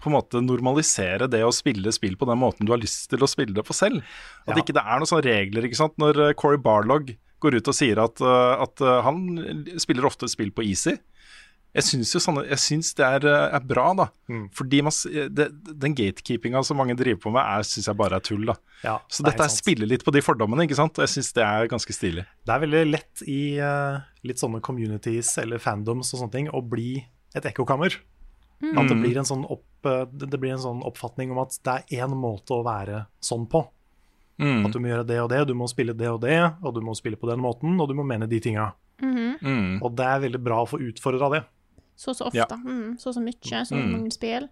[0.06, 3.24] på en måte normalisere det å spille spill på den måten du har lyst til
[3.26, 4.04] å spille det på selv.
[4.46, 4.62] At Ja.
[4.62, 5.66] ikke det er noen sånne regler.
[5.66, 5.96] ikke sant?
[5.98, 7.10] Når Corey Barlog
[7.42, 9.24] går ut og sier at, at han
[9.82, 10.94] spiller ofte spill på easy.
[11.76, 14.06] Jeg syns jo sånne, jeg syns det er, eh, er bra, da.
[14.32, 14.46] Mm.
[14.56, 14.96] Fordi man,
[15.36, 15.50] det,
[15.84, 18.46] den gatekeepinga som mange driver på med, er, syns jeg bare er tull.
[18.48, 18.56] da.
[18.86, 20.96] Ja, Så det er dette er spiller litt på de fordommene, ikke sant?
[20.96, 22.24] og jeg syns det er ganske stilig.
[22.48, 26.64] Det er veldig lett i uh, litt sånne communities eller fandoms og sånne ting å
[26.64, 26.98] bli
[27.36, 28.00] et ekkokammer.
[28.64, 31.74] At det blir, en sånn opp, eh, det blir en sånn oppfatning om at det
[31.76, 33.66] er én måte å være sånn på.
[34.40, 36.82] At du må gjøre det og det, du må spille det og det, og du
[36.84, 38.72] må spille på den måten, og du må mene de tinga.
[39.04, 39.84] Mm.
[39.84, 41.44] Og det er veldig bra å få utfordra det.
[41.96, 42.38] Så så ofte.
[42.44, 42.48] Ja.
[42.60, 43.64] Mm, så så mye.
[43.66, 43.92] Så Mm.
[43.96, 44.50] mange spill.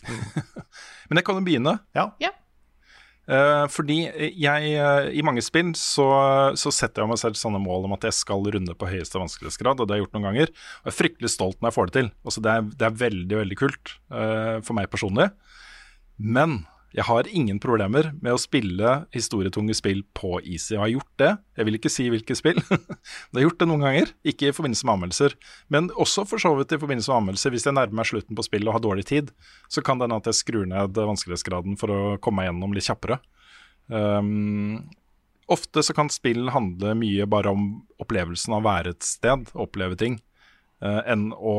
[1.10, 1.78] Men jeg kan jo begynne.
[1.96, 2.10] Ja.
[2.22, 2.30] Ja.
[3.30, 4.08] Uh, fordi
[4.42, 6.06] jeg uh, i mange spill så,
[6.58, 9.78] så setter jeg meg selv sånne mål om at jeg skal runde på høyeste vanskelighetsgrad,
[9.78, 10.50] og det har jeg gjort noen ganger.
[10.80, 12.08] Og jeg er fryktelig stolt når jeg får det til.
[12.26, 15.28] Altså det, er, det er veldig, veldig kult uh, for meg personlig.
[16.18, 20.74] Men jeg har ingen problemer med å spille historietunge spill på easy.
[20.74, 21.30] Jeg har gjort det.
[21.60, 22.58] Jeg vil ikke si hvilke spill.
[22.70, 25.36] jeg har gjort det noen ganger, ikke i forbindelse med anmeldelser.
[25.70, 27.54] Men også for så vidt i forbindelse med anmeldelser.
[27.54, 29.30] Hvis jeg nærmer meg slutten på spillet og har dårlig tid,
[29.70, 32.88] så kan det hende at jeg skrur ned vanskelighetsgraden for å komme meg gjennom litt
[32.90, 33.20] kjappere.
[33.86, 34.90] Um,
[35.50, 37.70] ofte så kan spill handle mye bare om
[38.02, 40.18] opplevelsen av å være et sted, oppleve ting,
[40.80, 41.54] Uh, enn å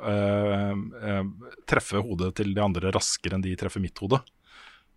[0.00, 4.16] uh, uh, treffe hodet til de andre raskere enn de treffer mitt hode.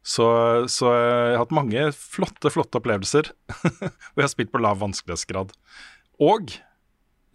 [0.05, 0.25] Så,
[0.69, 5.55] så jeg har hatt mange flotte, flotte opplevelser hvor jeg har spilt på lav vanskelighetsgrad.
[6.21, 6.53] Og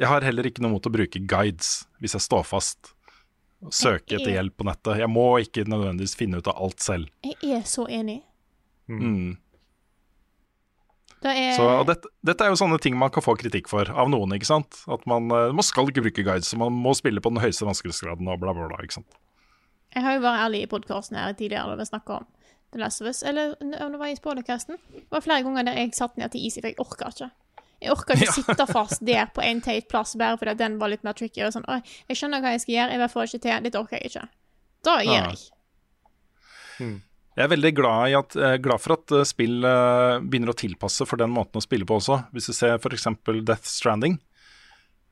[0.01, 2.95] jeg har heller ikke noe mot å bruke guides hvis jeg står fast.
[3.61, 5.03] Og søke etter hjelp på nettet.
[5.03, 7.11] Jeg må ikke nødvendigvis finne ut av alt selv.
[7.27, 8.21] Jeg er så enig.
[8.89, 9.35] Mm.
[11.21, 14.09] Det er Så dette, dette er jo sånne ting man kan få kritikk for av
[14.09, 14.33] noen.
[14.39, 14.79] ikke sant?
[14.89, 17.69] At man, eh, man skal ikke bruke guides, så man må spille på den høyeste
[17.69, 18.81] vanskelighetsgraden og bla, bla, bla.
[18.81, 19.19] ikke sant?
[19.93, 22.29] Jeg har jo vært ærlig i podkasten her tidligere da vi snakka om
[22.71, 24.79] The Last of Us, eller om det var i Spoilercasten.
[24.95, 27.31] Det var flere ganger der jeg satt ned til Easy, for jeg orka ikke.
[27.81, 31.07] Jeg orka ikke sitte fast der på en teit plass bare fordi den var litt
[31.07, 31.43] mer tricky.
[31.47, 31.67] Og sånn,
[32.09, 33.67] jeg skjønner hva jeg skal gjøre, jeg får ikke til.
[33.67, 34.27] Dette orker jeg ikke.
[34.87, 35.47] Da gjør jeg.
[37.39, 40.59] Jeg er veldig glad, i at, eh, glad for at eh, spill eh, begynner å
[40.59, 42.19] tilpasse for den måten å spille på også.
[42.35, 43.07] Hvis du ser f.eks.
[43.47, 44.19] Death Stranding.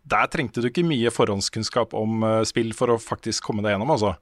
[0.09, 4.15] Der trengte du ikke mye forhåndskunnskap om spill for å faktisk komme deg gjennom, altså.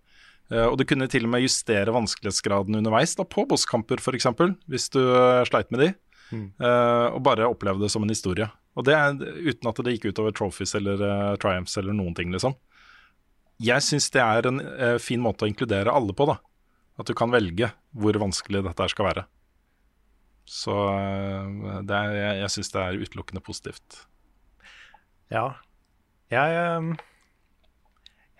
[0.52, 4.28] Eh, og du kunne til og med justere vanskelighetsgraden underveis, da, på bosskamper f.eks.,
[4.70, 5.94] hvis du eh, sleit med de.
[6.27, 6.59] Mm.
[6.59, 8.48] og bare oppleve det som en historie.
[8.77, 12.32] Og det er uten at det gikk utover trophies eller uh, triumphs eller noen ting,
[12.35, 12.56] liksom.
[13.62, 16.36] Jeg syns det er en uh, fin måte å inkludere alle på, da.
[17.01, 19.24] At du kan velge hvor vanskelig dette her skal være.
[20.51, 24.02] Så uh, det er, jeg, jeg syns det er utelukkende positivt.
[25.32, 25.48] Ja.
[26.35, 26.93] Jeg um,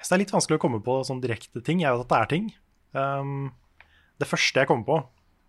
[0.07, 1.81] synes det er litt vanskelig å komme på sånn direkte ting.
[1.83, 2.45] Jeg vet at det er ting.
[2.95, 3.51] Um,
[4.23, 5.01] det første jeg kom på,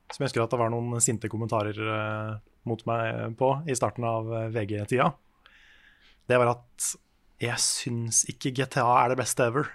[0.10, 2.32] som jeg husker at det var noen sinte kommentarer uh,
[2.68, 5.06] mot meg på i starten av eh, VG-tida,
[6.28, 6.88] det var at
[7.40, 9.70] jeg syns ikke GTA er det beste ever.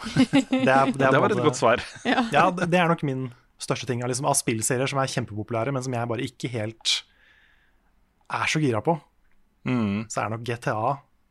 [0.00, 1.84] Det, er, Det, var et godt svar.
[2.34, 3.28] Ja, det, det er nok min
[3.60, 4.02] største ting.
[4.02, 6.96] Liksom, av spillserier som er kjempepopulære, men som jeg bare ikke helt
[8.30, 8.96] er så gira på,
[9.68, 10.06] Mm.
[10.08, 10.74] så er nok GTA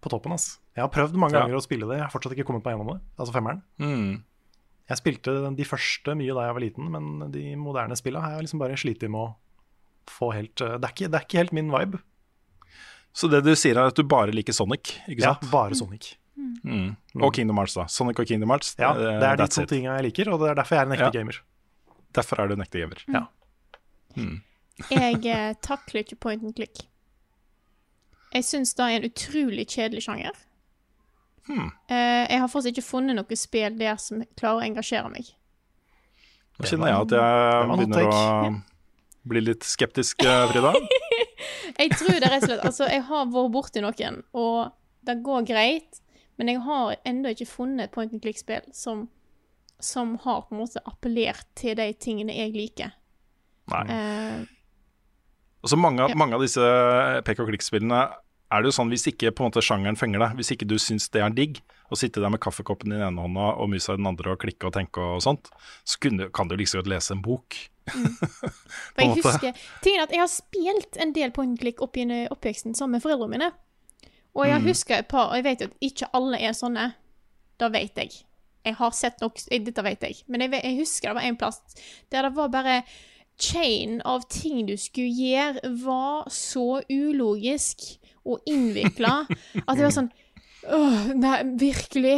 [0.01, 0.31] på toppen.
[0.33, 0.59] ass.
[0.75, 1.41] Jeg har prøvd mange Ja.
[1.45, 3.01] ganger å spille det, jeg har fortsatt ikke kommet meg gjennom det.
[3.19, 3.61] Altså femmeren.
[3.79, 4.23] Mm.
[4.89, 8.47] Jeg spilte de første mye da jeg var liten, men de moderne spillene har jeg
[8.47, 9.35] liksom bare slitt med å
[10.09, 11.99] få helt eh, det er, ikke, det er ikke helt min vibe.
[13.13, 15.43] Så det du sier er at du bare liker Sonic, ikke sant?
[15.43, 16.15] Ja, bare Sonic.
[16.63, 16.95] Mm.
[17.21, 17.85] Og Kingdom Hearts, da.
[17.85, 18.75] Sonic og Kingdom Hearts.
[18.79, 20.85] Ja, eh, Det er de to tinga jeg liker, og det er derfor jeg er
[20.87, 21.19] en ekte Ja.
[21.19, 21.39] gamer.
[22.13, 23.03] Derfor er du en ekte gamer.
[23.07, 23.27] Ja.
[24.89, 26.85] Jeg eh, takler ikke point and click.
[28.35, 30.37] Jeg syns det er en utrolig kjedelig sjanger.
[31.49, 31.69] Hmm.
[31.89, 35.31] Eh, jeg har fortsatt ikke funnet noe spill der som klarer å engasjere meg.
[36.59, 40.73] Nå kjenner jeg at jeg begynner å bli litt skeptisk, eh, Frida.
[41.79, 44.73] Jeg tror det er rett og slett Altså, jeg har vært borti noen, og
[45.07, 45.99] det går greit,
[46.35, 49.05] men jeg har ennå ikke funnet point and click-spill som
[49.79, 52.95] som har på en måte appellert til de tingene jeg liker.
[53.71, 53.83] Nei.
[53.93, 54.41] Eh,
[55.63, 56.15] Altså mange, Ja.
[56.15, 56.61] mange av disse
[57.25, 58.01] pek og klikk-spillene
[58.49, 60.77] er det jo sånn hvis ikke på en måte sjangeren fenger deg, hvis ikke du
[60.81, 61.59] syns det er digg,
[61.89, 64.39] å sitte der med kaffekoppen i den ene hånda og musa i den andre og
[64.41, 65.49] klikke og tenke og sånt,
[65.85, 67.57] så kunne, kan du like så godt lese en bok.
[67.89, 68.05] Mm.
[68.95, 69.23] på en måte.
[69.25, 72.97] husker tingen at jeg har spilt en del point en click opp i oppveksten sammen
[72.97, 73.51] med foreldrene mine.
[74.37, 76.91] Og jeg husker et par, og jeg vet jo at ikke alle er sånne.
[77.59, 78.19] Det vet jeg.
[78.63, 80.21] Jeg har sett nok eh, Dette vet jeg.
[80.27, 81.61] Men jeg, jeg husker det var en plass
[82.11, 82.83] der det var bare
[83.39, 87.85] Chain av ting du skulle gjøre, var så ulogisk
[88.25, 90.09] og innvikla at det var sånn
[90.69, 92.17] Åh, nei, virkelig.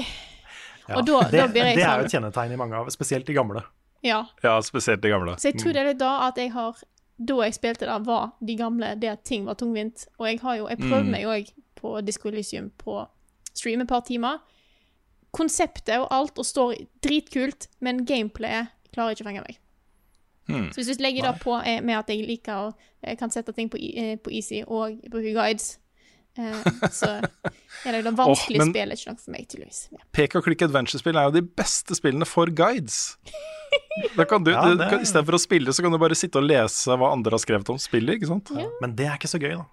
[0.90, 0.96] Ja.
[0.98, 2.88] Og da- det, da blir jeg det er sånn- jo et kjennetegn i mange av,
[2.90, 3.62] spesielt de gamle.
[4.04, 4.24] Ja.
[4.44, 5.36] Ja, spesielt de gamle.
[5.38, 6.76] Så jeg tror det er da at jeg har
[7.24, 10.08] Da jeg spilte der, var de gamle det at ting var tungvint.
[10.18, 13.08] Og jeg har jo Jeg prøvde meg òg på Disco Elysium på
[13.54, 14.40] stream et par timer.
[15.32, 16.74] Konseptet og alt og står
[17.06, 19.60] dritkult, men gameplayet klarer ikke å fenge meg.
[20.50, 20.70] Hmm.
[20.74, 22.74] Så hvis du legger det på eh, med at jeg liker å
[23.06, 25.78] jeg kan sette ting på, eh, på easy og bruke guides,
[26.38, 27.08] eh, så
[27.86, 29.80] er det det vanskelige men- spillet ikke noe for meg, tydeligvis.
[29.92, 29.98] Ja.
[30.12, 33.18] Pek og klikk adventure-spill er jo de beste spillene for guides.
[34.18, 36.46] Da kan du, Ja, det- kan, Istedenfor å spille, så kan du bare sitte og
[36.50, 38.52] lese hva andre har skrevet om spillet, ikke sant?
[38.82, 39.66] Men det er ikke så gøy, da.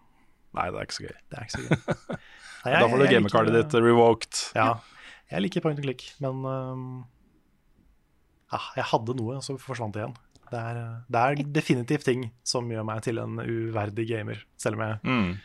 [0.54, 1.16] Nei, det er ikke så gøy.
[1.28, 2.18] Det er ikke så gøy.
[2.64, 4.40] Nei, Da jeg- får du gamecardet liker- ditt revoked.
[4.54, 4.68] Ja.
[5.30, 7.04] Jeg liker point and click, men um...
[8.52, 10.16] ja, jeg hadde noe, og så forsvant det igjen.
[10.50, 14.80] Det er, det er definitivt ting som gjør meg til en uverdig gamer, selv om
[14.86, 15.38] jeg Mm.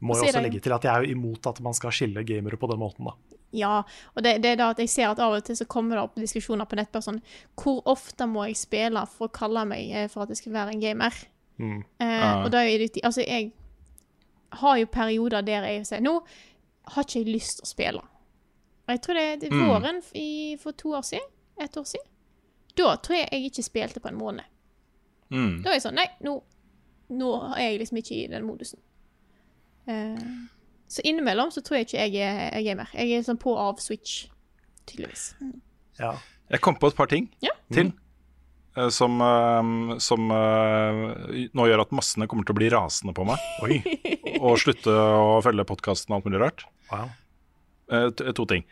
[0.00, 2.56] må jo også legge til at jeg er jo imot at man skal skille gamere
[2.56, 3.12] på den måten, da.
[3.54, 3.82] Ja,
[4.16, 6.02] og det, det er da at jeg ser at av og til så kommer det
[6.02, 7.20] opp diskusjoner på nett sånn
[7.54, 10.72] Hvor ofte må jeg spille for å kalle meg eh, for at jeg skal være
[10.74, 11.14] en gamer?
[11.58, 11.84] Mm.
[12.02, 12.42] Eh, ah.
[12.44, 13.52] Og da er det Altså, jeg
[14.58, 16.16] har jo perioder der jeg sier Nå
[16.94, 18.02] har ikke jeg lyst til å spille.
[18.84, 19.68] Og jeg tror det er det er Mm.
[19.70, 21.24] våren i, for to år siden.
[21.60, 22.04] Ett år siden.
[22.76, 24.44] Da tror jeg jeg ikke spilte på en måned.
[25.30, 25.62] Mm.
[25.64, 26.36] Da er jeg sånn Nei, nå,
[27.14, 28.80] nå er jeg liksom ikke i den modusen.
[29.88, 30.48] Uh,
[30.88, 32.90] så innimellom så tror jeg ikke jeg er, er gamer.
[32.96, 34.26] Jeg er sånn på av switch,
[34.88, 35.30] tydeligvis.
[36.00, 36.14] Ja.
[36.52, 37.54] Jeg kom på et par ting Ja.
[37.72, 37.90] til.
[37.92, 38.00] mm.
[38.90, 43.38] Som, eh, som nå gjør at massene kommer til å bli rasende på meg.
[43.62, 43.76] Oi.
[44.40, 46.64] Og slutte å følge podkasten og alt mulig rart.
[46.90, 47.12] Wow.
[47.94, 48.64] Eh, t- to ting.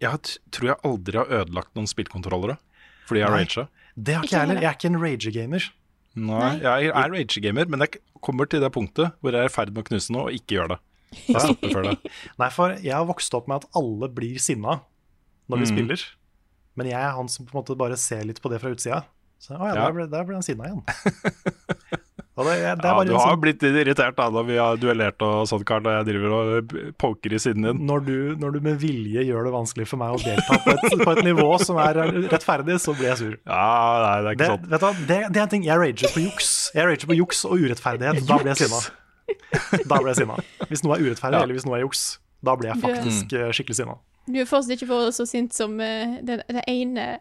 [0.00, 2.56] Jeg tror jeg aldri har ødelagt noen spillkontrollere
[3.06, 3.66] fordi jeg raga.
[3.96, 4.54] Det har Ikke jeg heller.
[4.54, 4.62] heller.
[4.62, 5.68] Jeg er ikke en rager-gamer.
[6.16, 9.72] Nei, jeg er rager-gamer, men jeg kommer til det punktet hvor jeg er i ferd
[9.72, 10.78] med å knuse noe og ikke gjør det.
[11.28, 11.96] Jeg stopper før det.
[12.42, 14.80] Nei, for jeg har vokst opp med at alle blir sinna
[15.48, 15.72] når vi Mm.
[15.76, 16.06] spiller.
[16.76, 19.04] Men jeg er han som på en måte bare ser litt på det fra utsida.
[19.40, 19.86] Så å ja, Ja.
[19.86, 20.82] Der, ble, der ble han sinna igjen.
[22.36, 25.22] Og det, det er Ja, du har sånn- blitt irritert da når vi har duellert
[25.24, 27.78] og sånn, Karl, og jeg driver og b- poker i siden din.
[27.88, 30.98] når du, når du med vilje gjør det vanskelig for meg å delta på et,
[31.00, 31.94] på et nivå som er
[32.28, 33.38] rettferdig, så blir jeg sur.
[33.48, 33.70] Ja,
[34.04, 34.68] nei, det er ikke Det, sånn.
[34.74, 36.50] vet du, det, det er en ting Jeg rager på juks.
[36.76, 38.20] Jeg rager på juks og urettferdighet.
[38.28, 38.82] Da blir jeg sinna.
[39.88, 40.36] Da blir jeg sinna.
[40.68, 41.42] Hvis noe er urettferdig, Ja.
[41.48, 42.04] eller hvis noe er juks,
[42.44, 43.96] da blir jeg faktisk du, skikkelig sinna.
[44.28, 47.18] Du er fortsatt ikke vært så sint som uh, det, det ene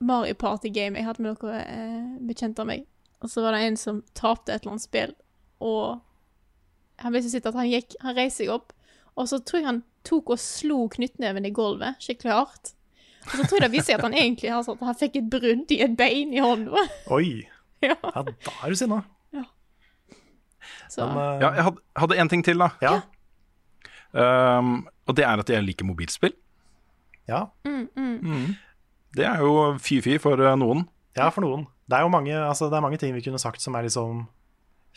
[0.00, 2.84] Mario Party-game jeg hadde med noen uh, bekjente av meg.
[3.22, 5.14] Og så var det en som tapte et eller annet spill,
[5.64, 5.98] og
[7.02, 8.72] han ble så sint at han gikk Han reiste seg opp,
[9.18, 12.72] og så tror jeg han tok og slo knyttneven i gulvet skikkelig hardt.
[13.28, 15.18] Og så tror jeg det viser seg at han egentlig har sånn at han fikk
[15.20, 16.84] et brudd i et bein i hånda.
[17.16, 17.44] Oi.
[17.84, 19.02] ja, Ja, da er du sinna.
[20.88, 21.42] så Men, uh...
[21.42, 21.66] Ja, jeg
[22.02, 22.70] hadde, én en ting til, da.
[22.82, 23.00] ja.
[24.08, 26.32] Um, og det er at jeg liker mobilspill.
[27.28, 27.44] ja.
[29.16, 30.86] Det er jo fy-fy for eh, noen.
[31.16, 31.66] Ja, for noen.
[31.88, 34.26] Det er jo mange, altså, det er mange ting vi kunne sagt som er liksom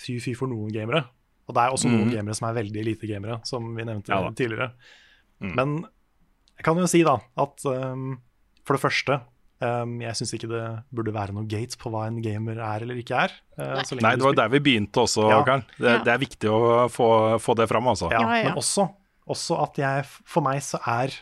[0.02, 1.06] fy-fy for noen gamere.
[1.48, 4.30] Og det er også noen gamere som er veldig lite gamere, som vi nevnte Ja
[4.32, 4.72] tidligere.
[5.42, 5.56] tidligere.
[5.58, 5.86] Men
[6.58, 8.20] jeg kan jo si da at um,
[8.68, 9.16] for det første
[9.64, 10.62] um, Jeg syns ikke det
[10.94, 13.32] burde være noe gate på hva en gamer er eller ikke er.
[13.58, 15.42] uh, så lenge Nei, det var der vi begynte også, Ja.
[15.48, 15.64] Karl.
[15.80, 16.04] Det, Ja.
[16.06, 18.12] det er viktig å få, få det fram, altså.
[18.12, 18.50] Ja, Ja, ja.
[18.52, 18.86] Men også,
[19.28, 21.16] også at jeg For meg så er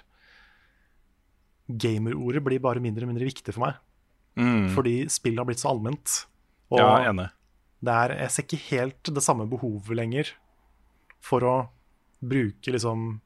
[1.70, 3.76] gamerordet blir bare mindre og mindre viktig for meg.
[4.40, 4.70] Mm.
[4.74, 6.14] Fordi spillet har blitt så allment.
[6.72, 7.30] Og Ja, enig.
[7.84, 10.32] det er, jeg ser ikke helt det samme behovet lenger
[11.20, 11.56] for å
[12.24, 13.20] bruke liksom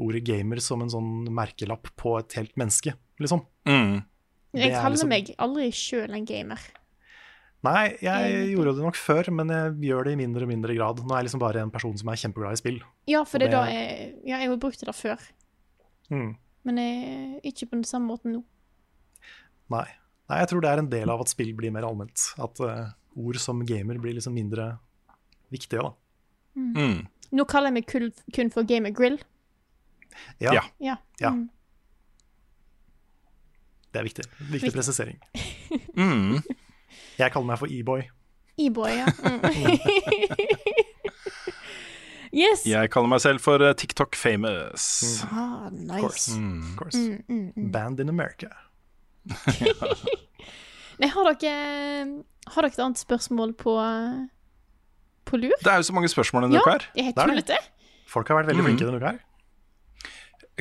[0.00, 3.44] ordet gamer som en sånn merkelapp på et helt menneske, liksom.
[3.66, 4.04] Mm.
[4.54, 6.58] Jeg er kaller liksom- meg aldri sjøl en gamer.
[7.64, 10.96] Nei, jeg gjorde det nok før, men jeg gjør det i mindre og mindre grad.
[11.00, 12.80] Nå er jeg liksom bare en person som er kjempeglad i spill.
[13.06, 15.18] Ja, for det, det da jeg Ja, jeg har brukt det da før,
[16.10, 16.36] Mm.
[16.64, 18.44] men jeg, ikke på den samme måten nå.
[19.70, 19.86] Nei.
[20.30, 22.16] Nei, jeg tror det er en del av at spill blir mer allment.
[22.40, 22.86] At uh,
[23.20, 24.70] ord som gamer blir liksom mindre
[25.52, 25.90] viktige, da.
[26.56, 27.02] Mm.
[27.34, 29.18] Nå kaller jeg meg kun, kun for Gamer Grill.
[30.38, 30.52] Ja.
[30.54, 30.62] Ja.
[30.78, 30.96] Ja.
[31.20, 31.30] Ja.
[31.34, 31.48] Mm.
[33.94, 34.24] Det er viktig.
[34.38, 34.72] Viktig Viktig.
[34.78, 35.18] presisering.
[35.94, 36.38] Mm.
[37.18, 38.04] Jeg kaller meg for e-boy.
[38.62, 39.06] E-boy, ja.
[39.26, 39.40] Mm.
[42.44, 42.62] yes.
[42.66, 44.84] Jeg kaller meg selv for eh, TikTok famous.
[45.30, 46.30] Ah, nice.
[46.30, 46.98] Of course.
[47.26, 48.50] Mm, Band in America.
[51.00, 51.54] Nei, har dere
[52.54, 53.74] Har dere et annet spørsmål på
[55.24, 55.54] På lur?
[55.64, 56.88] Det er jo så mange spørsmål denne Ja, uka her.
[56.94, 57.62] Jeg er helt Det er det.
[58.14, 58.68] Folk har vært veldig Mm.
[58.68, 59.22] flinke denne uka her.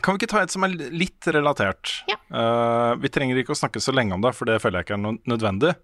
[0.02, 1.92] Kan vi ikke ta et som er litt relatert?
[2.10, 2.16] Ja.
[2.34, 4.96] Uh, vi trenger ikke å snakke så lenge om det, for det føler jeg ikke
[4.98, 5.76] er nødvendig.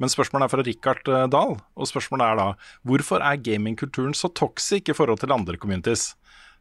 [0.00, 2.46] Men spørsmålet er fra Rikard eh, Dahl, og spørsmålet er da
[2.88, 6.16] hvorfor er gamingkulturen så toxic i forhold til andre communities?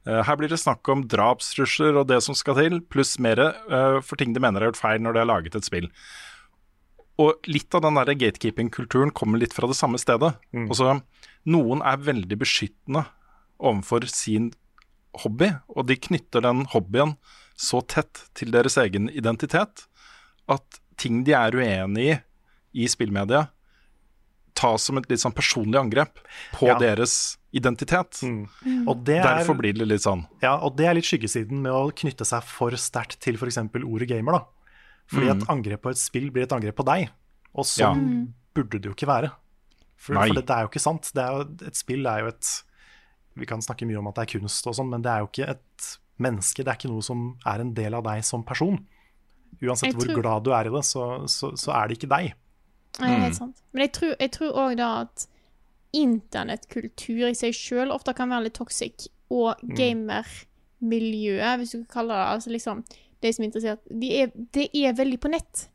[0.07, 3.99] Eh, her blir det snakk om drapstrusler og det som skal til, pluss mer eh,
[4.05, 5.89] for ting de mener har gjort feil når de har laget et spill.
[7.21, 10.31] Og litt av den gatekeeping-kulturen kommer litt fra det samme stedet.
[10.55, 10.95] Altså,
[11.45, 13.03] noen er veldig beskyttende
[13.61, 14.49] overfor sin
[15.21, 17.13] hobby, og de knytter den hobbyen
[17.59, 19.85] så tett til deres egen identitet
[20.49, 22.19] at ting de er uenig i
[22.73, 23.47] i spillmedia,
[24.61, 26.21] tas som et litt sånn personlig angrep
[26.53, 26.77] på Ja.
[26.81, 27.17] deres
[27.53, 28.21] identitet.
[28.87, 30.23] Og det er, Derfor blir det litt sånn.
[30.41, 33.57] ja, og det er litt skyggesiden med å knytte seg for sterkt til f.eks.
[33.81, 34.37] ordet gamer.
[34.39, 34.43] da.
[35.11, 37.09] Fordi et angrep på et spill blir et angrep på deg,
[37.53, 39.31] og sånn burde det jo ikke være.
[39.97, 41.11] For, for det, det er jo ikke sant.
[41.13, 42.63] Det er jo, et spill er jo et
[43.37, 45.27] Vi kan snakke mye om at det er kunst og sånn, men det er jo
[45.29, 45.85] ikke et
[46.19, 46.63] menneske.
[46.65, 48.79] Det er ikke noe som er en del av deg som person.
[49.61, 52.33] Uansett hvor glad du er i det, så, så, så er det ikke deg.
[52.99, 53.61] Nei, det er helt sant.
[53.73, 55.27] Men jeg tror, òg da at
[55.93, 62.13] internettkultur i seg sjøl ofte kan være litt toxic, og gamermiljøet, hvis du kan kalle
[62.17, 62.83] det altså liksom
[63.21, 65.67] de som er interessert, Det er, det er veldig på nett.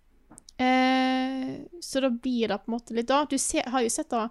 [0.58, 1.52] Eh,
[1.84, 3.20] så da blir det på en måte litt da.
[3.30, 4.24] Du ser, har jo sett det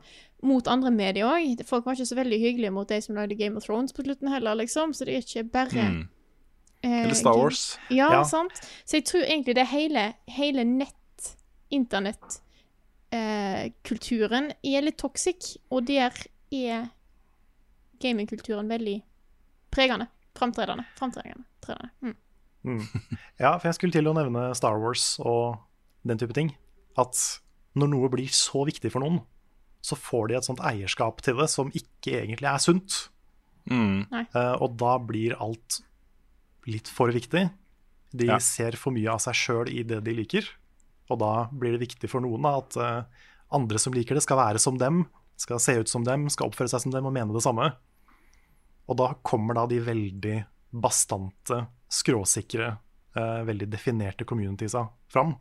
[0.44, 1.62] mot andre medier òg.
[1.66, 4.28] Folk var ikke så veldig hyggelige mot de som lagde Game of Thrones på slutten
[4.34, 4.91] heller, liksom.
[4.94, 6.07] Så det er ikke bare Mm.
[6.84, 7.78] eh, Eller Star Wars.
[7.90, 8.24] Ja, Ja.
[8.24, 8.52] sant.
[8.86, 11.36] Så jeg tror egentlig det hele, hele nett,
[11.72, 12.41] internett,
[13.15, 16.11] eh, kulturen er litt toxic, og der
[16.53, 16.89] er
[18.03, 18.97] gamingkulturen veldig
[19.73, 20.09] pregende.
[20.35, 20.85] Framtredende.
[20.99, 21.45] Framtredende.
[21.63, 21.91] Tredende.
[22.03, 22.81] Mm.
[23.41, 25.59] Ja, for jeg skulle til å nevne Star Wars og
[26.07, 26.53] den type ting.
[26.99, 27.15] At
[27.77, 29.21] når noe blir så viktig for noen,
[29.85, 32.95] så får de et sånt eierskap til det som ikke egentlig er sunt.
[33.69, 34.05] Mm.
[34.33, 35.79] Uh, og da blir alt
[36.69, 37.45] litt for viktig.
[38.15, 38.39] De Ja.
[38.41, 40.47] ser for mye av seg sjøl i det de liker.
[41.11, 44.40] Og da blir det viktig for noen da, at eh, andre som liker det, skal
[44.41, 45.03] være som dem,
[45.40, 47.69] skal se ut som dem, skal oppføre seg som dem og mene det samme.
[48.90, 50.38] Og da kommer da de veldig
[50.76, 52.72] bastante, skråsikre,
[53.15, 55.36] eh, veldig definerte communitiesa fram.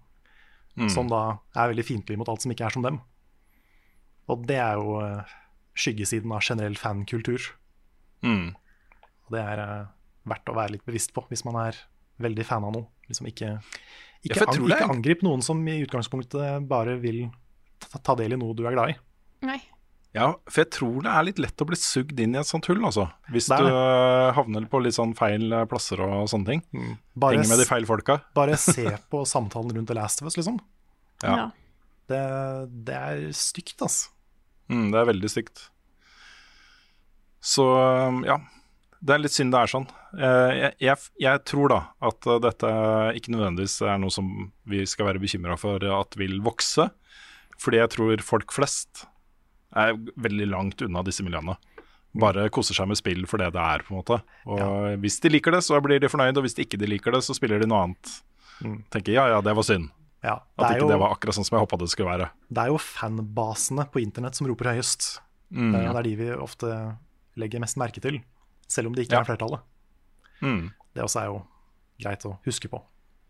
[0.90, 2.98] Som da er veldig fiendtlige mot alt som ikke er som dem.
[4.32, 5.34] Og det er jo eh,
[5.78, 7.50] skyggesiden av generell fankultur.
[8.24, 8.54] Mm.
[9.26, 9.92] Og det er eh,
[10.30, 11.78] verdt å være litt bevisst på hvis man er
[12.24, 12.88] veldig fan av noe.
[13.10, 13.58] Liksom ikke,
[14.24, 17.26] ikke, ja, ang ikke angrip noen som i utgangspunktet bare vil
[17.82, 18.98] ta, ta del i noe du er glad i.
[19.44, 19.60] Nei.
[20.14, 22.68] Ja, for jeg tror det er litt lett å bli sugd inn i et sånt
[22.70, 23.08] hull, altså.
[23.34, 26.62] Hvis du øh, havner på litt sånn feil øh, plasser og sånne ting.
[27.18, 28.20] Bare, Henger med de feil folka.
[28.38, 30.60] bare se på samtalen rundt The Last of Us, liksom.
[31.24, 31.34] Ja.
[31.34, 31.46] Ja.
[32.06, 32.22] Det,
[32.86, 34.12] det er stygt, altså.
[34.70, 35.66] Mm, det er veldig stygt.
[37.44, 38.38] Så øh, ja,
[39.02, 39.90] det er litt synd det er sånn.
[40.18, 42.70] Eh, Jeg, jeg, jeg tror da at øh, dette
[43.18, 46.88] ikke nødvendigvis er noe som vi skal være bekymra for at vil vokse.
[47.58, 49.04] Fordi jeg tror folk flest
[49.74, 51.56] er veldig langt unna disse miljøene.
[52.14, 54.20] Bare koser seg med spill for det det er, på en måte.
[54.46, 57.10] Og hvis de liker det, så blir de fornøyd, og hvis de ikke de liker
[57.14, 58.12] det, så spiller de noe annet.
[58.94, 59.88] Tenker ja ja, det var synd.
[60.22, 62.28] Ja, det, at ikke jo, det var akkurat sånn som jeg håpa det skulle være.
[62.54, 65.18] det er jo fanbasene på internett som roper høyest.
[65.50, 65.74] Mm.
[65.74, 66.70] Eh, Det er de vi ofte
[67.36, 68.20] legger mest merke til,
[68.70, 69.20] selv om det ikke Ja.
[69.20, 69.60] er flertallet.
[70.44, 70.68] Mm.
[70.94, 71.40] Det også er jo
[72.04, 72.80] greit å huske på.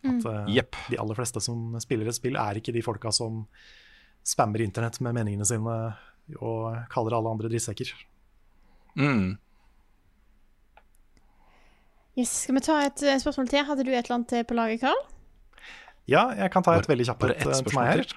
[0.05, 0.77] At eh, yep.
[0.91, 3.45] de aller fleste som spiller et spill, er ikke de folka som
[4.25, 5.79] spammer internett med meningene sine
[6.41, 7.91] og kaller alle andre drittsekker.
[8.97, 9.37] Mm.
[12.15, 13.65] Yes, skal vi ta et eh, spørsmål til?
[13.67, 15.01] Hadde du et eller annet til på laget, Karl?
[16.11, 18.15] Ja, jeg kan ta et veldig kjapt et eh, til meg her.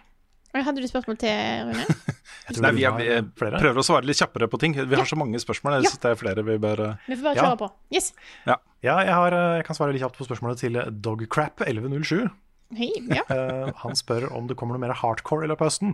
[0.58, 1.86] Hadde du spørsmål til, Rune?
[2.64, 4.74] Nei, vi, er, har vi er, prøver å svare litt kjappere på ting.
[4.78, 5.82] Vi har så mange spørsmål.
[5.82, 7.56] Jeg synes det er flere vi bør øh, Vi får bare Ja.
[7.60, 7.68] på.
[7.92, 8.14] Yes.
[8.48, 8.56] Ja,
[8.86, 12.30] jeg, har, eh, jeg kan svare litt kjapt på spørsmålet til Dogcrap1107.
[12.78, 12.90] Hei.
[13.12, 13.24] Ja.
[13.36, 15.94] Eh, han spør om det kommer noe mer hardcore i løpet av høsten.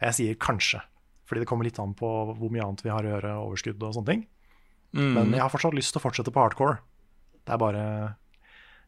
[0.00, 0.80] Jeg sier kanskje,
[1.28, 3.94] fordi det kommer litt an på hvor mye annet vi har å gjøre, overskudd og
[3.98, 4.24] sånne ting.
[4.96, 5.12] mm.
[5.18, 6.78] Men jeg har fortsatt lyst til å fortsette på hardcore.
[7.44, 7.84] Det er bare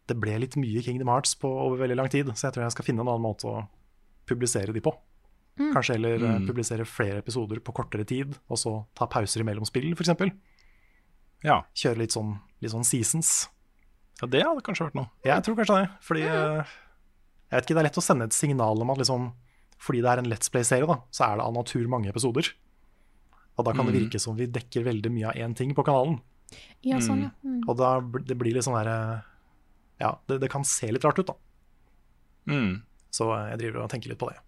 [0.08, 2.74] Det ble litt mye Kingdom Hearts på over veldig lang tid, så jeg tror jeg
[2.74, 3.60] skal finne en annen måte å
[4.26, 4.90] publisere de på.
[5.58, 6.46] Kanskje heller eh, Mm.
[6.48, 10.32] publisere flere episoder på kortere tid, og så ta pauser imellom spill, f.eks.
[11.44, 11.62] Ja.
[11.74, 13.48] Kjøre litt sånn, litt sånn seasons.
[14.22, 15.10] ja, det hadde kanskje vært noe.
[15.24, 16.64] Jeg tror kanskje det, fordi eh,
[17.52, 19.32] Jeg vet ikke, Det er lett å sende et signal om at liksom,
[19.78, 22.48] fordi det er en Let's Play-serie, da, så er det av natur mange episoder.
[23.58, 26.20] Og da kan det virke som vi dekker veldig mye av én ting på kanalen.
[26.82, 27.30] Ja, sånn, ja.
[27.44, 27.64] Mm.
[27.68, 29.24] Og da det blir litt sånn derre
[30.00, 31.34] Ja, det, det kan se litt rart ut, da.
[32.48, 32.82] Mm.
[33.10, 34.38] Så eh, jeg driver og tenker litt på det.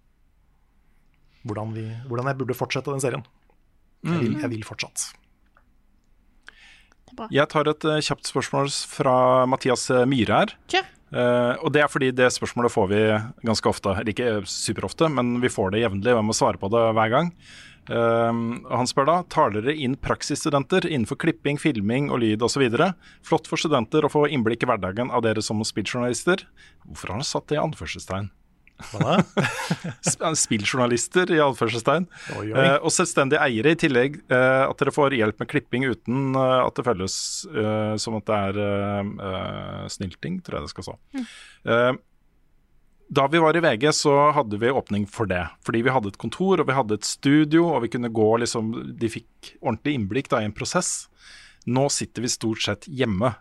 [1.44, 3.24] Hvordan, vi, hvordan jeg burde fortsette den serien.
[4.04, 5.06] Jeg vil, jeg vil fortsatt.
[7.08, 7.28] Det bra.
[7.32, 9.16] Jeg tar et uh, kjapt spørsmål fra
[9.48, 10.56] Mathias eh, Myhre her.
[10.72, 10.90] Kjør.
[11.14, 13.02] Uh, og det er fordi det spørsmålet får vi
[13.46, 13.92] ganske ofte.
[13.94, 17.30] Eller ikke superofte, men vi får det jevnlig, jeg må svare på det hver gang.
[17.84, 18.32] Uh,
[18.72, 22.66] han spør da tar dere inn praksisstudenter innenfor klipping, filming og lyd osv.
[23.24, 26.48] Flott for studenter å få innblikk i hverdagen av dere som spilljournalister.
[26.88, 28.32] Hvorfor har han satt det i anførselstegn?
[28.90, 29.16] Hva da?
[30.44, 32.06] Spilljournalister i anførselstegn.
[32.50, 34.18] Eh, og selvstendige eiere i tillegg.
[34.28, 37.14] eh, at dere får hjelp med klipping uten eh, at det føles
[37.54, 40.96] eh, som at det er eh, snylting, tror jeg det skal stå.
[41.70, 41.92] Eh,
[43.14, 45.44] da vi var i VG, så hadde vi åpning for det.
[45.62, 48.72] Fordi vi hadde et kontor og vi hadde et studio, og vi kunne gå liksom
[48.98, 51.04] De fikk ordentlig innblikk da, i en prosess.
[51.68, 53.34] Nå sitter vi stort sett hjemme.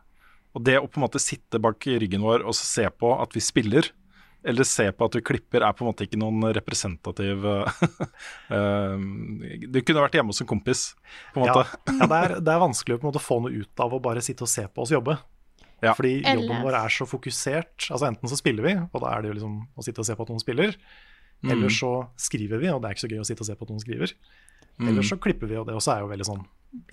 [0.54, 3.42] Og det å på en måte sitte bak ryggen vår og se på at vi
[3.42, 3.88] spiller,
[4.44, 7.46] eller se på at du klipper, er på en måte ikke noen representativ
[8.58, 9.06] eh,
[9.68, 10.82] Du kunne vært hjemme hos en kompis,
[11.34, 11.64] på en måte.
[12.00, 14.02] ja det, er, det er vanskelig å på en måte få noe ut av å
[14.04, 15.18] bare sitte og se på oss jobbe.
[15.84, 15.96] Ja.
[15.98, 17.90] Fordi jobben vår er så fokusert.
[17.90, 20.16] Altså Enten så spiller vi, og da er det jo liksom å sitte og se
[20.16, 20.78] på at noen spiller.
[21.44, 23.66] Eller så skriver vi, og det er ikke så gøy å sitte og se på
[23.66, 24.14] at noen skriver.
[24.84, 26.46] Eller så klipper vi, og det også er jo veldig sånn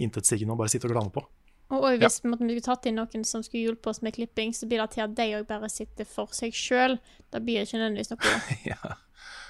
[0.02, 1.22] intetsigende å bare sitte og glane på.
[1.70, 2.30] Og også hvis ja.
[2.30, 5.04] vi skulle tatt inn noen som skulle hjulpet oss med klipping, så blir det til
[5.04, 6.96] at de òg bare sitter for seg sjøl.
[7.30, 8.34] Da blir det ikke nødvendigvis noe
[8.72, 8.96] Ja.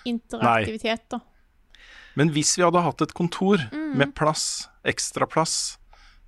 [0.04, 1.20] interaktivitet, da.
[2.18, 3.62] Men hvis vi hadde hatt et kontor
[3.96, 5.78] med plass, ekstra plass,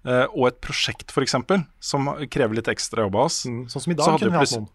[0.07, 1.35] eh, og et prosjekt f.eks.,
[1.83, 4.39] som krever litt ekstra jobb av oss, Mm, Sånn som i Så dag kunne vi
[4.45, 4.69] hatt noen.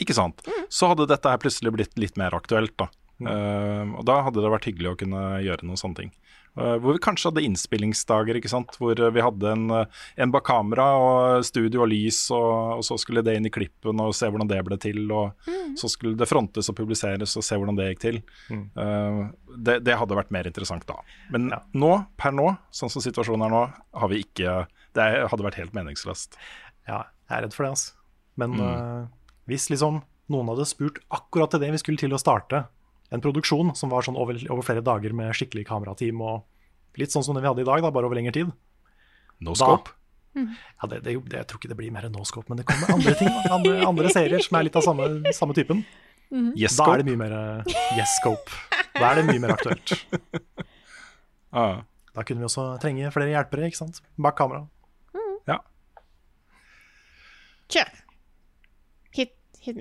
[0.00, 2.76] ikke sant, så hadde dette her plutselig blitt litt mer aktuelt.
[2.78, 2.88] da.
[3.20, 6.12] Eh, og da hadde det vært hyggelig å kunne gjøre noen sånne ting.
[6.58, 8.74] Eh, hvor vi kanskje hadde innspillingsdager, ikke sant?
[8.80, 12.84] hvor eh, vi hadde en, eh, en bak kamera og studio og lys, og, og
[12.86, 15.04] så skulle det inn i klippen og se hvordan det ble til.
[15.14, 15.48] Og
[15.78, 18.20] så skulle det frontes og publiseres og se hvordan det gikk til.
[18.50, 19.20] Eh,
[19.56, 20.98] det, det hadde vært mer interessant da.
[21.34, 21.62] Men Ja.
[21.78, 23.62] nå, per nå, sånn som situasjonen er nå,
[24.02, 24.66] har vi ikke
[24.98, 26.34] Det hadde vært helt meningsløst.
[26.88, 27.92] Ja, jeg er redd for det, altså.
[28.40, 29.06] Men eh,
[29.46, 30.00] hvis liksom
[30.32, 32.64] noen hadde spurt akkurat til det vi skulle til å starte
[33.14, 36.44] en produksjon som var sånn over, over flere dager med skikkelig kamerateam og
[37.00, 38.50] litt sånn som det vi hadde i dag, da, bare over lengre tid
[39.40, 39.78] No Da-
[40.38, 42.66] ja, det, det, det, Jeg tror ikke det blir mer enn no scope, men det
[42.68, 43.30] kommer andre ting.
[43.50, 45.80] Andre, andre serier som er litt av samme, samme typen.
[46.58, 48.52] Yes Da er det mye mer eh, yes scope.
[48.94, 49.94] Da er det mye mer aktuelt.
[51.50, 51.80] Ah.
[52.14, 54.02] Da kunne vi også trenge flere hjelpere ikke sant?
[54.20, 54.66] bak kamera.
[55.48, 55.58] Ja.
[57.72, 57.90] Kjør.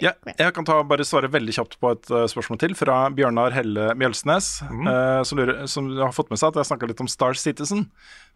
[0.03, 3.55] Ja, jeg kan ta, bare svare veldig kjapt på et uh, spørsmål til fra Bjørnar
[3.55, 7.11] Helle Mjølsnes, Uh, som, lurer, som har fått med seg at jeg snakka litt om
[7.11, 7.87] Star Citizen.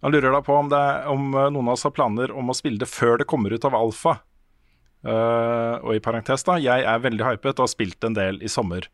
[0.01, 2.57] Han lurer da på om, det, om uh, noen av oss har planer om å
[2.57, 4.21] spille det før det kommer ut av alfa.
[5.01, 8.51] Eh, og i parentes, da, jeg er veldig hypet og har spilt en del i
[8.51, 8.85] sommer.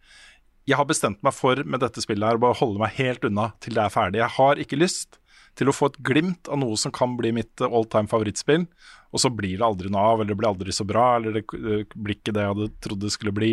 [0.67, 3.51] Jeg har bestemt meg for med dette spillet her å bare holde meg helt unna
[3.63, 4.21] til det er ferdig.
[4.23, 5.19] Jeg har ikke lyst
[5.57, 8.67] til å få et glimt av noe som kan bli mitt all time favorittspill,
[9.11, 11.43] og så blir det aldri noe av, eller det blir aldri så bra, eller det
[11.47, 13.51] blir ikke det jeg hadde trodd det skulle bli,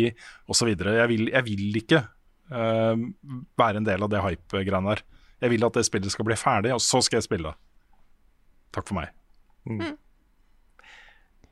[0.51, 0.71] osv.
[0.75, 2.01] Jeg, vil- jeg vil ikke
[2.51, 2.95] uh,
[3.57, 5.03] være en del av det hype-greiene der.
[5.45, 7.53] Jeg vil at det spillet skal bli ferdig, og så skal jeg spille.
[8.75, 9.11] Takk for meg.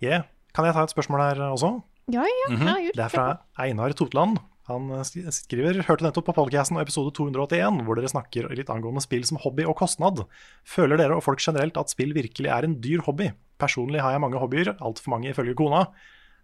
[0.04, 0.24] Yeah.
[0.54, 1.70] Kan jeg ta et spørsmål her også?
[2.12, 2.98] Ja, ja, herregud.
[2.98, 3.28] Det er fra
[3.64, 4.38] Einar Totland.
[4.69, 9.26] Han eh, skriver Hørte nettopp på podcasten episode 281, hvor dere snakker litt angående spill
[9.27, 10.22] som hobby og kostnad.
[10.64, 13.31] Føler dere og folk generelt at spill virkelig er en dyr hobby?
[13.60, 15.85] Personlig har jeg mange hobbyer, altfor mange ifølge kona,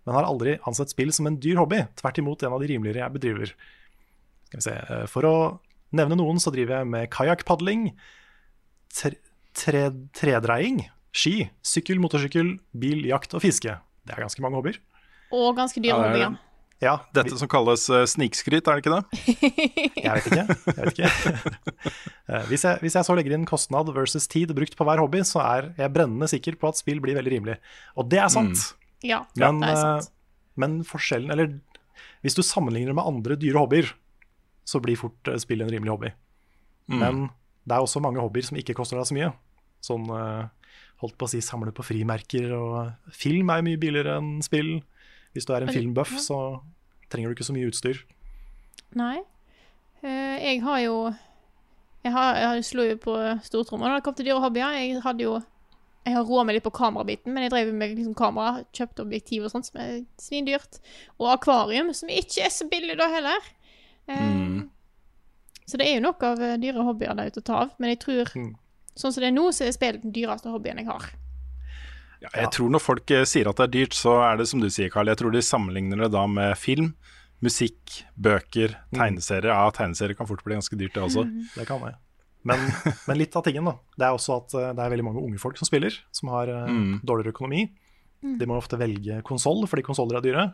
[0.06, 1.80] men har aldri ansett spill som en dyr hobby.
[2.00, 3.54] Tvert imot en av de rimeligere jeg bedriver.
[4.50, 4.76] Skal vi se.
[4.76, 5.34] eh, For å
[5.96, 7.88] nevne noen, så driver jeg med kajakkpadling,
[9.00, 9.16] tre,
[9.58, 9.86] tre,
[10.20, 10.84] tredreiing,
[11.16, 13.80] ski, sykkel, motorsykkel, bil, jakt og fiske.
[14.06, 14.78] Det er ganske mange hobbyer.
[15.32, 16.28] Og ganske dyre er- hobbyer.
[16.36, 16.49] Ja,
[16.80, 19.24] Dette som kalles eh, snikskryt, er det ikke det?
[20.06, 20.46] Jeg vet ikke.
[20.48, 21.56] Jeg vet ikke.
[22.30, 25.24] Eh, hvis, jeg, hvis jeg så legger inn kostnad versus tid brukt på hver hobby,
[25.26, 27.56] så er jeg brennende sikker på at spill blir veldig rimelig.
[27.98, 28.68] Og det er sant.
[29.02, 30.12] Ja, Men, det er sant.
[30.12, 31.56] eh, men forskjellen Eller
[32.22, 33.90] hvis du sammenligner med andre dyre hobbyer,
[34.62, 36.12] så blir fort spill en rimelig hobby.
[36.94, 37.24] Men
[37.66, 39.32] det er også mange hobbyer som ikke koster deg så mye.
[39.82, 40.06] Sånn
[41.02, 44.76] holdt på å si samle på frimerker, og film er jo mye billigere enn spill.
[45.34, 46.20] Hvis du er en filmbuff, ja.
[46.20, 46.38] så
[47.12, 48.00] trenger du ikke så mye utstyr.
[48.98, 49.20] Nei.
[50.02, 51.14] Eh, jeg har jo
[52.04, 54.78] Jeg, har, jeg slo jo på stortromma da det kom til dyre hobbyer.
[54.80, 55.34] Jeg hadde jo
[56.06, 59.44] Jeg har roa meg litt på kamerabiten, men jeg drev med liksom kamera, kjøpte objektiv
[59.46, 60.80] og sånt, som er svindyrt.
[61.20, 63.50] Og akvarium, som ikke er så billig da heller.
[64.08, 64.62] Eh,
[65.70, 67.76] Så det er jo nok av eh, dyre hobbyer der ute å ta av.
[67.78, 68.56] Men jeg tror, Mm.
[68.96, 71.04] sånn som det er nå, så er spill den dyreste hobbyen jeg har.
[72.22, 74.60] Ja, jeg tror når folk eh, sier at det er dyrt, så er det som
[74.60, 75.08] du sier, Karl.
[75.08, 76.94] Jeg tror de sammenligner det da med film,
[77.42, 79.48] musikk, bøker, tegneserier.
[79.54, 81.24] Ja, tegneserier kan fort bli ganske dyrt, det også.
[81.56, 81.94] Det kan det.
[82.48, 82.60] Men,
[83.08, 85.40] men litt av tingen da, det er også at eh, det er veldig mange unge
[85.44, 87.00] folk som spiller, som har eh, Mm.
[87.04, 87.66] dårligere økonomi.
[88.40, 90.46] De må ofte velge konsoll, fordi konsoller er dyre.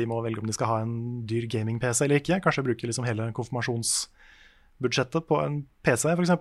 [0.00, 0.94] De må velge om de skal ha en
[1.28, 2.38] dyr gaming-PC eller ikke.
[2.44, 6.32] Kanskje bruke liksom hele konfirmasjonsbudsjettet på en PC, f.eks.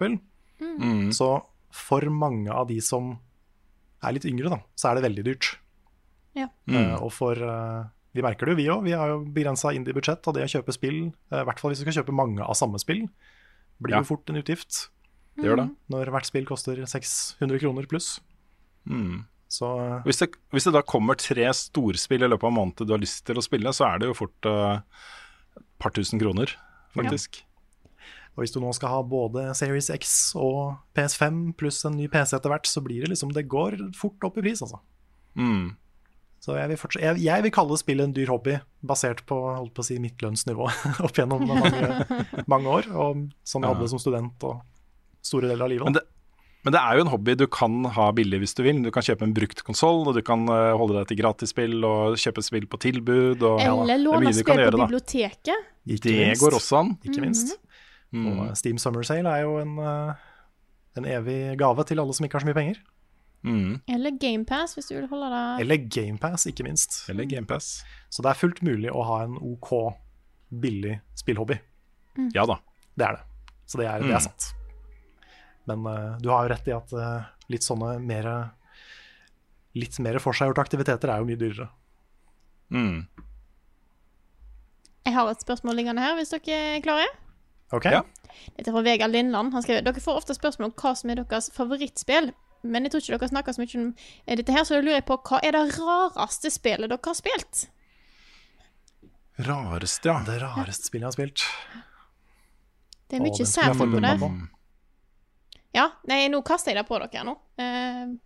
[0.60, 1.10] Mm.
[1.16, 1.28] Så
[1.72, 3.18] for mange av de som
[4.04, 5.50] er litt yngre, da, så er det veldig dyrt.
[6.38, 6.48] Ja.
[6.70, 8.84] Eh, og for eh, Vi merker det jo, vi òg.
[8.86, 11.00] Vi har jo begrensa indie-budsjett, og det å kjøpe spill,
[11.32, 13.04] eh, i hvert fall hvis du skal kjøpe mange av samme spill,
[13.82, 14.00] blir Ja.
[14.02, 14.90] jo fort en utgift.
[15.38, 15.68] Det gjør det.
[15.94, 18.20] Når hvert spill koster 600 kroner pluss.
[18.90, 19.26] Mm.
[19.50, 22.86] Så eh, Hvis, det, hvis det da kommer tre storspill i løpet av en måned
[22.86, 24.84] du har lyst til å spille, så er det jo fort et
[25.60, 26.52] et par tusen kroner,
[26.94, 27.42] faktisk.
[28.40, 32.38] Og hvis du nå skal ha både Series X og PS5 pluss en ny PC
[32.38, 34.80] etter hvert, så blir det liksom Det går fort opp i pris, altså.
[35.36, 35.74] Mm.
[36.40, 39.74] Så jeg vil, fortsatt, jeg, jeg vil kalle spillet en dyr hobby, basert på, holdt
[39.76, 40.70] på å si mitt lønnsnivå
[41.10, 42.88] opp gjennom mange, mange år.
[42.96, 44.64] Og sånn jeg hadde det som student og
[45.20, 45.92] store deler av livet.
[45.92, 46.06] Men det,
[46.64, 48.80] men det er jo en hobby du kan ha billig hvis du vil.
[48.88, 52.16] Du kan kjøpe en brukt konsoll, og du kan eh, holde deg til gratisspill og
[52.24, 53.44] kjøpe spill på tilbud.
[53.44, 55.70] Og, Eller er låne spill på biblioteket.
[56.08, 56.96] Det går også an.
[57.04, 57.58] Ikke minst.
[58.12, 58.26] Mm.
[58.32, 60.14] Og Steam Summer Sale er jo en, eh,
[60.98, 62.80] en evig gave til alle som ikke har så mye penger.
[63.46, 63.82] Mm.
[63.88, 66.98] Eller GamePass, hvis du vil holde deg Eller GamePass, ikke minst.
[67.10, 67.84] Eller GamePass.
[68.12, 69.70] Så det er fullt mulig å ha en OK
[70.52, 71.60] billig spillhobby.
[72.36, 72.58] Ja da.
[73.00, 73.24] Det er det.
[73.70, 74.16] Så det er, det Mm.
[74.18, 74.50] er sant.
[75.70, 78.52] Men uh, du har jo rett i at uh, litt sånne mer
[79.78, 81.68] Litt mer forseggjorte aktiviteter er jo mye dyrere.
[82.74, 83.06] Mm.
[85.06, 87.06] Jeg har et spørsmål liggende her, hvis dere er klare.
[87.76, 87.90] Ok?
[87.92, 88.04] Ja.
[88.56, 89.54] Dette er fra Vegard Lindland.
[89.54, 92.32] Han skriver dere får ofte spørsmål om hva som er deres favorittspill.
[92.64, 93.90] Men jeg tror ikke dere snakker så mye om
[94.26, 97.18] eh, dette her, så da lurer jeg på hva er det rareste spillet dere har
[97.18, 97.68] spilt?
[99.40, 100.18] Rareste, ja.
[100.28, 101.46] Det rareste spillet jeg har spilt.
[103.10, 104.16] Det er mye særlig på det.
[105.78, 107.38] Ja, nei, nå kaster jeg det på dere nå.
[107.62, 108.18] Eh,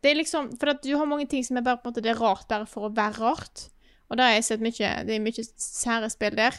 [0.00, 2.00] det er liksom For at du har mange ting som er bare på en måte
[2.00, 3.66] Det er rart bare for å være rart.
[4.08, 6.56] Og da har jeg sett mye Det er mye sære spill der.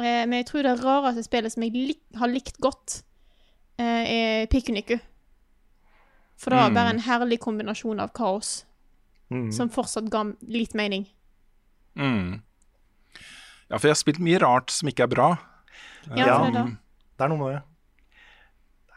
[0.00, 3.02] Eh, men jeg tror det rareste spillet som jeg lik, har likt godt,
[3.78, 3.84] eh,
[4.42, 4.98] er Pikuniku.
[6.40, 6.74] For det var Mm.
[6.74, 8.64] bare en herlig kombinasjon av kaos
[9.30, 9.52] Mm.
[9.52, 11.06] som fortsatt ga litt mening.
[11.96, 12.40] Mm.
[13.70, 15.38] Ja, for jeg har spilt mye rart som ikke er bra.
[16.16, 16.38] Ja, Ja.
[16.50, 16.76] det er det.
[17.20, 17.62] Er noe med det.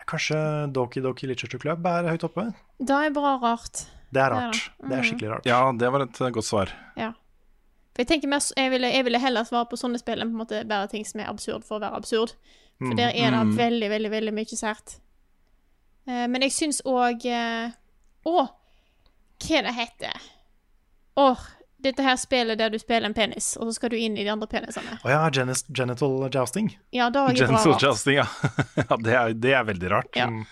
[0.08, 2.54] Kanskje Doki Doki Literature Club er høyt oppe?
[2.80, 3.86] Det er bra rart.
[4.12, 4.54] Det er Det er rart.
[4.54, 4.90] det.
[4.90, 5.04] Det er Mm.
[5.04, 5.46] skikkelig rart.
[5.46, 6.70] Ja, det var et godt svar.
[6.98, 7.14] Ja.
[7.94, 10.38] For jeg tenker mer, jeg ville, jeg ville heller svare på sånne spill enn på
[10.40, 12.34] en måte bare ting som er absurd for å være absurd.
[12.82, 13.56] For der er det Mm.
[13.58, 14.96] veldig, veldig veldig mye sært.
[16.08, 17.70] Eh, men jeg syns òg eh,
[18.26, 18.48] Å,
[19.44, 20.18] hva det heter
[21.16, 21.40] Åh,
[21.84, 24.32] dette her spillet der du spiller en penis, og så skal du inn i de
[24.32, 24.98] andre penisene.
[25.04, 26.72] Å ja, genis, genital jousting.
[26.96, 27.84] Ja, det bra Gentle rart.
[27.84, 28.26] Justing, ja.
[28.82, 30.16] ja det, er, det er veldig rart.
[30.18, 30.28] Ja.
[30.32, 30.46] Mm.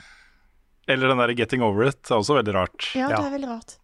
[0.88, 2.90] Eller den der Getting Over It er også veldig rart.
[2.96, 3.78] Ja, det er veldig rart.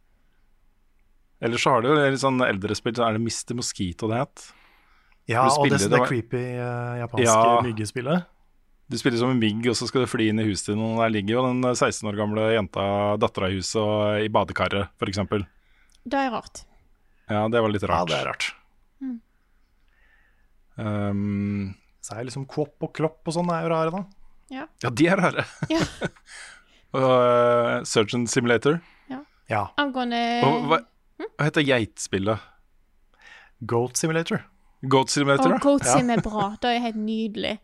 [1.41, 3.53] Eller så har du litt sånn eldre spill, så er det Mr.
[3.59, 4.45] Mosquito det het.
[5.29, 7.59] Ja, og det, det det creepy uh, japanske Ja.
[7.65, 8.25] myggespillet.
[8.87, 10.95] Du spiller som en mygg, og så skal du fly inn i huset til noen.
[11.01, 12.85] Der ligger jo den 16 år gamle jenta,
[13.19, 15.19] dattera i huset, og i badekaret, f.eks.
[16.07, 16.63] Det er rart.
[17.27, 18.07] Ja, det var litt rart.
[18.07, 18.47] Ja, det er rart.
[20.77, 21.73] Um,
[22.05, 24.03] Så er liksom kopp og Klopp og sånn er jo rare, da.
[24.53, 24.67] Ja.
[24.83, 25.43] ja, de er rare.
[25.73, 25.81] Ja.
[26.95, 28.79] og uh, Surgeon Simulator.
[29.47, 29.61] Ja.
[29.79, 30.77] Angående Og hva,
[31.17, 32.45] hva heter geitspillet?
[33.65, 34.43] Goat Simulator.
[34.85, 36.51] Goat Simulator, oh, Goat Sim er bra.
[36.61, 37.55] Det er helt nydelig.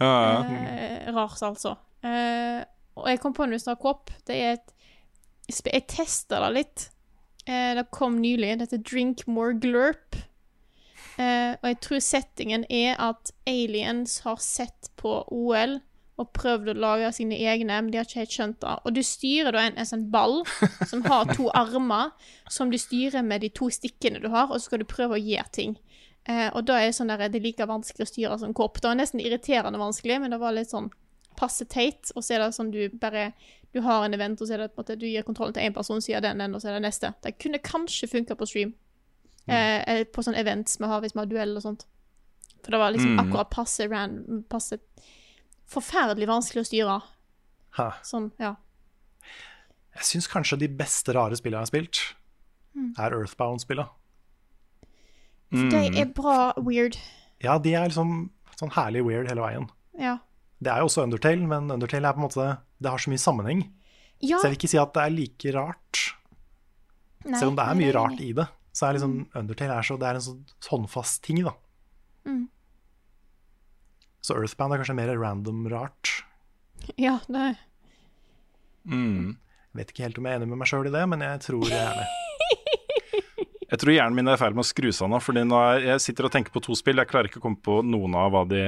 [0.00, 0.08] ja.
[0.42, 0.64] ja.
[0.74, 1.76] Eh, rart, altså.
[2.02, 2.62] Eh,
[2.98, 4.10] og jeg kom på en du Kopp.
[4.26, 4.74] Det er et
[5.48, 6.88] Jeg testa det litt.
[7.46, 8.58] Eh, det kom nylig.
[8.58, 10.18] Det heter Drink More Glurp.
[11.18, 15.78] Eh, og jeg tror settingen er at aliens har sett på OL
[16.18, 18.72] og prøvd å lage sine egne, men de har ikke helt skjønt det.
[18.84, 20.40] Og du styrer da en, en sånn ball
[20.90, 22.10] som har to armer,
[22.50, 25.22] som du styrer med de to stikkene du har, og så skal du prøve å
[25.22, 25.76] gjøre ting.
[26.28, 28.80] Eh, og da er det sånn der, det er like vanskelig å styre som kopp.
[28.82, 30.90] Det var nesten irriterende vanskelig, men det var litt sånn
[31.38, 32.10] passe teit.
[32.16, 33.32] Og så er det sånn du bare
[33.72, 35.62] Du har en event, og så er det på en måte du gir kontrollen til
[35.68, 37.10] én person, sier den, den, og så er det neste.
[37.22, 38.70] Det kunne kanskje funka på stream.
[39.46, 41.84] Eh, eller på sånne events vi har hvis vi har duell og sånt.
[42.64, 43.20] For det var liksom Mm.
[43.22, 44.78] akkurat passe ran, Passe
[45.68, 46.96] Forferdelig vanskelig å styre.
[47.78, 47.90] Ha.
[48.06, 48.54] Sånn, ja.
[49.98, 52.00] Jeg syns kanskje de beste rare spillene jeg har spilt,
[52.76, 52.92] Mm.
[52.98, 53.88] er Earthbound-spillene.
[55.52, 55.70] Mm.
[55.72, 56.98] de er bra weird.
[57.42, 59.68] Ja, de er liksom sånn herlig weird hele veien.
[59.98, 60.18] Ja.
[60.60, 63.18] Det er jo også Undertale, men Undertale er på en måte Det har så mye
[63.22, 63.62] sammenheng.
[64.20, 64.38] ja.
[64.38, 66.14] Så jeg vil ikke si at det er like rart.
[67.24, 69.74] Nei, Selv om det er nei, mye nei, rart i det, så er liksom Undertale
[69.78, 71.52] er, så, det er en sånn håndfast ting, da.
[72.26, 72.48] Mm.
[74.24, 76.14] Så Earthbound er kanskje mer random rart.
[77.00, 77.56] Ja, det er
[78.88, 79.36] Mm.
[79.76, 81.66] Vet ikke helt om jeg er enig med meg sjøl i det, men jeg tror
[81.68, 82.06] jeg er det.
[83.68, 85.82] Jeg tror hjernen min er i ferd med å skru seg nå, fordi nå er,
[85.90, 86.96] jeg sitter og tenker på to spill.
[86.96, 88.62] Jeg klarer ikke å komme på noen av hva de,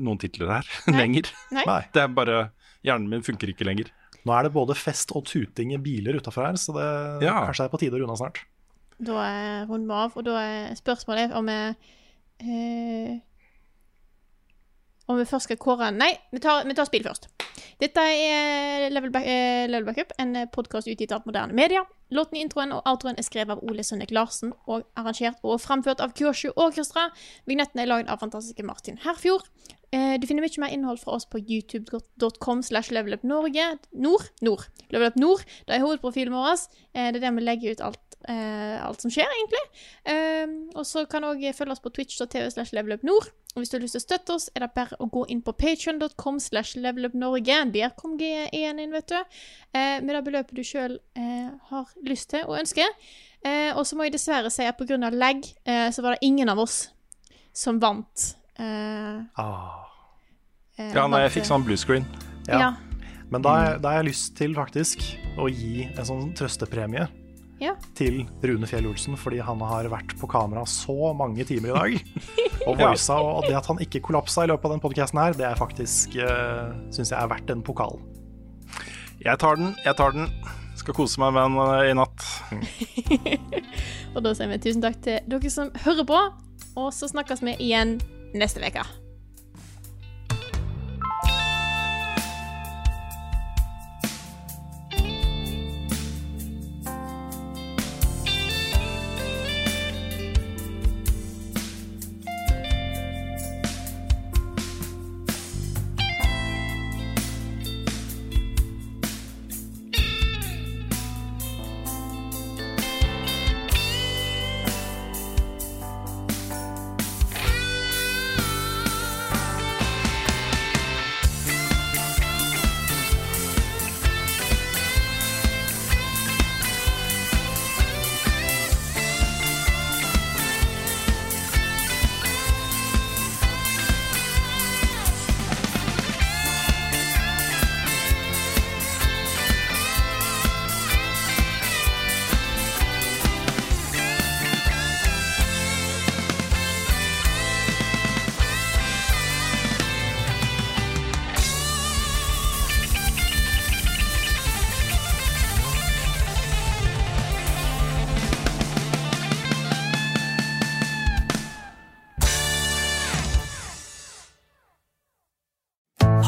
[0.00, 1.28] noen titler her lenger.
[1.52, 1.82] Nei.
[1.92, 2.38] Det er bare
[2.80, 3.90] Hjernen min funker ikke lenger.
[4.24, 6.86] Nå er det både fest og tuting i biler utafor her, så det
[7.26, 7.34] Ja.
[7.50, 8.40] kanskje er på tide å runde av snart.
[8.96, 11.76] Da er runden vi av, og da er spørsmålet om jeg,
[12.40, 13.20] eh,
[15.10, 17.26] Om vi først skal kåre Nei, vi tar, vi tar spill først.
[17.80, 21.82] Dette er Level, Back, eh, Level Backup, en podkast utgitt av moderne media.
[22.14, 26.02] Låten i introen og outroen er skrevet av Ole Sønnek Larsen og arrangert og framført
[26.04, 27.08] av Kyoshu Orkestra.
[27.50, 29.48] Vignetten er lagd av fantastiske Martin Herfjord.
[29.90, 33.66] Eh, du finner mye mer innhold fra oss på youtube.com slash levelupnorge.
[33.90, 34.30] Nord.
[34.46, 34.68] Nord.
[34.94, 35.42] Levelup Nord.
[35.66, 36.68] Det er hovedprofilen vår.
[36.94, 39.66] Eh, det er der vi legger ut alt, eh, alt som skjer, egentlig.
[40.06, 40.46] Eh,
[40.76, 43.32] og så kan du òg følge oss på twitch.tv slash levelupnord.
[43.56, 45.40] Og hvis du har lyst til å støtte oss, er det bare å gå inn
[45.42, 47.56] på patreon.com slash levelupnorge.
[47.74, 49.16] Der kom GE1 inn, vet du.
[49.74, 52.86] Eh, med det beløpet du sjøl eh, har lyst til og ønsker.
[53.42, 55.10] Eh, og så må jeg dessverre si at pga.
[55.10, 56.90] lag, eh, så var det ingen av oss
[57.52, 58.34] som vant.
[58.56, 59.86] Eh, Ah.
[60.78, 62.06] eh, Ja, nei, jeg fikk sånn blue screen.
[62.46, 62.58] Ja.
[62.60, 62.70] Ja.
[63.30, 65.02] Men da har jeg lyst til faktisk
[65.38, 67.08] å gi en sånn trøstepremie
[67.60, 67.74] Ja.
[67.96, 72.14] til Rune Fjell Olsen, fordi han har vært på kamera så mange timer i dag.
[72.68, 75.46] Og voisa, og det at han ikke kollapsa i løpet av den podkasten her, det
[75.48, 77.96] er faktisk uh, syns jeg er verdt en pokal.
[79.20, 80.28] Jeg tar den, jeg tar den.
[80.80, 82.28] Skal kose meg med den eh, i natt.
[84.14, 86.22] Og da sier vi tusen takk til dere som hører på,
[86.80, 87.98] og så snakkes vi igjen
[88.36, 88.84] neste uke.